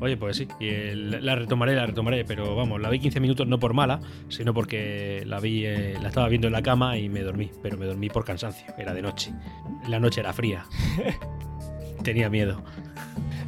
Oye, 0.00 0.16
pues 0.16 0.36
sí, 0.36 0.46
y 0.60 0.94
la 0.94 1.34
retomaré, 1.34 1.74
la 1.74 1.84
retomaré, 1.86 2.24
pero 2.24 2.54
vamos, 2.54 2.80
la 2.80 2.88
vi 2.88 3.00
15 3.00 3.18
minutos 3.18 3.48
no 3.48 3.58
por 3.58 3.74
mala, 3.74 3.98
sino 4.28 4.54
porque 4.54 5.24
la 5.26 5.40
vi, 5.40 5.64
eh, 5.66 5.96
la 6.00 6.08
estaba 6.08 6.28
viendo 6.28 6.46
en 6.46 6.52
la 6.52 6.62
cama 6.62 6.96
y 6.96 7.08
me 7.08 7.20
dormí, 7.22 7.50
pero 7.62 7.76
me 7.76 7.86
dormí 7.86 8.08
por 8.08 8.24
cansancio, 8.24 8.66
era 8.78 8.94
de 8.94 9.02
noche. 9.02 9.32
La 9.88 9.98
noche 9.98 10.20
era 10.20 10.32
fría. 10.32 10.64
Tenía 12.04 12.30
miedo. 12.30 12.62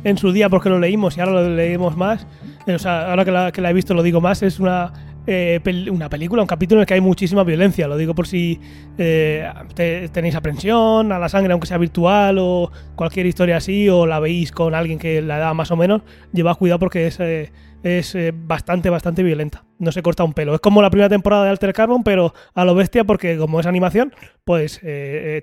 en 0.02 0.18
su 0.18 0.32
día 0.32 0.48
porque 0.48 0.68
lo 0.70 0.80
leímos 0.80 1.16
y 1.16 1.20
ahora 1.20 1.32
lo 1.42 1.54
leemos 1.54 1.96
más. 1.96 2.26
Eh, 2.66 2.74
O 2.74 2.78
sea, 2.78 3.10
ahora 3.10 3.24
que 3.24 3.30
la, 3.30 3.52
que 3.52 3.60
la 3.60 3.70
he 3.70 3.72
visto 3.72 3.94
lo 3.94 4.02
digo 4.02 4.20
más, 4.20 4.42
es 4.42 4.58
una, 4.58 4.92
eh, 5.26 5.60
una 5.90 6.08
película, 6.08 6.42
un 6.42 6.48
capítulo 6.48 6.80
en 6.80 6.82
el 6.82 6.86
que 6.86 6.94
hay 6.94 7.00
muchísima 7.00 7.44
violencia. 7.44 7.86
Lo 7.88 7.96
digo 7.96 8.14
por 8.14 8.26
si 8.26 8.58
eh, 8.98 9.48
te- 9.74 10.08
tenéis 10.08 10.34
aprensión 10.34 11.12
a 11.12 11.18
la 11.18 11.28
sangre, 11.28 11.52
aunque 11.52 11.66
sea 11.66 11.78
virtual 11.78 12.36
o 12.40 12.70
cualquier 12.96 13.26
historia 13.26 13.56
así, 13.58 13.88
o 13.88 14.06
la 14.06 14.20
veis 14.20 14.52
con 14.52 14.74
alguien 14.74 14.98
que 14.98 15.22
la 15.22 15.38
da 15.38 15.54
más 15.54 15.70
o 15.70 15.76
menos, 15.76 16.02
llevad 16.32 16.56
cuidado 16.56 16.78
porque 16.78 17.06
es, 17.06 17.20
eh, 17.20 17.52
es 17.82 18.14
eh, 18.14 18.32
bastante, 18.34 18.90
bastante 18.90 19.22
violenta. 19.22 19.64
No 19.78 19.92
se 19.92 20.02
corta 20.02 20.24
un 20.24 20.32
pelo. 20.34 20.54
Es 20.54 20.60
como 20.60 20.82
la 20.82 20.90
primera 20.90 21.08
temporada 21.08 21.44
de 21.44 21.50
Alter 21.50 21.72
Carbon, 21.72 22.02
pero 22.02 22.34
a 22.54 22.64
lo 22.64 22.74
bestia 22.74 23.04
porque 23.04 23.36
como 23.38 23.60
es 23.60 23.66
animación, 23.66 24.12
pues 24.44 24.80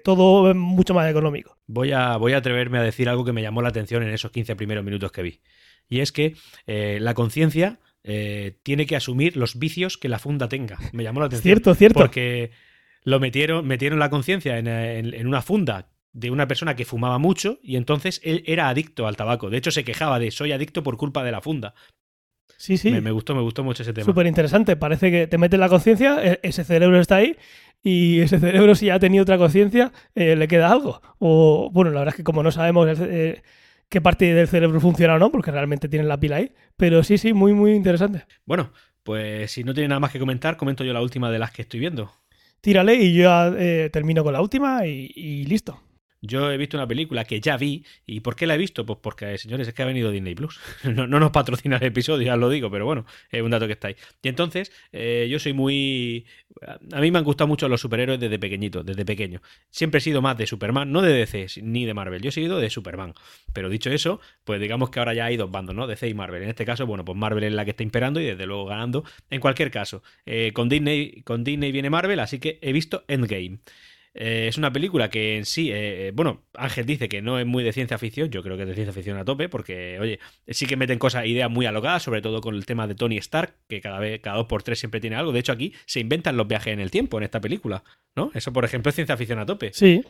todo 0.04 0.50
es 0.52 0.56
mucho 0.56 0.94
más 0.94 1.10
económico. 1.10 1.58
Voy 1.68 1.92
a, 1.92 2.18
voy 2.18 2.34
a 2.34 2.38
atreverme 2.38 2.78
a 2.78 2.82
decir 2.84 3.10
algo 3.10 3.26
que 3.26 3.34
me 3.34 3.42
llamó 3.42 3.62
la 3.62 3.70
atención 3.70 4.04
en 4.04 4.10
esos 4.10 4.32
15 4.32 4.56
primeros 4.56 4.84
minutos 4.84 5.12
que 5.12 5.24
vi. 5.24 5.40
Y 5.90 6.02
es 6.02 6.12
que 6.12 6.36
la 6.68 7.14
conciencia 7.16 7.80
eh, 8.08 8.58
tiene 8.64 8.86
que 8.86 8.96
asumir 8.96 9.38
los 9.38 9.60
vicios 9.60 9.98
que 9.98 10.10
la 10.10 10.18
funda 10.20 10.48
tenga. 10.50 10.78
Me 10.94 11.04
llamó 11.04 11.20
la 11.20 11.28
atención. 11.28 11.44
Cierto, 11.56 11.76
cierto. 11.76 12.00
Porque 12.00 12.52
lo 13.04 13.20
metieron, 13.20 13.68
metieron 13.68 14.00
la 14.00 14.10
conciencia 14.10 14.58
en, 14.58 14.68
en- 14.68 15.14
en 15.14 15.28
una 15.28 15.42
funda 15.42 15.90
de 16.14 16.32
una 16.32 16.48
persona 16.48 16.76
que 16.76 16.86
fumaba 16.86 17.20
mucho 17.20 17.60
y 17.62 17.76
entonces 17.76 18.20
él 18.24 18.44
era 18.48 18.70
adicto 18.70 19.06
al 19.08 19.16
tabaco. 19.18 19.50
De 19.50 19.58
hecho, 19.58 19.72
se 19.72 19.84
quejaba 19.84 20.18
de 20.20 20.32
soy 20.32 20.52
adicto 20.52 20.82
por 20.84 20.98
culpa 20.98 21.24
de 21.24 21.32
la 21.32 21.42
funda. 21.42 21.76
Sí, 22.58 22.78
sí. 22.78 22.90
Me, 22.92 23.02
me 23.02 23.12
gustó, 23.12 23.36
me 23.36 23.42
gustó 23.42 23.64
mucho 23.64 23.84
ese 23.84 23.94
tema. 23.94 24.06
Súper 24.06 24.26
interesante. 24.26 24.76
Parece 24.76 25.12
que 25.12 25.28
te 25.28 25.38
mete 25.38 25.58
en 25.58 25.60
la 25.60 25.70
conciencia, 25.70 26.18
e- 26.24 26.40
ese 26.42 26.64
cerebro 26.64 27.00
está 27.00 27.18
ahí, 27.18 27.38
y 27.84 28.22
ese 28.22 28.40
cerebro, 28.40 28.74
si 28.74 28.88
ya 28.88 28.96
ha 28.96 29.00
tenido 29.00 29.22
otra 29.22 29.38
conciencia, 29.38 29.92
eh, 30.16 30.36
le 30.36 30.48
queda 30.48 30.72
algo. 30.72 31.02
O, 31.20 31.70
bueno, 31.72 31.92
la 31.92 32.00
verdad 32.00 32.14
es 32.14 32.18
que 32.18 32.24
como 32.24 32.42
no 32.42 32.52
sabemos 32.52 32.88
eh, 33.00 33.44
qué 33.90 34.02
parte 34.02 34.34
del 34.34 34.48
cerebro 34.48 34.80
funciona 34.80 35.16
o 35.16 35.20
no, 35.20 35.32
porque 35.32 35.52
realmente 35.52 35.90
tienen 35.90 36.08
la 36.08 36.20
pila 36.20 36.38
ahí. 36.38 36.54
Pero 36.76 37.04
sí, 37.04 37.18
sí, 37.18 37.34
muy, 37.34 37.54
muy 37.54 37.74
interesante. 37.74 38.26
Bueno, 38.46 38.72
pues 39.04 39.52
si 39.52 39.64
no 39.64 39.74
tiene 39.74 39.90
nada 39.90 40.00
más 40.00 40.12
que 40.12 40.20
comentar, 40.20 40.58
comento 40.58 40.84
yo 40.84 40.94
la 40.94 41.02
última 41.02 41.32
de 41.32 41.40
las 41.40 41.52
que 41.52 41.64
estoy 41.64 41.80
viendo. 41.80 42.12
Tírale 42.62 42.96
y 42.96 43.14
yo 43.14 43.30
eh, 43.58 43.90
termino 43.92 44.24
con 44.24 44.34
la 44.34 44.42
última 44.42 44.86
y, 44.86 45.12
y 45.16 45.46
listo. 45.46 45.82
Yo 46.28 46.52
he 46.52 46.58
visto 46.58 46.78
una 46.78 46.88
película 46.88 47.24
que 47.24 47.40
ya 47.40 47.58
vi. 47.58 47.86
¿Y 48.06 48.20
por 48.20 48.36
qué 48.36 48.46
la 48.46 48.56
he 48.56 48.58
visto? 48.58 48.86
Pues 48.86 49.00
porque, 49.02 49.38
señores, 49.38 49.68
es 49.68 49.74
que 49.74 49.82
ha 49.82 49.86
venido 49.86 50.12
Disney 50.12 50.36
Plus. 50.36 50.60
No, 50.98 51.06
no 51.06 51.20
nos 51.20 51.32
patrocina 51.32 51.78
el 51.78 51.84
episodio, 51.84 52.26
ya 52.26 52.36
lo 52.38 52.50
digo, 52.50 52.72
pero 52.72 52.86
bueno, 52.86 53.06
es 53.30 53.42
un 53.42 53.52
dato 53.52 53.68
que 53.68 53.74
está 53.74 53.90
ahí. 53.90 53.96
Y 54.24 54.30
entonces, 54.30 54.72
eh, 54.92 55.28
yo 55.30 55.38
soy 55.38 55.54
muy. 55.54 56.26
A 56.92 57.02
mí 57.02 57.12
me 57.12 57.20
han 57.20 57.24
gustado 57.24 57.48
mucho 57.48 57.68
los 57.70 57.82
superhéroes 57.82 58.20
desde 58.20 58.40
pequeñito, 58.40 58.84
desde 58.84 59.06
pequeño. 59.06 59.42
Siempre 59.70 60.00
he 60.00 60.02
sido 60.02 60.22
más 60.22 60.38
de 60.38 60.48
Superman, 60.48 60.92
no 60.92 61.02
de 61.02 61.14
DC 61.14 61.62
ni 61.62 61.86
de 61.86 61.94
Marvel. 61.94 62.22
Yo 62.22 62.30
he 62.30 62.32
sido 62.32 62.60
de 62.60 62.70
Superman. 62.70 63.14
Pero 63.54 63.70
dicho 63.70 63.92
eso, 63.92 64.20
pues 64.44 64.60
digamos 64.60 64.90
que 64.90 65.00
ahora 65.00 65.14
ya 65.14 65.26
hay 65.26 65.38
dos 65.38 65.52
bandos, 65.52 65.76
¿no? 65.76 65.88
DC 65.88 66.08
y 66.08 66.14
Marvel. 66.14 66.44
En 66.44 66.50
este 66.50 66.66
caso, 66.66 66.86
bueno, 66.86 67.06
pues 67.06 67.18
Marvel 67.18 67.44
es 67.44 67.54
la 67.54 67.66
que 67.66 67.72
está 67.72 67.84
imperando 67.84 68.20
y 68.20 68.26
desde 68.26 68.46
luego 68.46 68.66
ganando. 68.66 69.04
En 69.30 69.40
cualquier 69.40 69.72
caso, 69.72 70.04
eh, 70.26 70.52
con, 70.54 70.70
Disney, 70.70 71.22
con 71.24 71.44
Disney 71.44 71.72
viene 71.72 71.90
Marvel, 71.90 72.20
así 72.20 72.40
que 72.40 72.60
he 72.62 72.74
visto 72.74 73.04
Endgame. 73.08 73.60
Eh, 74.20 74.48
es 74.48 74.58
una 74.58 74.74
película 74.74 75.10
que 75.10 75.38
en 75.38 75.46
sí, 75.46 75.70
eh, 75.72 76.12
bueno, 76.14 76.44
Ángel 76.56 76.88
dice 76.88 77.08
que 77.08 77.22
no 77.22 77.38
es 77.40 77.46
muy 77.46 77.64
de 77.64 77.72
ciencia 77.72 78.00
ficción, 78.00 78.32
yo 78.32 78.42
creo 78.42 78.58
que 78.58 78.64
es 78.64 78.70
de 78.70 78.74
ciencia 78.74 78.92
ficción 78.92 79.18
a 79.18 79.24
tope, 79.24 79.48
porque, 79.48 80.00
oye, 80.00 80.20
sí 80.48 80.66
que 80.66 80.76
meten 80.76 80.98
cosas, 80.98 81.28
ideas 81.28 81.52
muy 81.52 81.68
alocadas, 81.68 82.02
sobre 82.02 82.24
todo 82.24 82.42
con 82.42 82.56
el 82.56 82.66
tema 82.66 82.88
de 82.88 82.96
Tony 82.96 83.18
Stark, 83.18 83.54
que 83.70 83.80
cada 83.80 84.00
vez, 84.00 84.20
cada 84.20 84.38
dos 84.38 84.48
por 84.48 84.64
tres 84.64 84.80
siempre 84.80 85.00
tiene 85.00 85.16
algo. 85.18 85.32
De 85.32 85.40
hecho, 85.40 85.52
aquí 85.52 85.74
se 85.86 86.00
inventan 86.00 86.36
los 86.36 86.48
viajes 86.48 86.74
en 86.74 86.80
el 86.80 86.90
tiempo 86.90 87.20
en 87.20 87.26
esta 87.26 87.40
película, 87.40 87.84
¿no? 88.18 88.32
Eso, 88.34 88.52
por 88.52 88.66
ejemplo, 88.66 88.90
es 88.90 88.96
ciencia 88.96 89.16
ficción 89.16 89.40
a 89.40 89.46
tope. 89.46 89.72
Sí. 89.74 90.04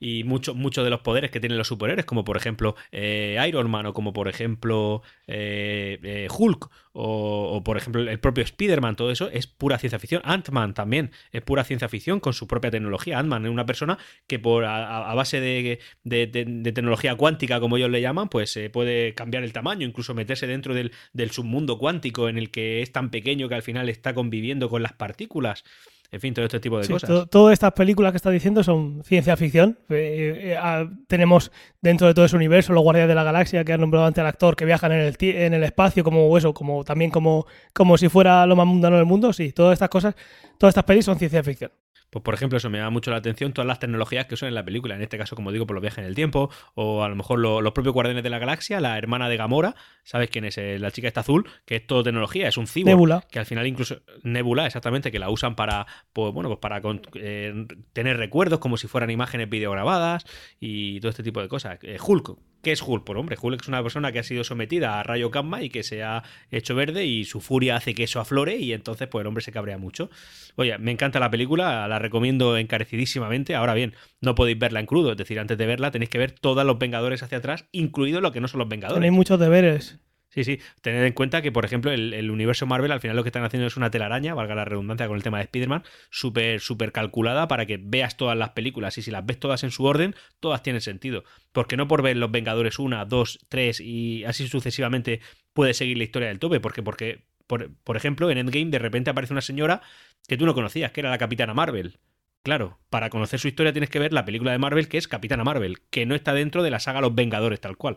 Y 0.00 0.22
muchos 0.22 0.54
mucho 0.54 0.84
de 0.84 0.90
los 0.90 1.00
poderes 1.00 1.32
que 1.32 1.40
tienen 1.40 1.58
los 1.58 1.66
superhéroes, 1.66 2.06
como 2.06 2.22
por 2.24 2.36
ejemplo 2.36 2.76
eh, 2.92 3.36
Iron 3.48 3.68
Man, 3.68 3.86
o 3.86 3.92
como 3.92 4.12
por 4.12 4.28
ejemplo 4.28 5.02
eh, 5.26 5.98
eh, 6.04 6.28
Hulk, 6.30 6.70
o, 6.92 7.56
o 7.56 7.64
por 7.64 7.76
ejemplo 7.76 8.02
el 8.08 8.20
propio 8.20 8.44
Spider-Man, 8.44 8.94
todo 8.94 9.10
eso 9.10 9.28
es 9.30 9.48
pura 9.48 9.76
ciencia 9.78 9.98
ficción. 9.98 10.22
Ant-Man 10.24 10.74
también 10.74 11.10
es 11.32 11.42
pura 11.42 11.64
ciencia 11.64 11.88
ficción 11.88 12.20
con 12.20 12.32
su 12.32 12.46
propia 12.46 12.70
tecnología. 12.70 13.18
Ant-Man 13.18 13.46
es 13.46 13.50
una 13.50 13.66
persona 13.66 13.98
que 14.28 14.38
por 14.38 14.64
a, 14.66 15.10
a 15.10 15.14
base 15.16 15.40
de, 15.40 15.80
de- 16.04 16.26
de- 16.28 16.44
de 16.44 16.72
tecnología 16.72 17.16
cuántica, 17.16 17.58
como 17.58 17.76
ellos 17.76 17.90
le 17.90 18.00
llaman, 18.00 18.28
pues 18.28 18.56
eh, 18.56 18.70
puede 18.70 19.14
cambiar 19.14 19.42
el 19.42 19.52
tamaño, 19.52 19.84
incluso 19.84 20.14
meterse 20.14 20.46
dentro 20.46 20.74
del, 20.74 20.92
del 21.12 21.32
submundo 21.32 21.76
cuántico 21.76 22.28
en 22.28 22.38
el 22.38 22.50
que 22.52 22.82
es 22.82 22.92
tan 22.92 23.10
pequeño 23.10 23.48
que 23.48 23.56
al 23.56 23.62
final 23.62 23.88
está 23.88 24.14
conviviendo 24.14 24.68
con 24.68 24.82
las 24.84 24.92
partículas. 24.92 25.64
En 26.10 26.20
fin, 26.20 26.32
todo 26.32 26.46
este 26.46 26.58
tipo 26.58 26.78
de 26.78 26.84
Sí, 26.84 26.92
cosas. 26.94 27.08
to- 27.10 27.26
todas 27.26 27.52
estas 27.52 27.72
películas 27.72 28.12
que 28.12 28.16
está 28.16 28.30
diciendo 28.30 28.62
son 28.64 29.02
ciencia 29.04 29.36
ficción. 29.36 29.78
Eh, 29.90 30.52
eh, 30.52 30.56
ah, 30.58 30.86
tenemos 31.06 31.52
dentro 31.82 32.06
de 32.06 32.14
todo 32.14 32.24
ese 32.24 32.34
universo 32.36 32.72
los 32.72 32.82
Guardianes 32.82 33.08
de 33.10 33.14
la 33.14 33.24
Galaxia 33.24 33.62
que 33.62 33.74
han 33.74 33.80
nombrado 33.82 34.06
antes 34.06 34.22
al 34.22 34.26
actor 34.28 34.56
que 34.56 34.64
viajan 34.64 34.92
en 34.92 35.00
el, 35.00 35.16
en 35.20 35.52
el 35.54 35.64
espacio 35.64 36.02
como 36.04 36.36
eso, 36.38 36.54
como 36.54 36.82
también 36.82 37.10
como, 37.10 37.46
como 37.74 37.98
si 37.98 38.08
fuera 38.08 38.46
lo 38.46 38.56
más 38.56 38.66
mundano 38.66 38.96
del 38.96 39.04
mundo. 39.04 39.34
Sí, 39.34 39.52
todas 39.52 39.74
estas 39.74 39.90
cosas, 39.90 40.14
todas 40.56 40.70
estas 40.72 40.84
pelis 40.84 41.04
son 41.04 41.18
ciencia 41.18 41.42
ficción. 41.42 41.70
Pues 42.10 42.22
por 42.22 42.32
ejemplo, 42.34 42.56
eso 42.56 42.70
me 42.70 42.78
llama 42.78 42.90
mucho 42.90 43.10
la 43.10 43.18
atención, 43.18 43.52
todas 43.52 43.66
las 43.66 43.78
tecnologías 43.80 44.26
que 44.26 44.34
usan 44.34 44.48
en 44.48 44.54
la 44.54 44.64
película, 44.64 44.94
en 44.94 45.02
este 45.02 45.18
caso, 45.18 45.36
como 45.36 45.52
digo, 45.52 45.66
por 45.66 45.74
los 45.74 45.82
viajes 45.82 45.98
en 45.98 46.04
el 46.06 46.14
tiempo, 46.14 46.50
o 46.74 47.02
a 47.04 47.08
lo 47.08 47.16
mejor 47.16 47.38
lo- 47.38 47.60
los 47.60 47.72
propios 47.72 47.92
Guardianes 47.92 48.22
de 48.22 48.30
la 48.30 48.38
Galaxia, 48.38 48.80
la 48.80 48.96
hermana 48.96 49.28
de 49.28 49.36
Gamora, 49.36 49.74
¿sabes 50.04 50.30
quién 50.30 50.44
es? 50.46 50.56
Eh, 50.58 50.78
La 50.78 50.90
chica 50.90 51.08
esta 51.08 51.20
azul, 51.20 51.48
que 51.66 51.76
es 51.76 51.86
todo 51.86 52.02
tecnología, 52.02 52.48
es 52.48 52.56
un 52.56 52.66
cyborg. 52.66 52.88
Nebula. 52.96 53.24
Que 53.30 53.38
al 53.38 53.46
final 53.46 53.66
incluso, 53.66 54.00
Nebula, 54.22 54.66
exactamente, 54.66 55.12
que 55.12 55.18
la 55.18 55.28
usan 55.28 55.54
para, 55.54 55.86
pues 56.12 56.32
bueno, 56.32 56.48
pues 56.48 56.60
para 56.60 56.80
con- 56.80 57.02
eh, 57.14 57.66
tener 57.92 58.16
recuerdos 58.16 58.58
como 58.58 58.76
si 58.78 58.88
fueran 58.88 59.10
imágenes 59.10 59.50
videograbadas 59.50 60.24
y 60.60 61.00
todo 61.00 61.10
este 61.10 61.22
tipo 61.22 61.42
de 61.42 61.48
cosas. 61.48 61.78
Eh, 61.82 61.98
Hulk, 62.04 62.36
¿qué 62.62 62.72
es 62.72 62.82
Hulk? 62.82 63.04
Pues 63.04 63.18
hombre, 63.18 63.36
Hulk 63.40 63.60
es 63.62 63.68
una 63.68 63.82
persona 63.82 64.12
que 64.12 64.18
ha 64.20 64.22
sido 64.22 64.44
sometida 64.44 64.98
a 64.98 65.02
rayo 65.02 65.30
gamma 65.30 65.62
y 65.62 65.68
que 65.68 65.82
se 65.82 66.02
ha 66.02 66.22
hecho 66.50 66.74
verde 66.74 67.04
y 67.04 67.24
su 67.24 67.40
furia 67.40 67.76
hace 67.76 67.94
que 67.94 68.04
eso 68.04 68.18
aflore 68.20 68.56
y 68.56 68.72
entonces 68.72 69.08
pues 69.08 69.20
el 69.22 69.26
hombre 69.26 69.42
se 69.44 69.52
cabrea 69.52 69.78
mucho. 69.78 70.08
Oye, 70.56 70.76
me 70.78 70.90
encanta 70.90 71.20
la 71.20 71.30
película, 71.30 71.86
la 71.86 71.97
recomiendo 71.98 72.56
encarecidísimamente. 72.56 73.54
Ahora 73.54 73.74
bien, 73.74 73.94
no 74.20 74.34
podéis 74.34 74.58
verla 74.58 74.80
en 74.80 74.86
crudo, 74.86 75.12
es 75.12 75.18
decir, 75.18 75.38
antes 75.38 75.58
de 75.58 75.66
verla 75.66 75.90
tenéis 75.90 76.10
que 76.10 76.18
ver 76.18 76.32
todos 76.32 76.64
los 76.64 76.78
Vengadores 76.78 77.22
hacia 77.22 77.38
atrás, 77.38 77.66
incluido 77.72 78.20
lo 78.20 78.32
que 78.32 78.40
no 78.40 78.48
son 78.48 78.58
los 78.60 78.68
Vengadores. 78.68 79.00
Tenéis 79.00 79.12
muchos 79.12 79.38
deberes. 79.38 80.00
Sí, 80.30 80.44
sí. 80.44 80.60
Tened 80.82 81.04
en 81.04 81.14
cuenta 81.14 81.40
que, 81.40 81.50
por 81.50 81.64
ejemplo, 81.64 81.90
el, 81.90 82.12
el 82.12 82.30
universo 82.30 82.66
Marvel 82.66 82.92
al 82.92 83.00
final 83.00 83.16
lo 83.16 83.22
que 83.22 83.30
están 83.30 83.44
haciendo 83.44 83.66
es 83.66 83.76
una 83.76 83.90
telaraña, 83.90 84.34
valga 84.34 84.54
la 84.54 84.66
redundancia 84.66 85.08
con 85.08 85.16
el 85.16 85.22
tema 85.22 85.38
de 85.38 85.44
Spider-Man, 85.44 85.84
súper, 86.10 86.60
súper 86.60 86.92
calculada 86.92 87.48
para 87.48 87.64
que 87.64 87.78
veas 87.82 88.16
todas 88.16 88.36
las 88.36 88.50
películas. 88.50 88.98
Y 88.98 89.02
si 89.02 89.10
las 89.10 89.24
ves 89.24 89.40
todas 89.40 89.64
en 89.64 89.70
su 89.70 89.84
orden, 89.84 90.14
todas 90.38 90.62
tienen 90.62 90.82
sentido. 90.82 91.24
Porque 91.52 91.76
no 91.76 91.88
por 91.88 92.02
ver 92.02 92.16
Los 92.18 92.30
Vengadores 92.30 92.78
1, 92.78 93.06
2, 93.06 93.46
3 93.48 93.80
y 93.80 94.24
así 94.24 94.46
sucesivamente 94.48 95.20
puedes 95.54 95.78
seguir 95.78 95.96
la 95.96 96.04
historia 96.04 96.28
del 96.28 96.38
tope. 96.38 96.60
Porque, 96.60 96.82
porque 96.82 97.24
por, 97.48 97.74
por 97.82 97.96
ejemplo, 97.96 98.30
en 98.30 98.38
Endgame 98.38 98.70
de 98.70 98.78
repente 98.78 99.10
aparece 99.10 99.32
una 99.32 99.40
señora 99.40 99.82
que 100.28 100.36
tú 100.36 100.46
no 100.46 100.54
conocías, 100.54 100.92
que 100.92 101.00
era 101.00 101.10
la 101.10 101.18
Capitana 101.18 101.54
Marvel. 101.54 101.98
Claro, 102.44 102.78
para 102.88 103.10
conocer 103.10 103.40
su 103.40 103.48
historia 103.48 103.72
tienes 103.72 103.90
que 103.90 103.98
ver 103.98 104.12
la 104.12 104.24
película 104.24 104.52
de 104.52 104.58
Marvel 104.58 104.88
que 104.88 104.98
es 104.98 105.08
Capitana 105.08 105.42
Marvel, 105.42 105.80
que 105.90 106.06
no 106.06 106.14
está 106.14 106.32
dentro 106.32 106.62
de 106.62 106.70
la 106.70 106.78
saga 106.78 107.00
Los 107.00 107.14
Vengadores 107.14 107.60
tal 107.60 107.76
cual. 107.76 107.96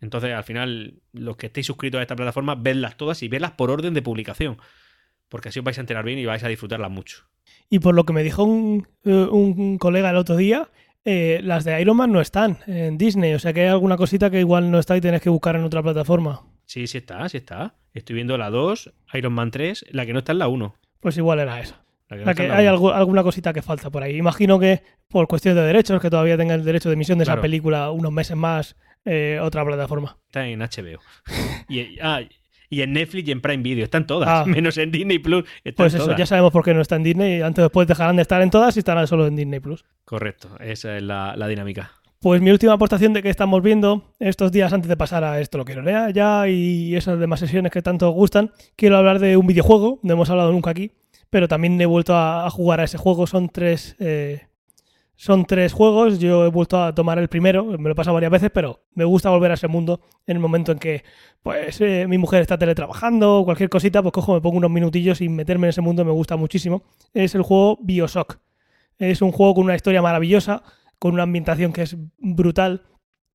Entonces, 0.00 0.32
al 0.32 0.44
final, 0.44 1.00
los 1.12 1.36
que 1.36 1.46
estéis 1.46 1.66
suscritos 1.66 1.98
a 1.98 2.02
esta 2.02 2.16
plataforma, 2.16 2.54
vedlas 2.54 2.96
todas 2.96 3.22
y 3.22 3.28
vedlas 3.28 3.52
por 3.52 3.70
orden 3.70 3.92
de 3.92 4.02
publicación. 4.02 4.58
Porque 5.28 5.50
así 5.50 5.58
os 5.58 5.64
vais 5.64 5.76
a 5.78 5.82
enterar 5.82 6.04
bien 6.04 6.18
y 6.18 6.24
vais 6.24 6.42
a 6.42 6.48
disfrutarlas 6.48 6.90
mucho. 6.90 7.26
Y 7.68 7.80
por 7.80 7.94
lo 7.94 8.04
que 8.04 8.12
me 8.12 8.22
dijo 8.22 8.44
un, 8.44 8.88
eh, 9.04 9.28
un 9.30 9.78
colega 9.78 10.10
el 10.10 10.16
otro 10.16 10.36
día, 10.36 10.70
eh, 11.04 11.40
las 11.42 11.64
de 11.64 11.80
Iron 11.80 11.96
Man 11.96 12.12
no 12.12 12.20
están 12.20 12.58
en 12.66 12.98
Disney. 12.98 13.34
O 13.34 13.38
sea 13.38 13.52
que 13.52 13.62
hay 13.62 13.68
alguna 13.68 13.96
cosita 13.96 14.30
que 14.30 14.40
igual 14.40 14.70
no 14.70 14.78
está 14.78 14.96
y 14.96 15.00
tenés 15.00 15.22
que 15.22 15.30
buscar 15.30 15.56
en 15.56 15.64
otra 15.64 15.82
plataforma. 15.82 16.42
Sí, 16.70 16.86
sí 16.86 16.98
está, 16.98 17.28
sí 17.28 17.38
está. 17.38 17.74
Estoy 17.94 18.14
viendo 18.14 18.38
la 18.38 18.48
2, 18.48 18.92
Iron 19.14 19.32
Man 19.32 19.50
3, 19.50 19.86
la 19.90 20.06
que 20.06 20.12
no 20.12 20.20
está 20.20 20.30
es 20.30 20.38
la 20.38 20.46
1. 20.46 20.76
Pues 21.00 21.16
igual 21.16 21.40
era 21.40 21.58
esa. 21.58 21.82
La 22.08 22.16
que 22.16 22.24
no 22.24 22.34
que 22.36 22.46
la 22.46 22.56
hay 22.58 22.64
1. 22.66 22.70
algo- 22.70 22.92
alguna 22.94 23.24
cosita 23.24 23.52
que 23.52 23.60
falta 23.60 23.90
por 23.90 24.04
ahí. 24.04 24.16
Imagino 24.16 24.60
que 24.60 24.80
por 25.08 25.26
cuestiones 25.26 25.60
de 25.60 25.66
derechos, 25.66 26.00
que 26.00 26.10
todavía 26.10 26.36
tenga 26.36 26.54
el 26.54 26.64
derecho 26.64 26.88
de 26.88 26.92
emisión 26.92 27.18
de 27.18 27.24
esa 27.24 27.32
película 27.42 27.90
unos 27.90 28.12
meses 28.12 28.36
más, 28.36 28.76
eh, 29.04 29.40
otra 29.42 29.64
plataforma. 29.64 30.16
Está 30.26 30.46
en 30.46 30.60
HBO. 30.60 31.00
y, 31.68 31.98
ah, 32.00 32.20
y 32.68 32.82
en 32.82 32.92
Netflix 32.92 33.28
y 33.28 33.32
en 33.32 33.40
Prime 33.40 33.64
Video. 33.64 33.82
Están 33.82 34.06
todas. 34.06 34.28
Ah. 34.28 34.44
Menos 34.46 34.78
en 34.78 34.92
Disney 34.92 35.18
Plus. 35.18 35.42
Pues 35.74 35.92
eso, 35.94 36.04
todas. 36.04 36.18
ya 36.20 36.26
sabemos 36.26 36.52
por 36.52 36.62
qué 36.64 36.72
no 36.72 36.82
está 36.82 36.94
en 36.94 37.02
Disney. 37.02 37.42
Antes 37.42 37.62
o 37.62 37.66
después 37.66 37.88
dejarán 37.88 38.14
de 38.14 38.22
estar 38.22 38.40
en 38.42 38.50
todas 38.50 38.76
y 38.76 38.78
estarán 38.78 39.08
solo 39.08 39.26
en 39.26 39.34
Disney 39.34 39.58
Plus. 39.58 39.84
Correcto, 40.04 40.56
esa 40.60 40.96
es 40.96 41.02
la, 41.02 41.34
la 41.36 41.48
dinámica. 41.48 41.90
Pues 42.22 42.42
mi 42.42 42.50
última 42.50 42.74
aportación 42.74 43.14
de 43.14 43.22
que 43.22 43.30
estamos 43.30 43.62
viendo 43.62 44.04
estos 44.18 44.52
días 44.52 44.74
antes 44.74 44.90
de 44.90 44.96
pasar 44.98 45.24
a 45.24 45.40
esto 45.40 45.56
lo 45.56 45.64
quiero 45.64 45.80
leer 45.80 46.12
ya 46.12 46.46
y 46.48 46.94
esas 46.94 47.18
demás 47.18 47.40
sesiones 47.40 47.72
que 47.72 47.80
tanto 47.80 48.10
os 48.10 48.14
gustan, 48.14 48.52
quiero 48.76 48.98
hablar 48.98 49.20
de 49.20 49.38
un 49.38 49.46
videojuego, 49.46 50.00
no 50.02 50.12
hemos 50.12 50.28
hablado 50.28 50.52
nunca 50.52 50.68
aquí, 50.68 50.92
pero 51.30 51.48
también 51.48 51.80
he 51.80 51.86
vuelto 51.86 52.14
a, 52.14 52.50
jugar 52.50 52.80
a 52.80 52.84
ese 52.84 52.98
juego. 52.98 53.26
Son 53.26 53.48
tres, 53.48 53.96
eh, 54.00 54.48
son 55.16 55.46
tres 55.46 55.72
juegos, 55.72 56.18
yo 56.18 56.44
he 56.44 56.50
vuelto 56.50 56.84
a 56.84 56.94
tomar 56.94 57.18
el 57.18 57.28
primero, 57.28 57.64
me 57.64 57.84
lo 57.84 57.92
he 57.92 57.94
pasado 57.94 58.12
varias 58.12 58.32
veces, 58.32 58.50
pero 58.52 58.82
me 58.92 59.04
gusta 59.04 59.30
volver 59.30 59.52
a 59.52 59.54
ese 59.54 59.68
mundo 59.68 60.02
en 60.26 60.36
el 60.36 60.42
momento 60.42 60.72
en 60.72 60.78
que 60.78 61.04
pues 61.42 61.80
eh, 61.80 62.04
mi 62.06 62.18
mujer 62.18 62.42
está 62.42 62.58
teletrabajando 62.58 63.38
o 63.38 63.44
cualquier 63.46 63.70
cosita, 63.70 64.02
pues 64.02 64.12
cojo, 64.12 64.34
me 64.34 64.42
pongo 64.42 64.58
unos 64.58 64.70
minutillos 64.70 65.22
y 65.22 65.30
meterme 65.30 65.68
en 65.68 65.70
ese 65.70 65.80
mundo 65.80 66.04
me 66.04 66.12
gusta 66.12 66.36
muchísimo. 66.36 66.82
Es 67.14 67.34
el 67.34 67.40
juego 67.40 67.78
Bioshock. 67.80 68.40
Es 68.98 69.22
un 69.22 69.32
juego 69.32 69.54
con 69.54 69.64
una 69.64 69.74
historia 69.74 70.02
maravillosa, 70.02 70.62
con 71.00 71.14
una 71.14 71.24
ambientación 71.24 71.72
que 71.72 71.82
es 71.82 71.96
brutal, 72.18 72.82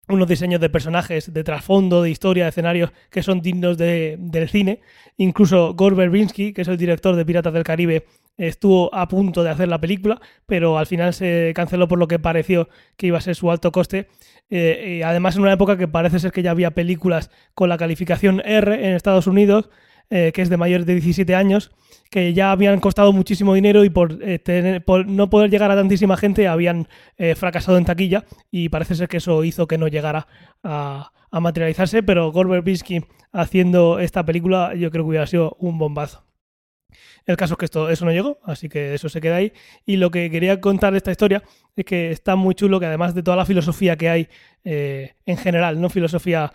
unos 0.09 0.27
diseños 0.27 0.61
de 0.61 0.71
personajes, 0.71 1.33
de 1.33 1.45
trasfondo, 1.45 2.03
de 2.03 2.11
historia, 2.11 2.43
de 2.45 2.51
escenarios 2.51 2.91
que 3.11 3.23
son 3.23 3.43
dignos 3.43 3.79
de- 3.79 4.17
del 4.19 4.49
cine. 4.49 4.81
Incluso 5.17 5.75
Gore 5.75 5.95
Verbinski, 5.95 6.53
que 6.53 6.63
es 6.63 6.69
el 6.69 6.77
director 6.79 7.15
de 7.15 7.25
Piratas 7.25 7.53
del 7.53 7.63
Caribe, 7.63 8.07
estuvo 8.37 8.93
a 8.93 9.07
punto 9.07 9.45
de 9.45 9.51
hacer 9.51 9.69
la 9.69 9.81
película, 9.81 10.21
pero 10.47 10.79
al 10.79 10.87
final 10.87 11.15
se 11.15 11.53
canceló 11.55 11.87
por 11.87 12.01
lo 12.01 12.09
que 12.09 12.19
pareció 12.19 12.69
que 12.97 13.07
iba 13.07 13.19
a 13.19 13.21
ser 13.21 13.37
su 13.37 13.53
alto 13.53 13.71
coste. 13.71 14.09
Eh, 14.49 14.97
y 14.99 15.03
además 15.03 15.37
en 15.37 15.43
una 15.43 15.53
época 15.53 15.77
que 15.77 15.87
parece 15.87 16.19
ser 16.19 16.33
que 16.33 16.43
ya 16.43 16.51
había 16.51 16.73
películas 16.73 17.31
con 17.55 17.69
la 17.69 17.79
calificación 17.79 18.43
R 18.45 18.75
en 18.89 18.97
Estados 18.97 19.29
Unidos, 19.29 19.71
eh, 20.13 20.33
que 20.35 20.43
es 20.43 20.49
de 20.49 20.57
mayores 20.57 20.87
de 20.87 20.95
17 20.95 21.37
años, 21.37 21.71
que 22.11 22.35
ya 22.35 22.51
habían 22.51 22.81
costado 22.81 23.13
muchísimo 23.13 23.55
dinero 23.55 23.85
y 23.85 23.91
por, 23.91 24.19
eh, 24.23 24.83
no 25.07 25.31
poder 25.31 25.51
llegar 25.51 25.71
a 25.71 25.77
tantísima 25.77 26.17
gente 26.17 26.49
habían 26.49 26.89
eh, 27.17 27.37
fracasado 27.37 27.79
en 27.79 27.85
taquilla 27.85 28.25
y 28.51 28.71
parece 28.71 28.97
ser 28.97 29.07
que 29.07 29.19
eso 29.19 29.45
hizo 29.45 29.69
que 29.69 29.79
no 29.79 29.87
llegara 29.87 30.27
a, 30.65 31.13
materializarse, 31.31 32.03
pero 32.03 32.33
Gore 32.33 32.51
Verbinski 32.51 33.05
haciendo 33.31 34.01
esta 34.01 34.25
película 34.25 34.75
yo 34.75 34.91
creo 34.91 35.05
que 35.05 35.11
hubiera 35.11 35.29
sido 35.29 35.57
un 35.61 35.79
bombazo. 35.79 36.25
El 37.25 37.37
caso 37.37 37.55
es 37.55 37.59
que 37.59 37.67
esto, 37.67 37.89
eso 37.89 38.05
no 38.05 38.11
llegó, 38.11 38.41
así 38.43 38.69
que 38.69 38.95
eso 38.95 39.09
se 39.09 39.21
queda 39.21 39.37
ahí. 39.37 39.53
Y 39.87 39.97
lo 39.97 40.11
que 40.11 40.29
quería 40.29 40.61
contar 40.61 40.91
de 40.91 40.97
esta 40.97 41.13
historia 41.13 41.45
es 41.77 41.85
que 41.85 42.11
está 42.11 42.35
muy 42.35 42.57
chulo 42.57 42.81
que 42.81 42.87
además 42.87 43.15
de 43.15 43.23
toda 43.23 43.37
la 43.37 43.47
filosofía 43.47 43.95
que 43.97 44.09
hay 44.09 44.29
en 44.65 45.37
general, 45.37 45.81
no 45.81 45.89
filosofía 45.89 46.53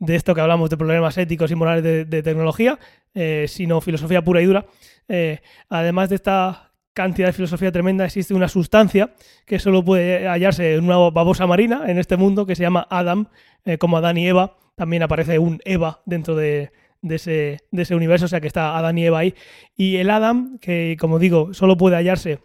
de 0.00 0.16
esto 0.16 0.34
que 0.34 0.40
hablamos 0.40 0.70
de 0.70 0.76
problemas 0.76 1.16
éticos 1.18 1.50
y 1.50 1.54
morales 1.54 1.84
de, 1.84 2.22
tecnología, 2.22 2.78
eh, 3.14 3.44
sino 3.46 3.80
filosofía 3.80 4.24
pura 4.24 4.42
y 4.42 4.46
dura, 4.46 4.66
eh, 5.08 5.40
además 5.68 6.08
de 6.08 6.16
esta 6.16 6.72
cantidad 6.94 7.28
de 7.28 7.34
filosofía 7.34 7.70
tremenda, 7.70 8.06
existe 8.06 8.34
una 8.34 8.48
sustancia 8.48 9.14
que 9.46 9.58
solo 9.58 9.84
puede 9.84 10.26
hallarse 10.26 10.74
en 10.74 10.84
una 10.84 10.96
babosa 10.96 11.46
marina 11.46 11.84
en 11.86 11.98
este 11.98 12.16
mundo 12.16 12.46
que 12.46 12.56
se 12.56 12.62
llama 12.62 12.86
Adam, 12.90 13.28
eh, 13.64 13.78
como 13.78 13.98
Adán 13.98 14.16
y 14.16 14.26
Eva. 14.26 14.56
También 14.74 15.02
aparece 15.02 15.38
un 15.38 15.60
Eva 15.64 16.02
dentro 16.06 16.34
de, 16.34 16.72
ese, 17.02 17.58
universo, 17.94 18.24
o 18.24 18.28
sea 18.28 18.40
que 18.40 18.46
está 18.46 18.76
Adán 18.78 18.96
y 18.96 19.04
Eva 19.04 19.18
ahí. 19.18 19.34
Y 19.76 19.96
el 19.96 20.08
Adam, 20.10 20.58
que 20.58 20.96
como 20.98 21.18
digo, 21.18 21.52
solo 21.52 21.76
puede 21.76 21.96
hallarse 21.96 22.40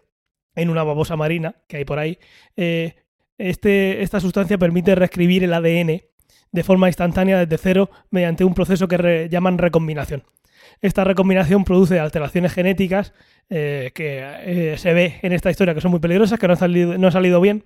en 0.55 0.69
una 0.69 0.83
babosa 0.83 1.15
marina 1.15 1.55
que 1.67 1.77
hay 1.77 1.85
por 1.85 1.99
ahí, 1.99 2.19
este, 3.37 4.01
esta 4.01 4.19
sustancia 4.19 4.57
permite 4.57 4.95
reescribir 4.95 5.43
el 5.43 5.53
ADN 5.53 6.01
de 6.55 6.63
forma 6.63 6.87
instantánea 6.87 7.37
desde 7.37 7.57
cero 7.57 7.89
mediante 8.09 8.43
un 8.43 8.53
proceso 8.53 8.87
que 8.87 9.27
llaman 9.29 9.57
recombinación. 9.57 10.23
Esta 10.81 11.03
recombinación 11.03 11.63
produce 11.63 11.99
alteraciones 11.99 12.53
genéticas 12.53 13.13
eh, 13.49 13.91
que 13.93 14.19
eh, 14.21 14.77
se 14.77 14.93
ve 14.93 15.19
en 15.21 15.33
esta 15.33 15.51
historia 15.51 15.73
que 15.73 15.81
son 15.81 15.91
muy 15.91 15.99
peligrosas, 15.99 16.39
que 16.39 16.47
no 16.47 16.53
han 16.53 16.59
salido, 16.59 16.97
no 16.97 17.11
salido 17.11 17.39
bien, 17.41 17.63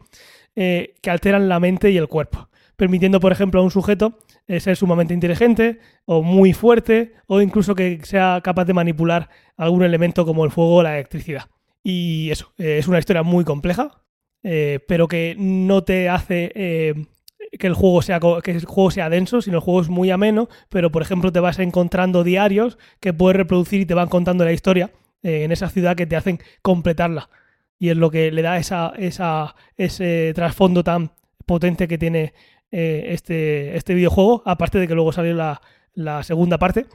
que 0.56 1.10
alteran 1.10 1.48
la 1.48 1.62
mente 1.62 1.90
y 1.90 1.98
el 1.98 2.10
cuerpo, 2.10 2.50
permitiendo, 2.76 3.22
por 3.22 3.32
ejemplo, 3.32 3.62
a 3.62 3.64
un 3.64 3.72
sujeto 3.72 4.20
ser 4.60 4.76
sumamente 4.76 5.14
inteligente 5.14 5.80
o 6.04 6.22
muy 6.22 6.52
fuerte 6.52 7.14
o 7.28 7.40
incluso 7.40 7.76
que 7.76 8.02
sea 8.04 8.42
capaz 8.44 8.66
de 8.66 8.74
manipular 8.74 9.30
algún 9.56 9.84
elemento 9.84 10.26
como 10.26 10.44
el 10.44 10.52
fuego 10.52 10.78
o 10.78 10.84
la 10.84 10.96
electricidad. 10.96 11.46
Y 11.84 12.30
eso, 12.32 12.54
eh, 12.58 12.78
es 12.78 12.88
una 12.88 13.00
historia 13.00 13.24
muy 13.24 13.44
compleja, 13.46 14.04
eh, 14.44 14.80
pero 14.88 15.08
que 15.08 15.36
no 15.38 15.84
te 15.84 16.10
hace 16.10 16.52
eh, 16.56 16.94
que, 17.58 17.68
el 17.68 17.74
juego 17.74 18.02
sea, 18.02 18.20
que 18.44 18.52
el 18.52 18.66
juego 18.66 18.92
sea 18.92 19.10
denso, 19.10 19.42
sino 19.42 19.58
el 19.58 19.64
juego 19.64 19.82
es 19.82 19.90
muy 19.90 20.12
ameno, 20.12 20.50
pero 20.70 20.92
por 20.92 21.02
ejemplo 21.02 21.32
te 21.32 21.40
vas 21.40 21.60
encontrando 21.60 22.24
diarios 22.24 22.78
que 23.00 23.14
puedes 23.14 23.38
reproducir 23.38 23.82
y 23.82 23.86
te 23.86 23.94
van 23.94 24.10
contando 24.10 24.46
la 24.46 24.54
historia 24.54 24.92
en 25.24 25.52
esa 25.52 25.70
ciudad 25.70 25.96
que 25.96 26.06
te 26.06 26.16
hacen 26.16 26.40
completarla. 26.62 27.30
Y 27.78 27.90
es 27.90 27.98
lo 27.98 28.12
que 28.12 28.32
le 28.32 28.42
da 28.42 28.58
esa, 28.58 28.94
esa, 28.98 29.56
ese 29.78 30.34
trasfondo 30.36 30.84
tan 30.84 31.12
potente 31.46 31.88
que 31.88 31.98
tiene 31.98 32.34
este, 32.72 33.76
este 33.76 33.94
videojuego, 33.94 34.44
aparte 34.46 34.80
de 34.80 34.88
que 34.88 34.96
luego 34.96 35.12
salió 35.12 35.34
la, 35.34 35.62
la 35.94 36.24
segunda 36.24 36.58
parte 36.58 36.86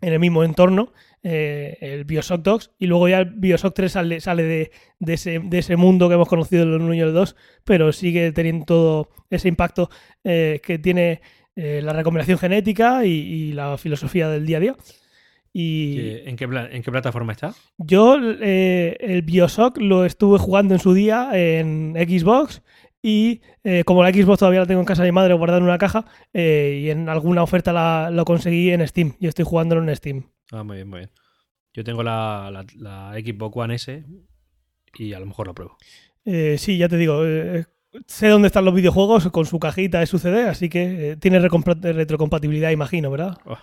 en 0.00 0.12
el 0.12 0.20
mismo 0.20 0.44
entorno, 0.44 0.92
eh, 1.22 1.76
el 1.80 2.04
Bioshock 2.04 2.42
2, 2.42 2.72
y 2.78 2.86
luego 2.86 3.08
ya 3.08 3.18
el 3.18 3.26
Bioshock 3.26 3.74
3 3.74 3.92
sale, 3.92 4.20
sale 4.20 4.42
de, 4.44 4.70
ese, 5.06 5.76
mundo 5.76 6.08
que 6.08 6.14
hemos 6.14 6.28
conocido 6.28 6.62
en 6.62 6.68
el 6.70 6.80
1 6.80 6.94
y 6.94 7.00
el 7.00 7.12
2, 7.12 7.36
pero 7.64 7.92
sigue 7.92 8.32
teniendo 8.32 8.64
todo 8.64 9.08
ese 9.28 9.48
impacto 9.48 9.90
eh, 10.24 10.60
que 10.62 10.78
tiene 10.78 11.20
eh, 11.56 11.80
la 11.82 11.92
recombinación 11.92 12.38
genética 12.38 13.04
y, 13.04 13.52
la 13.52 13.76
filosofía 13.78 14.28
del 14.28 14.46
día 14.46 14.56
a 14.56 14.60
día. 14.60 14.76
Y 15.52 15.98
¿En, 16.26 16.36
qué, 16.36 16.44
¿En 16.44 16.82
qué 16.82 16.90
plataforma 16.92 17.32
está? 17.32 17.54
Yo 17.76 18.14
el 18.14 19.22
Bioshock 19.22 19.78
lo 19.78 20.04
estuve 20.04 20.38
jugando 20.38 20.74
en 20.74 20.80
su 20.80 20.94
día 20.94 21.30
en 21.32 21.94
Xbox 21.96 22.62
y 23.02 23.40
eh, 23.64 23.82
como 23.84 24.02
la 24.02 24.12
Xbox 24.12 24.38
todavía 24.38 24.60
la 24.60 24.66
tengo 24.66 24.80
en 24.80 24.86
casa 24.86 25.02
de 25.02 25.08
mi 25.08 25.14
madre 25.14 25.34
guardada 25.34 25.58
en 25.58 25.64
una 25.64 25.78
caja, 25.78 26.04
eh, 26.32 26.80
y 26.82 26.90
en 26.90 27.08
alguna 27.08 27.42
oferta 27.42 27.72
la, 27.72 28.10
lo 28.10 28.24
conseguí 28.24 28.70
en 28.70 28.86
Steam. 28.86 29.14
Y 29.18 29.26
estoy 29.26 29.44
jugándolo 29.44 29.82
en 29.82 29.96
Steam. 29.96 30.24
Ah, 30.52 30.62
muy 30.62 30.76
bien, 30.76 30.88
muy 30.88 30.98
bien. 31.00 31.10
Yo 31.72 31.84
tengo 31.84 32.02
la, 32.02 32.64
la, 32.76 33.12
Xbox 33.14 33.56
One 33.56 33.74
S 33.76 34.04
y 34.98 35.12
a 35.12 35.20
lo 35.20 35.26
mejor 35.26 35.46
lo 35.46 35.54
pruebo. 35.54 35.76
Eh, 36.24 36.56
sí, 36.58 36.78
ya 36.78 36.88
te 36.88 36.96
digo. 36.96 37.22
sé 38.06 38.28
dónde 38.28 38.48
están 38.48 38.64
los 38.64 38.74
videojuegos 38.74 39.28
con 39.30 39.46
su 39.46 39.58
cajita 39.58 40.00
de 40.00 40.06
su 40.06 40.18
CD, 40.18 40.48
así 40.48 40.68
que 40.68 41.16
tiene 41.20 41.38
retrocompatibilidad, 41.38 42.70
imagino, 42.70 43.10
¿verdad? 43.10 43.38
Oh 43.44 43.58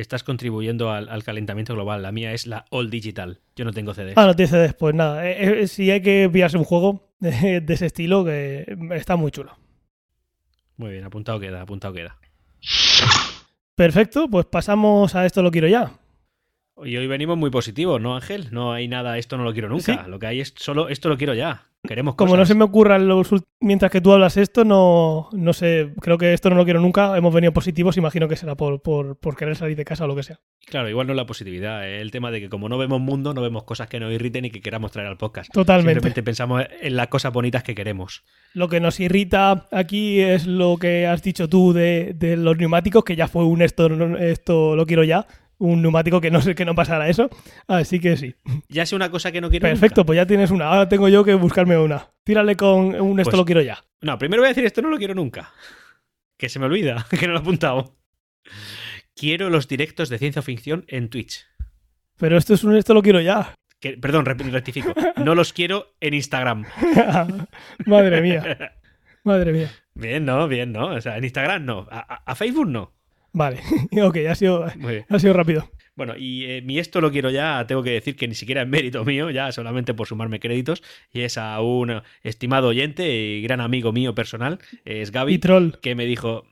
estás 0.00 0.22
contribuyendo 0.22 0.92
al, 0.92 1.24
calentamiento 1.24 1.74
global. 1.74 2.02
La 2.02 2.12
mía 2.12 2.32
es 2.32 2.46
la 2.46 2.64
All 2.70 2.88
Digital. 2.88 3.40
Yo 3.56 3.64
no 3.64 3.72
tengo 3.72 3.94
CDs. 3.94 4.14
Ah, 4.16 4.26
no 4.26 4.36
tienes 4.36 4.50
CDs. 4.50 4.74
Pues 4.74 4.94
nada, 4.94 5.28
eh, 5.28 5.62
eh, 5.62 5.66
si 5.68 5.90
hay 5.90 6.00
que 6.00 6.30
pillarse 6.32 6.56
un 6.56 6.64
juego 6.64 7.12
de, 7.18 7.64
ese 7.68 7.86
estilo, 7.86 8.24
que 8.24 8.64
está 8.92 9.16
muy 9.16 9.30
chulo. 9.30 9.56
Muy 10.76 10.92
bien, 10.92 11.04
apuntado 11.04 11.40
queda, 11.40 11.62
apuntado 11.62 11.94
queda. 11.94 12.18
Perfecto, 13.74 14.28
pues 14.28 14.46
pasamos 14.46 15.14
a 15.14 15.26
esto 15.26 15.42
lo 15.42 15.50
quiero 15.50 15.66
ya. 15.68 15.92
Y 16.84 16.96
hoy 16.96 17.06
venimos 17.06 17.36
muy 17.36 17.50
positivos, 17.50 18.00
¿no, 18.00 18.14
Ángel? 18.14 18.48
No 18.50 18.72
hay 18.72 18.88
nada, 18.88 19.18
esto 19.18 19.36
no 19.36 19.44
lo 19.44 19.52
quiero 19.52 19.68
nunca. 19.68 20.06
Lo 20.06 20.18
que 20.18 20.26
hay 20.26 20.40
es 20.40 20.54
solo 20.56 20.88
esto 20.88 21.08
lo 21.08 21.16
quiero 21.16 21.34
ya. 21.34 21.64
Queremos 21.86 22.16
Como 22.16 22.36
no 22.36 22.44
se 22.44 22.56
me 22.56 22.64
ocurra 22.64 22.98
los, 22.98 23.30
mientras 23.60 23.92
que 23.92 24.00
tú 24.00 24.12
hablas 24.12 24.36
esto, 24.36 24.64
no, 24.64 25.28
no 25.32 25.52
sé, 25.52 25.94
creo 26.00 26.18
que 26.18 26.34
esto 26.34 26.50
no 26.50 26.56
lo 26.56 26.64
quiero 26.64 26.80
nunca. 26.80 27.16
Hemos 27.16 27.32
venido 27.32 27.52
positivos, 27.52 27.96
imagino 27.96 28.26
que 28.26 28.34
será 28.34 28.56
por, 28.56 28.82
por, 28.82 29.36
querer 29.36 29.54
salir 29.54 29.76
de 29.76 29.84
casa 29.84 30.04
o 30.04 30.08
lo 30.08 30.16
que 30.16 30.24
sea. 30.24 30.40
Claro, 30.66 30.88
igual 30.88 31.06
no 31.06 31.12
es 31.12 31.16
la 31.16 31.26
positividad, 31.26 31.88
es 31.88 32.02
el 32.02 32.10
tema 32.10 32.32
de 32.32 32.40
que 32.40 32.48
como 32.48 32.68
no 32.68 32.78
vemos 32.78 33.00
mundo, 33.00 33.32
no 33.32 33.42
vemos 33.42 33.62
cosas 33.62 33.88
que 33.88 34.00
nos 34.00 34.12
irriten 34.12 34.44
y 34.44 34.50
que 34.50 34.60
queramos 34.60 34.90
traer 34.90 35.08
al 35.08 35.16
podcast. 35.16 35.52
Totalmente. 35.52 35.94
Simplemente 35.94 36.22
pensamos 36.24 36.64
en 36.80 36.96
las 36.96 37.06
cosas 37.06 37.32
bonitas 37.32 37.62
que 37.62 37.76
queremos. 37.76 38.24
Lo 38.54 38.68
que 38.68 38.80
nos 38.80 38.98
irrita 38.98 39.66
aquí 39.70 40.20
es 40.20 40.46
lo 40.46 40.78
que 40.78 41.06
has 41.06 41.22
dicho 41.22 41.48
tú 41.48 41.72
de, 41.72 42.12
de 42.16 42.36
los 42.36 42.58
neumáticos, 42.58 43.04
que 43.04 43.14
ya 43.14 43.28
fue 43.28 43.44
un 43.44 43.62
esto, 43.62 43.86
esto 44.18 44.74
lo 44.74 44.84
quiero 44.84 45.04
ya 45.04 45.26
un 45.58 45.82
neumático 45.82 46.20
que 46.20 46.30
no 46.30 46.40
sé 46.40 46.54
que 46.54 46.64
no 46.64 46.74
pasara 46.74 47.08
eso. 47.08 47.28
Así 47.66 48.00
que 48.00 48.16
sí. 48.16 48.34
Ya 48.68 48.86
sé 48.86 48.96
una 48.96 49.10
cosa 49.10 49.32
que 49.32 49.40
no 49.40 49.50
quiero. 49.50 49.68
Perfecto, 49.68 50.06
pues 50.06 50.16
ya 50.16 50.26
tienes 50.26 50.50
una. 50.50 50.68
Ahora 50.68 50.88
tengo 50.88 51.08
yo 51.08 51.24
que 51.24 51.34
buscarme 51.34 51.76
una. 51.76 52.10
Tírale 52.24 52.56
con 52.56 53.00
un 53.00 53.20
esto 53.20 53.30
pues 53.30 53.38
lo 53.38 53.44
quiero 53.44 53.62
ya. 53.62 53.84
No, 54.00 54.18
primero 54.18 54.42
voy 54.42 54.46
a 54.46 54.50
decir 54.50 54.64
esto 54.64 54.82
no 54.82 54.90
lo 54.90 54.98
quiero 54.98 55.14
nunca. 55.14 55.52
Que 56.36 56.48
se 56.48 56.58
me 56.58 56.66
olvida, 56.66 57.06
que 57.18 57.26
no 57.26 57.32
lo 57.32 57.40
he 57.40 57.42
apuntado. 57.42 57.96
Quiero 59.14 59.50
los 59.50 59.66
directos 59.66 60.08
de 60.08 60.18
ciencia 60.18 60.42
ficción 60.42 60.84
en 60.88 61.08
Twitch. 61.08 61.46
Pero 62.18 62.36
esto 62.36 62.54
es 62.54 62.64
un 62.64 62.76
esto 62.76 62.94
lo 62.94 63.02
quiero 63.02 63.20
ya. 63.20 63.54
perdón, 64.00 64.24
rectifico. 64.24 64.94
No 65.16 65.34
los 65.34 65.52
quiero 65.52 65.94
en 66.00 66.14
Instagram. 66.14 66.66
Madre 67.86 68.20
mía. 68.20 68.74
Madre 69.24 69.52
mía. 69.52 69.70
Bien, 69.94 70.24
no, 70.24 70.46
bien, 70.46 70.72
no. 70.72 70.94
O 70.94 71.00
sea, 71.00 71.18
en 71.18 71.24
Instagram 71.24 71.64
no. 71.64 71.88
a 71.90 72.34
Facebook 72.36 72.68
no. 72.68 72.97
Vale, 73.32 73.60
ok, 74.02 74.16
ha 74.28 74.34
sido, 74.34 74.64
ha 75.08 75.18
sido 75.18 75.32
rápido. 75.32 75.70
Bueno, 75.94 76.14
y 76.16 76.44
eh, 76.44 76.62
mi 76.62 76.78
esto 76.78 77.00
lo 77.00 77.10
quiero 77.10 77.28
ya, 77.28 77.66
tengo 77.66 77.82
que 77.82 77.90
decir 77.90 78.14
que 78.14 78.28
ni 78.28 78.36
siquiera 78.36 78.62
es 78.62 78.68
mérito 78.68 79.04
mío, 79.04 79.30
ya 79.30 79.50
solamente 79.50 79.94
por 79.94 80.06
sumarme 80.06 80.38
créditos, 80.38 80.82
y 81.12 81.22
es 81.22 81.36
a 81.38 81.60
un 81.60 82.02
estimado 82.22 82.68
oyente 82.68 83.12
y 83.12 83.42
gran 83.42 83.60
amigo 83.60 83.92
mío 83.92 84.14
personal, 84.14 84.60
es 84.84 85.10
Gaby, 85.10 85.34
y 85.34 85.38
troll. 85.38 85.72
que 85.82 85.96
me 85.96 86.06
dijo, 86.06 86.46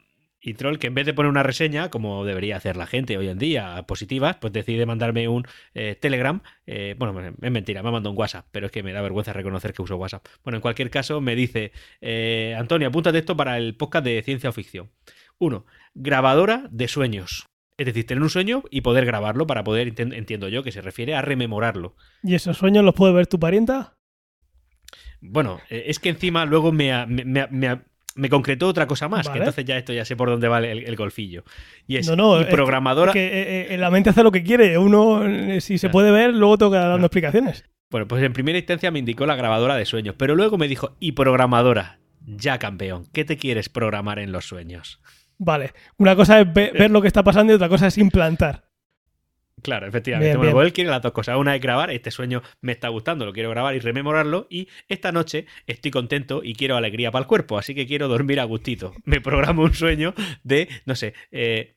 y 0.47 0.55
Troll, 0.55 0.79
que 0.79 0.87
en 0.87 0.95
vez 0.95 1.07
de 1.07 1.12
poner 1.12 1.29
una 1.29 1.43
reseña, 1.43 1.91
como 1.91 2.24
debería 2.24 2.57
hacer 2.57 2.77
la 2.77 2.87
gente 2.87 3.18
hoy 3.18 3.29
en 3.29 3.37
día, 3.39 3.85
positivas, 3.89 4.37
pues 4.37 4.53
decide 4.53 4.87
mandarme 4.87 5.27
un 5.27 5.45
eh, 5.74 5.97
Telegram. 6.01 6.41
Eh, 6.66 6.95
bueno, 6.97 7.35
es 7.43 7.51
mentira, 7.51 7.83
me 7.83 7.89
ha 7.89 7.93
mandado 7.93 8.12
un 8.12 8.18
WhatsApp, 8.18 8.47
pero 8.53 8.66
es 8.66 8.72
que 8.72 8.85
me 8.85 8.93
da 8.93 9.03
vergüenza 9.03 9.33
reconocer 9.33 9.72
que 9.72 9.83
uso 9.83 9.97
WhatsApp. 9.97 10.24
Bueno, 10.45 10.59
en 10.59 10.62
cualquier 10.62 10.89
caso, 10.89 11.20
me 11.20 11.35
dice, 11.35 11.72
Antonio, 12.57 12.87
apúntate 12.87 13.18
esto 13.18 13.37
para 13.37 13.59
el 13.59 13.77
podcast 13.77 14.05
de 14.05 14.22
ciencia 14.22 14.51
o 14.51 14.53
ficción. 14.53 14.91
Uno, 15.39 15.66
grabadora 15.95 16.68
de 16.70 16.89
sueños. 16.89 17.47
Es 17.78 17.87
decir, 17.87 18.07
tener 18.07 18.22
un 18.22 18.30
sueño 18.30 18.62
y 18.70 18.80
poder 18.80 19.05
grabarlo 19.05 19.47
para 19.47 19.62
poder, 19.62 19.93
entiendo 19.99 20.49
yo, 20.49 20.62
que 20.62 20.72
se 20.72 20.80
refiere 20.80 21.14
a 21.14 21.22
rememorarlo. 21.22 21.95
¿Y 22.22 22.34
esos 22.34 22.57
sueños 22.57 22.84
los 22.84 22.95
puede 22.95 23.12
ver 23.12 23.26
tu 23.26 23.39
parienta? 23.39 23.97
Bueno, 25.20 25.61
eh, 25.68 25.84
es 25.87 25.99
que 25.99 26.09
encima 26.09 26.47
luego 26.47 26.72
me, 26.72 27.07
me, 27.07 28.30
concretó 28.30 28.68
otra 28.68 28.87
cosa 28.87 29.09
más, 29.09 29.28
que 29.28 29.39
entonces 29.39 29.64
ya 29.64 29.76
esto 29.76 29.93
ya 29.93 30.07
sé 30.07 30.16
por 30.16 30.30
dónde 30.30 30.49
va 30.49 30.61
el, 30.61 30.97
golfillo. 30.97 31.45
Y 31.87 31.97
es 31.97 32.09
no, 32.09 32.16
no, 32.16 32.47
programadora. 32.49 33.12
Que, 33.12 33.26
eh, 33.26 33.74
eh, 33.74 33.78
la 33.78 33.91
mente 33.91 34.11
hace 34.11 34.22
lo 34.22 34.32
que 34.32 34.43
quiere. 34.43 34.78
Uno, 34.78 35.61
si 35.61 35.76
se 35.76 35.91
puede 35.91 36.11
ver, 36.11 36.32
luego 36.32 36.57
toca 36.57 36.87
dando 36.87 37.07
explicaciones. 37.07 37.64
Bueno, 37.91 38.09
pues 38.09 38.22
en 38.22 38.32
primera 38.32 38.59
instancia 38.59 38.91
me 38.91 38.99
indicó 38.99 39.26
la 39.26 39.37
grabadora 39.37 39.76
de 39.76 39.84
sueños, 39.84 40.14
pero 40.18 40.34
luego 40.34 40.57
me 40.57 40.66
dijo, 40.66 40.97
y 40.99 41.12
programadora. 41.12 41.99
Ya, 42.28 42.59
campeón, 42.59 43.07
¿qué 43.12 43.24
te 43.24 43.37
quieres 43.37 43.68
programar 43.68 44.18
en 44.18 44.32
los 44.32 44.47
sueños? 44.47 45.01
Vale, 45.39 45.72
una 45.99 46.16
cosa 46.16 46.41
es 46.41 46.53
ver, 46.53 46.91
lo 46.91 47.03
que 47.03 47.09
está 47.09 47.22
pasando 47.22 47.53
y 47.53 47.57
otra 47.57 47.68
cosa 47.68 47.87
es 47.87 47.99
implantar. 47.99 48.64
Claro, 49.62 49.87
efectivamente. 49.87 50.37
bueno, 50.37 50.62
él 50.62 50.72
quiere 50.72 50.91
las 50.91 51.03
dos 51.03 51.12
cosas. 51.12 51.37
Una 51.37 51.55
es 51.55 51.62
grabar, 51.62 51.91
este 51.91 52.11
sueño 52.11 52.43
me 52.61 52.72
está 52.72 52.89
gustando, 52.89 53.24
lo 53.24 53.32
quiero 53.32 53.51
grabar 53.51 53.74
y 53.74 53.80
rememorarlo. 53.80 54.47
Y 54.51 54.68
esta 54.89 55.12
noche 55.12 55.47
estoy 55.66 55.91
contento 55.91 56.43
y 56.45 56.55
quiero 56.55 56.76
alegría 56.76 57.11
para 57.11 57.22
el 57.22 57.26
cuerpo, 57.26 57.59
así 57.59 57.74
que 57.74 57.87
quiero 57.87 58.07
dormir 58.07 58.39
a 58.39 58.45
gustito. 58.45 58.93
Me 59.05 59.20
programo 59.20 59.62
un 59.62 59.74
sueño 59.74 60.14
de, 60.45 60.68
no 60.84 60.95
sé, 60.95 61.14
eh, 61.30 61.76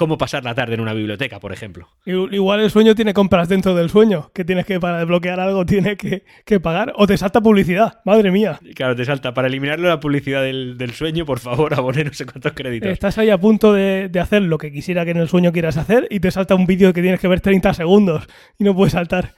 cómo 0.00 0.16
pasar 0.16 0.42
la 0.44 0.54
tarde 0.54 0.76
en 0.76 0.80
una 0.80 0.94
biblioteca, 0.94 1.40
por 1.40 1.52
ejemplo. 1.52 1.86
Igual 2.06 2.60
el 2.60 2.70
sueño 2.70 2.94
tiene 2.94 3.12
compras 3.12 3.50
dentro 3.50 3.74
del 3.74 3.90
sueño, 3.90 4.30
que 4.32 4.46
tienes 4.46 4.64
que 4.64 4.80
para 4.80 5.00
desbloquear 5.00 5.38
algo 5.40 5.66
tienes 5.66 5.98
que, 5.98 6.60
pagar, 6.60 6.94
o 6.96 7.06
te 7.06 7.18
salta 7.18 7.42
publicidad, 7.42 8.00
madre 8.06 8.30
mía. 8.30 8.58
Claro, 8.74 8.96
te 8.96 9.04
salta. 9.04 9.34
Para 9.34 9.48
eliminarlo 9.48 9.88
la 9.88 10.00
publicidad 10.00 10.42
del, 10.42 10.92
sueño, 10.94 11.26
por 11.26 11.38
favor, 11.38 11.74
abone 11.74 12.04
no 12.04 12.14
sé 12.14 12.24
cuántos 12.24 12.54
créditos. 12.54 12.90
Estás 12.90 13.18
ahí 13.18 13.28
a 13.28 13.36
punto 13.36 13.74
de, 13.74 14.10
hacer 14.18 14.40
lo 14.40 14.56
que 14.56 14.72
quisiera 14.72 15.04
que 15.04 15.10
en 15.10 15.18
el 15.18 15.28
sueño 15.28 15.52
quieras 15.52 15.76
hacer 15.76 16.08
y 16.08 16.20
te 16.20 16.30
salta 16.30 16.54
un 16.54 16.64
vídeo 16.64 16.94
que 16.94 17.02
tienes 17.02 17.20
que 17.20 17.28
ver 17.28 17.42
30 17.42 17.74
segundos 17.74 18.26
y 18.58 18.64
no 18.64 18.74
puedes 18.74 18.94
saltar. 18.94 19.34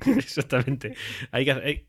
Exactamente. 0.06 0.94
Hay 1.30 1.44
que, 1.44 1.52
¿Qué, 1.54 1.86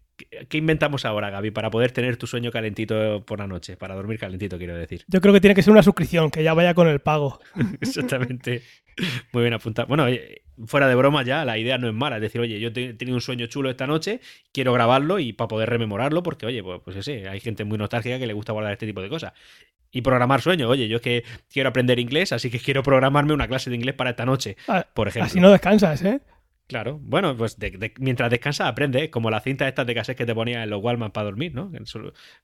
qué 0.49 0.57
inventamos 0.57 1.05
ahora, 1.05 1.29
Gaby, 1.29 1.51
para 1.51 1.69
poder 1.69 1.91
tener 1.91 2.17
tu 2.17 2.27
sueño 2.27 2.51
calentito 2.51 3.23
por 3.25 3.39
la 3.39 3.47
noche? 3.47 3.77
Para 3.77 3.95
dormir 3.95 4.19
calentito, 4.19 4.57
quiero 4.57 4.75
decir. 4.75 5.03
Yo 5.07 5.21
creo 5.21 5.33
que 5.33 5.41
tiene 5.41 5.55
que 5.55 5.63
ser 5.63 5.71
una 5.71 5.83
suscripción, 5.83 6.31
que 6.31 6.43
ya 6.43 6.53
vaya 6.53 6.73
con 6.73 6.87
el 6.87 6.99
pago. 6.99 7.39
Exactamente. 7.81 8.63
Muy 9.31 9.43
bien 9.43 9.53
apuntado. 9.53 9.87
Bueno, 9.87 10.07
eh, 10.07 10.41
fuera 10.65 10.87
de 10.87 10.95
broma 10.95 11.23
ya, 11.23 11.45
la 11.45 11.57
idea 11.57 11.77
no 11.77 11.87
es 11.87 11.93
mala. 11.93 12.15
Es 12.17 12.21
decir, 12.21 12.41
oye, 12.41 12.59
yo 12.59 12.69
he 12.69 12.93
tenido 12.93 13.15
un 13.15 13.21
sueño 13.21 13.45
chulo 13.47 13.69
esta 13.69 13.85
noche, 13.85 14.19
quiero 14.51 14.73
grabarlo 14.73 15.19
y 15.19 15.33
para 15.33 15.47
poder 15.47 15.69
rememorarlo, 15.69 16.23
porque, 16.23 16.45
oye, 16.45 16.63
pues, 16.63 16.81
pues 16.83 17.05
sí, 17.05 17.11
hay 17.11 17.39
gente 17.39 17.63
muy 17.63 17.77
nostálgica 17.77 18.17
que 18.17 18.27
le 18.27 18.33
gusta 18.33 18.53
guardar 18.53 18.73
este 18.73 18.85
tipo 18.87 19.01
de 19.01 19.09
cosas. 19.09 19.33
Y 19.91 20.01
programar 20.01 20.41
sueños. 20.41 20.69
Oye, 20.69 20.87
yo 20.87 20.97
es 20.97 21.01
que 21.01 21.23
quiero 21.49 21.69
aprender 21.69 21.99
inglés, 21.99 22.33
así 22.33 22.49
que 22.49 22.59
quiero 22.59 22.83
programarme 22.83 23.33
una 23.33 23.47
clase 23.47 23.69
de 23.69 23.75
inglés 23.75 23.95
para 23.95 24.09
esta 24.11 24.25
noche, 24.25 24.57
Ah, 24.67 24.85
por 24.93 25.07
ejemplo. 25.07 25.27
Así 25.27 25.39
no 25.39 25.51
descansas, 25.51 26.03
¿eh? 26.03 26.19
Claro, 26.67 26.99
bueno, 27.01 27.35
pues 27.37 27.57
de- 27.57 27.71
de- 27.71 27.93
mientras 27.99 28.29
descansas 28.29 28.67
aprendes, 28.67 29.03
¿eh? 29.03 29.09
como 29.09 29.29
las 29.31 29.43
cintas 29.43 29.69
estas 29.69 29.87
de 29.87 29.95
cassette 29.95 30.17
que 30.17 30.25
te 30.25 30.35
ponías 30.35 30.63
en 30.63 30.69
los 30.69 30.83
Walkman 30.83 31.11
para 31.11 31.25
dormir, 31.25 31.55
¿no? 31.55 31.71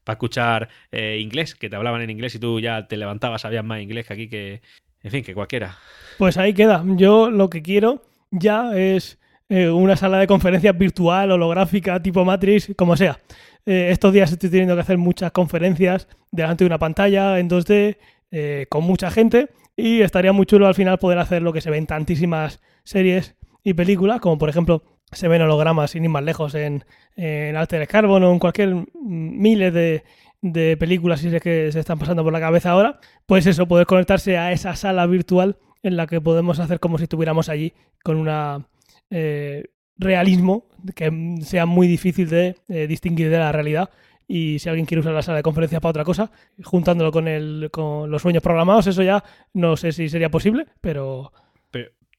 Para 0.05 0.13
escuchar 0.15 0.69
eh, 0.93 1.19
inglés, 1.21 1.55
que 1.55 1.69
te 1.69 1.75
hablaban 1.75 2.01
en 2.01 2.09
inglés 2.09 2.33
y 2.35 2.39
tú 2.39 2.59
ya 2.61 2.87
te 2.87 2.95
levantabas, 2.95 3.41
sabías 3.41 3.65
más 3.65 3.81
inglés 3.81 4.07
que 4.07 4.13
aquí 4.13 4.29
que, 4.29 4.61
en 5.01 5.11
fin, 5.11 5.23
que 5.25 5.33
cualquiera. 5.33 5.77
Pues 6.17 6.37
ahí 6.37 6.53
queda. 6.53 6.83
Yo 6.95 7.29
lo 7.29 7.49
que 7.49 7.61
quiero 7.61 8.01
ya 8.31 8.71
es 8.77 9.19
eh, 9.49 9.67
una 9.69 9.97
sala 9.97 10.19
de 10.19 10.27
conferencias 10.27 10.77
virtual, 10.77 11.31
holográfica, 11.31 12.01
tipo 12.01 12.23
Matrix, 12.23 12.71
como 12.77 12.95
sea. 12.95 13.19
Estos 13.65 14.11
días 14.13 14.31
estoy 14.31 14.49
teniendo 14.49 14.75
que 14.75 14.81
hacer 14.81 14.97
muchas 14.97 15.31
conferencias 15.31 16.07
delante 16.31 16.63
de 16.63 16.67
una 16.67 16.79
pantalla 16.79 17.39
en 17.39 17.49
2D 17.49 17.97
eh, 18.31 18.65
con 18.69 18.83
mucha 18.83 19.09
gente 19.11 19.49
y 19.75 20.01
estaría 20.01 20.33
muy 20.33 20.45
chulo 20.45 20.67
al 20.67 20.75
final 20.75 20.97
poder 20.97 21.17
hacer 21.19 21.41
lo 21.41 21.53
que 21.53 21.61
se 21.61 21.69
ve 21.69 21.77
en 21.77 21.87
tantísimas 21.87 22.61
series 22.83 23.35
y 23.63 23.73
películas, 23.73 24.19
como 24.19 24.37
por 24.37 24.49
ejemplo 24.49 24.83
se 25.11 25.27
ven 25.27 25.41
hologramas 25.41 25.91
sin 25.91 26.03
ir 26.03 26.09
más 26.09 26.23
lejos 26.23 26.55
en, 26.55 26.83
en 27.15 27.55
Altered 27.55 27.87
Carbon 27.87 28.23
o 28.23 28.31
en 28.31 28.39
cualquier 28.39 28.85
miles 28.93 29.73
de, 29.73 30.03
de 30.41 30.75
películas 30.77 31.23
y 31.23 31.39
que 31.39 31.71
se 31.71 31.79
están 31.79 31.99
pasando 31.99 32.23
por 32.23 32.33
la 32.33 32.39
cabeza 32.39 32.71
ahora, 32.71 32.99
pues 33.25 33.45
eso, 33.45 33.67
poder 33.67 33.85
conectarse 33.85 34.37
a 34.37 34.51
esa 34.51 34.75
sala 34.75 35.05
virtual 35.07 35.57
en 35.83 35.97
la 35.97 36.07
que 36.07 36.19
podemos 36.19 36.59
hacer 36.59 36.79
como 36.79 36.97
si 36.97 37.03
estuviéramos 37.03 37.49
allí 37.49 37.73
con 38.03 38.17
una 38.17 38.67
eh, 39.09 39.65
realismo 39.97 40.65
que 40.95 41.37
sea 41.41 41.65
muy 41.65 41.87
difícil 41.87 42.29
de 42.29 42.55
eh, 42.67 42.87
distinguir 42.87 43.29
de 43.29 43.37
la 43.37 43.51
realidad. 43.51 43.89
Y 44.27 44.59
si 44.59 44.69
alguien 44.69 44.85
quiere 44.85 45.01
usar 45.01 45.13
la 45.13 45.21
sala 45.21 45.37
de 45.37 45.43
conferencias 45.43 45.81
para 45.81 45.91
otra 45.91 46.03
cosa, 46.03 46.31
juntándolo 46.63 47.11
con, 47.11 47.27
el, 47.27 47.69
con 47.71 48.09
los 48.09 48.21
sueños 48.21 48.41
programados, 48.41 48.87
eso 48.87 49.03
ya 49.03 49.23
no 49.53 49.77
sé 49.77 49.91
si 49.91 50.09
sería 50.09 50.31
posible, 50.31 50.65
Pero 50.81 51.31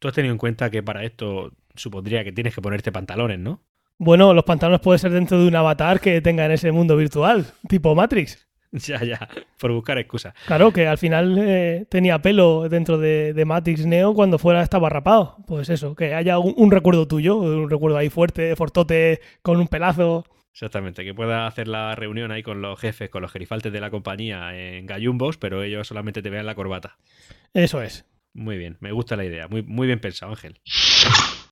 tú 0.05 0.09
has 0.09 0.15
tenido 0.15 0.33
en 0.33 0.39
cuenta 0.39 0.69
que 0.69 0.83
para 0.83 1.03
esto 1.03 1.51
supondría 1.75 2.25
que 2.25 2.31
tienes 2.31 2.55
que 2.55 2.61
ponerte 2.61 2.93
pantalones, 2.93 3.39
¿no? 3.39 3.63
bueno, 3.97 4.35
los 4.35 4.45
pantalones 4.45 4.83
puede 4.83 4.99
ser 4.99 5.13
dentro 5.13 5.39
de 5.39 5.49
un 5.49 5.57
avatar 5.57 5.99
que 5.99 6.21
tenga 6.21 6.45
en 6.45 6.53
ese 6.53 6.73
mundo 6.73 6.95
virtual, 6.95 7.47
tipo 7.67 7.95
Matrix. 7.95 8.47
Ya, 8.73 9.03
ya, 9.05 9.29
por 9.61 9.71
buscar 9.71 9.99
excusas. 9.99 10.35
Claro, 10.47 10.73
que 10.73 10.89
al 10.89 10.99
final 10.99 11.39
eh, 11.39 11.87
tenía 11.89 12.19
pelo 12.19 12.69
dentro 12.69 12.99
de, 12.99 13.33
de 13.33 13.45
Matrix 13.45 13.87
Neo 13.87 14.15
cuando 14.15 14.37
fuera 14.37 14.63
estaba 14.63 14.89
rapado. 14.89 15.37
Pues 15.47 15.71
eso, 15.71 15.95
que 15.95 16.13
haya 16.13 16.41
un, 16.41 16.55
un 16.57 16.73
recuerdo 16.73 17.07
tuyo, 17.07 17.37
un 17.37 17.71
recuerdo 17.71 17.99
ahí 17.99 18.11
fuerte, 18.11 18.57
fortote, 18.57 19.21
con 19.43 19.59
un 19.59 19.69
pelazo. 19.69 20.27
Exactamente, 20.53 21.05
que 21.05 21.15
puedas 21.15 21.47
hacer 21.47 21.69
la 21.69 21.95
reunión 21.95 22.33
ahí 22.33 22.43
con 22.43 22.63
los 22.63 22.81
jefes, 22.81 23.11
con 23.11 23.23
los 23.23 23.31
gerifaltes 23.31 23.73
de 23.73 23.81
la 23.81 23.91
compañía 23.91 24.55
en 24.57 24.87
gallumbos, 24.87 25.39
pero 25.39 25.63
ellos 25.63 25.87
solamente 25.87 26.21
te 26.21 26.31
vean 26.31 26.45
la 26.45 26.57
corbata. 26.57 26.97
Eso 27.55 27.81
es. 27.81 28.05
Muy 28.35 28.59
bien, 28.59 28.77
me 28.81 28.91
gusta 28.93 29.17
la 29.17 29.25
idea, 29.25 29.47
muy, 29.49 29.63
muy 29.63 29.87
bien 29.87 30.01
pensado, 30.01 30.33
Ángel. 30.33 30.61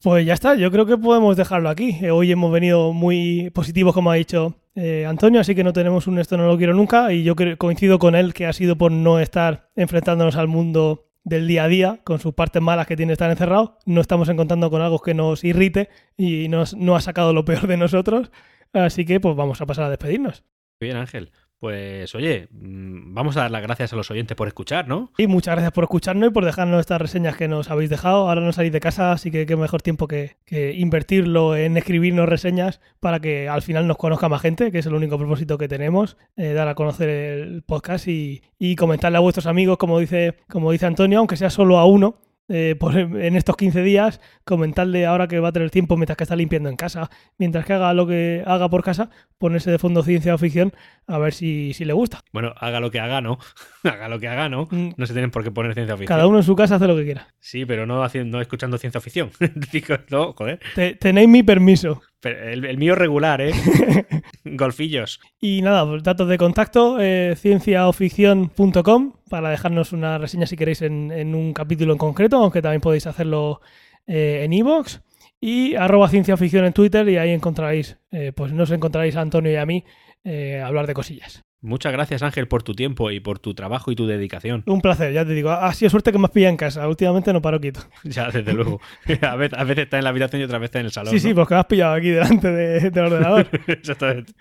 Pues 0.02 0.26
ya 0.26 0.34
está, 0.34 0.56
yo 0.56 0.70
creo 0.72 0.84
que 0.84 0.98
podemos 0.98 1.36
dejarlo 1.36 1.68
aquí. 1.68 1.96
Eh, 2.02 2.10
Hoy 2.10 2.32
hemos 2.32 2.50
venido 2.52 2.92
muy 2.92 3.50
positivos, 3.50 3.94
como 3.94 4.10
ha 4.10 4.16
dicho 4.16 4.56
eh, 4.74 5.06
Antonio, 5.06 5.40
así 5.40 5.54
que 5.54 5.62
no 5.62 5.72
tenemos 5.72 6.08
un 6.08 6.18
esto 6.18 6.36
no 6.36 6.48
lo 6.48 6.58
quiero 6.58 6.74
nunca. 6.74 7.12
Y 7.12 7.22
yo 7.22 7.36
coincido 7.56 8.00
con 8.00 8.16
él 8.16 8.34
que 8.34 8.46
ha 8.46 8.52
sido 8.52 8.76
por 8.76 8.90
no 8.90 9.20
estar 9.20 9.70
enfrentándonos 9.76 10.34
al 10.34 10.48
mundo 10.48 11.08
del 11.22 11.46
día 11.46 11.64
a 11.64 11.68
día, 11.68 12.00
con 12.02 12.18
sus 12.18 12.34
partes 12.34 12.60
malas 12.60 12.88
que 12.88 12.96
tiene 12.96 13.12
estar 13.12 13.30
encerrado. 13.30 13.78
No 13.86 14.00
estamos 14.00 14.28
encontrando 14.28 14.70
con 14.70 14.82
algo 14.82 14.98
que 14.98 15.14
nos 15.14 15.44
irrite 15.44 15.88
y 16.16 16.48
nos, 16.48 16.74
no 16.74 16.96
ha 16.96 17.00
sacado 17.00 17.32
lo 17.32 17.44
peor 17.44 17.68
de 17.68 17.76
nosotros. 17.76 18.32
Así 18.72 19.04
que 19.04 19.20
pues 19.20 19.36
vamos 19.36 19.60
a 19.60 19.66
pasar 19.66 19.84
a 19.84 19.90
despedirnos. 19.90 20.42
Bien, 20.80 20.96
Ángel. 20.96 21.30
Pues 21.62 22.12
oye, 22.16 22.48
mm, 22.50 23.14
vamos 23.14 23.36
a 23.36 23.42
dar 23.42 23.52
las 23.52 23.62
gracias 23.62 23.92
a 23.92 23.96
los 23.96 24.10
oyentes 24.10 24.36
por 24.36 24.48
escuchar, 24.48 24.88
¿no? 24.88 25.12
Y 25.16 25.28
muchas 25.28 25.54
gracias 25.54 25.70
por 25.70 25.84
escucharnos 25.84 26.30
y 26.30 26.32
por 26.32 26.44
dejarnos 26.44 26.80
estas 26.80 27.00
reseñas 27.00 27.36
que 27.36 27.46
nos 27.46 27.70
habéis 27.70 27.88
dejado. 27.88 28.28
Ahora 28.28 28.40
no 28.40 28.52
salís 28.52 28.72
de 28.72 28.80
casa, 28.80 29.12
así 29.12 29.30
que 29.30 29.46
qué 29.46 29.54
mejor 29.54 29.80
tiempo 29.80 30.08
que, 30.08 30.38
que 30.44 30.72
invertirlo 30.72 31.54
en 31.54 31.76
escribirnos 31.76 32.28
reseñas 32.28 32.80
para 32.98 33.20
que 33.20 33.48
al 33.48 33.62
final 33.62 33.86
nos 33.86 33.96
conozca 33.96 34.28
más 34.28 34.42
gente, 34.42 34.72
que 34.72 34.80
es 34.80 34.86
el 34.86 34.94
único 34.94 35.18
propósito 35.18 35.56
que 35.56 35.68
tenemos, 35.68 36.16
eh, 36.36 36.52
dar 36.52 36.66
a 36.66 36.74
conocer 36.74 37.08
el 37.08 37.62
podcast 37.62 38.08
y, 38.08 38.42
y 38.58 38.74
comentarle 38.74 39.18
a 39.18 39.20
vuestros 39.20 39.46
amigos, 39.46 39.78
como 39.78 40.00
dice, 40.00 40.34
como 40.48 40.72
dice 40.72 40.86
Antonio, 40.86 41.20
aunque 41.20 41.36
sea 41.36 41.50
solo 41.50 41.78
a 41.78 41.86
uno. 41.86 42.16
Eh, 42.48 42.76
por- 42.78 42.96
en 42.96 43.36
estos 43.36 43.56
15 43.56 43.82
días, 43.82 44.20
comentarle 44.44 45.06
ahora 45.06 45.28
que 45.28 45.38
va 45.40 45.48
a 45.48 45.52
tener 45.52 45.70
tiempo 45.70 45.96
mientras 45.96 46.16
que 46.16 46.24
está 46.24 46.36
limpiando 46.36 46.68
en 46.68 46.76
casa, 46.76 47.08
mientras 47.38 47.64
que 47.64 47.72
haga 47.72 47.94
lo 47.94 48.06
que 48.06 48.42
haga 48.46 48.68
por 48.68 48.82
casa, 48.82 49.10
ponerse 49.38 49.70
de 49.70 49.78
fondo 49.78 50.02
ciencia 50.02 50.34
o 50.34 50.38
ficción 50.38 50.72
a 51.06 51.18
ver 51.18 51.32
si, 51.32 51.72
si 51.74 51.84
le 51.84 51.92
gusta. 51.92 52.22
Bueno, 52.32 52.52
haga 52.58 52.80
lo 52.80 52.90
que 52.90 53.00
haga, 53.00 53.20
¿no? 53.20 53.38
haga 53.84 54.08
lo 54.08 54.18
que 54.20 54.28
haga, 54.28 54.48
¿no? 54.48 54.68
Mm, 54.70 54.90
No 54.96 55.06
se 55.06 55.12
tienen 55.12 55.30
por 55.30 55.44
qué 55.44 55.50
poner 55.50 55.74
ciencia 55.74 55.96
ficción. 55.96 56.08
Cada 56.16 56.26
uno 56.26 56.38
en 56.38 56.44
su 56.44 56.54
casa 56.56 56.76
hace 56.76 56.86
lo 56.86 56.96
que 56.96 57.04
quiera. 57.04 57.28
Sí, 57.38 57.64
pero 57.64 57.86
no, 57.86 58.02
haciendo, 58.04 58.36
no 58.38 58.42
escuchando 58.42 58.76
ciencia 58.78 59.00
ficción. 59.00 59.30
No, 60.10 60.32
joder. 60.32 60.60
Te- 60.74 60.94
tenéis 60.94 61.28
mi 61.28 61.42
permiso. 61.42 62.02
Pero 62.22 62.48
el, 62.48 62.64
el 62.64 62.78
mío 62.78 62.94
regular, 62.94 63.40
¿eh? 63.40 63.52
Golfillos. 64.44 65.20
Y 65.40 65.60
nada, 65.60 65.84
pues 65.84 66.04
datos 66.04 66.28
de 66.28 66.38
contacto, 66.38 66.98
eh, 67.00 67.34
cienciaoficción.com 67.36 69.12
para 69.28 69.50
dejarnos 69.50 69.92
una 69.92 70.18
reseña 70.18 70.46
si 70.46 70.56
queréis 70.56 70.82
en, 70.82 71.10
en 71.10 71.34
un 71.34 71.52
capítulo 71.52 71.92
en 71.92 71.98
concreto, 71.98 72.36
aunque 72.36 72.62
también 72.62 72.80
podéis 72.80 73.08
hacerlo 73.08 73.60
eh, 74.06 74.42
en 74.44 74.52
iVoox. 74.52 75.00
Y 75.40 75.74
arroba 75.74 76.08
cienciaoficción 76.08 76.64
en 76.64 76.72
Twitter 76.72 77.08
y 77.08 77.16
ahí 77.16 77.30
encontraréis, 77.30 77.98
eh, 78.12 78.30
pues 78.32 78.52
nos 78.52 78.70
encontraréis 78.70 79.16
a 79.16 79.22
Antonio 79.22 79.50
y 79.50 79.56
a 79.56 79.66
mí 79.66 79.84
eh, 80.22 80.62
hablar 80.64 80.86
de 80.86 80.94
cosillas. 80.94 81.42
Muchas 81.64 81.92
gracias, 81.92 82.22
Ángel, 82.24 82.48
por 82.48 82.64
tu 82.64 82.74
tiempo 82.74 83.12
y 83.12 83.20
por 83.20 83.38
tu 83.38 83.54
trabajo 83.54 83.92
y 83.92 83.94
tu 83.94 84.06
dedicación. 84.06 84.64
Un 84.66 84.80
placer, 84.80 85.12
ya 85.12 85.24
te 85.24 85.32
digo, 85.32 85.52
ha 85.52 85.72
sido 85.74 85.90
suerte 85.90 86.10
que 86.10 86.18
me 86.18 86.24
has 86.24 86.30
pillado 86.32 86.50
en 86.50 86.56
casa, 86.56 86.88
últimamente 86.88 87.32
no 87.32 87.40
paro 87.40 87.60
quieto. 87.60 87.80
Ya, 88.04 88.30
desde 88.30 88.52
luego. 88.52 88.80
A 89.22 89.36
veces, 89.36 89.58
a 89.58 89.62
veces 89.64 89.84
está 89.84 89.98
en 89.98 90.04
la 90.04 90.10
habitación 90.10 90.42
y 90.42 90.44
otra 90.44 90.58
vez 90.58 90.66
está 90.66 90.80
en 90.80 90.86
el 90.86 90.92
salón. 90.92 91.12
Sí, 91.12 91.20
sí, 91.20 91.28
¿no? 91.28 91.34
porque 91.36 91.54
me 91.54 91.60
has 91.60 91.66
pillado 91.66 91.94
aquí 91.94 92.10
delante 92.10 92.50
de- 92.50 92.90
del 92.90 93.04
ordenador. 93.04 93.46
Exactamente. 93.68 94.32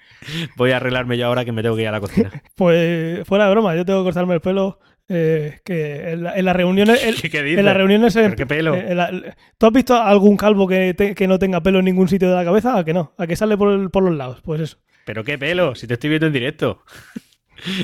Voy 0.57 0.71
a 0.71 0.77
arreglarme 0.77 1.15
yo 1.17 1.27
ahora 1.27 1.45
que 1.45 1.51
me 1.51 1.61
tengo 1.61 1.75
que 1.75 1.83
ir 1.83 1.87
a 1.89 1.91
la 1.91 1.99
cocina. 2.01 2.31
Pues 2.55 3.25
fuera 3.27 3.45
de 3.45 3.51
broma, 3.51 3.75
yo 3.75 3.85
tengo 3.85 3.99
que 3.99 4.05
cortarme 4.05 4.33
el 4.33 4.41
pelo, 4.41 4.79
eh, 5.07 5.59
que 5.63 6.11
en, 6.13 6.23
la- 6.23 6.35
en 6.35 6.45
las 6.45 6.55
reuniones... 6.55 7.03
el- 7.03 7.15
¿Qué? 7.29 7.37
En 7.53 7.65
las 7.65 7.77
reuniones. 7.77 8.13
¿Pero 8.15 8.27
en- 8.27 8.35
qué 8.35 8.45
pelo? 8.47 8.73
en 8.75 8.97
la- 8.97 9.11
¿Tú 9.59 9.65
has 9.67 9.73
visto 9.73 9.95
algún 9.95 10.37
calvo 10.37 10.67
que, 10.67 10.95
te- 10.95 11.13
que 11.13 11.27
no 11.27 11.37
tenga 11.37 11.61
pelo 11.61 11.77
en 11.79 11.85
ningún 11.85 12.07
sitio 12.07 12.29
de 12.29 12.35
la 12.35 12.43
cabeza? 12.43 12.77
¿A 12.79 12.83
que 12.83 12.93
no? 12.95 13.13
¿A 13.19 13.27
que 13.27 13.35
sale 13.35 13.57
por, 13.57 13.71
el- 13.71 13.91
por 13.91 14.01
los 14.03 14.15
lados? 14.15 14.41
Pues 14.43 14.59
eso. 14.61 14.77
¿Pero 15.11 15.25
qué 15.25 15.37
pelo? 15.37 15.75
Si 15.75 15.87
te 15.87 15.95
estoy 15.95 16.09
viendo 16.09 16.27
en 16.27 16.33
directo. 16.33 16.83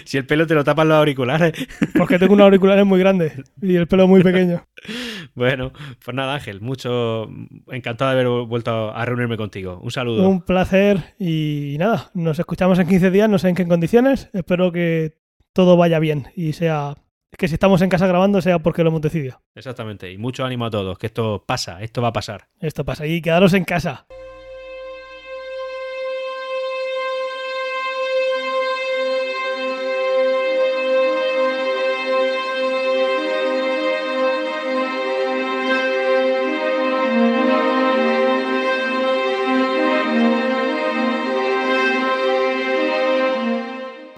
Si 0.06 0.18
el 0.18 0.26
pelo 0.26 0.48
te 0.48 0.56
lo 0.56 0.64
tapan 0.64 0.88
los 0.88 0.98
auriculares. 0.98 1.54
Porque 1.96 2.18
tengo 2.18 2.34
unos 2.34 2.46
auriculares 2.46 2.84
muy 2.84 3.00
grandes 3.00 3.34
y 3.62 3.76
el 3.76 3.86
pelo 3.86 4.08
muy 4.08 4.24
pequeño. 4.24 4.66
Bueno, 5.36 5.72
pues 6.04 6.16
nada, 6.16 6.34
Ángel, 6.34 6.62
mucho 6.62 7.30
encantado 7.68 8.10
de 8.10 8.22
haber 8.22 8.48
vuelto 8.48 8.92
a 8.92 9.06
reunirme 9.06 9.38
contigo. 9.38 9.80
Un 9.84 9.92
saludo. 9.92 10.28
Un 10.28 10.42
placer 10.42 11.14
y 11.20 11.76
nada, 11.78 12.10
nos 12.16 12.40
escuchamos 12.40 12.80
en 12.80 12.88
15 12.88 13.12
días, 13.12 13.30
no 13.30 13.38
sé 13.38 13.50
en 13.50 13.56
qué 13.56 13.68
condiciones. 13.68 14.32
Espero 14.34 14.72
que 14.72 15.20
todo 15.54 15.78
vaya 15.78 16.00
bien 16.00 16.28
y 16.36 16.54
sea. 16.54 16.96
Que 17.38 17.48
si 17.48 17.54
estamos 17.54 17.84
en 17.84 17.90
casa 17.90 18.08
grabando 18.08 18.42
sea 18.42 18.58
porque 18.58 18.84
lo 18.84 18.90
hemos 18.90 19.02
decidido. 19.02 19.44
Exactamente. 19.54 20.12
Y 20.12 20.18
mucho 20.18 20.44
ánimo 20.44 20.66
a 20.66 20.72
todos, 20.72 20.98
que 20.98 21.06
esto 21.06 21.44
pasa, 21.46 21.84
esto 21.84 22.02
va 22.02 22.08
a 22.08 22.14
pasar. 22.14 22.48
Esto 22.60 22.84
pasa 22.84 23.06
y 23.06 23.22
quedaros 23.22 23.54
en 23.54 23.66
casa. 23.66 24.08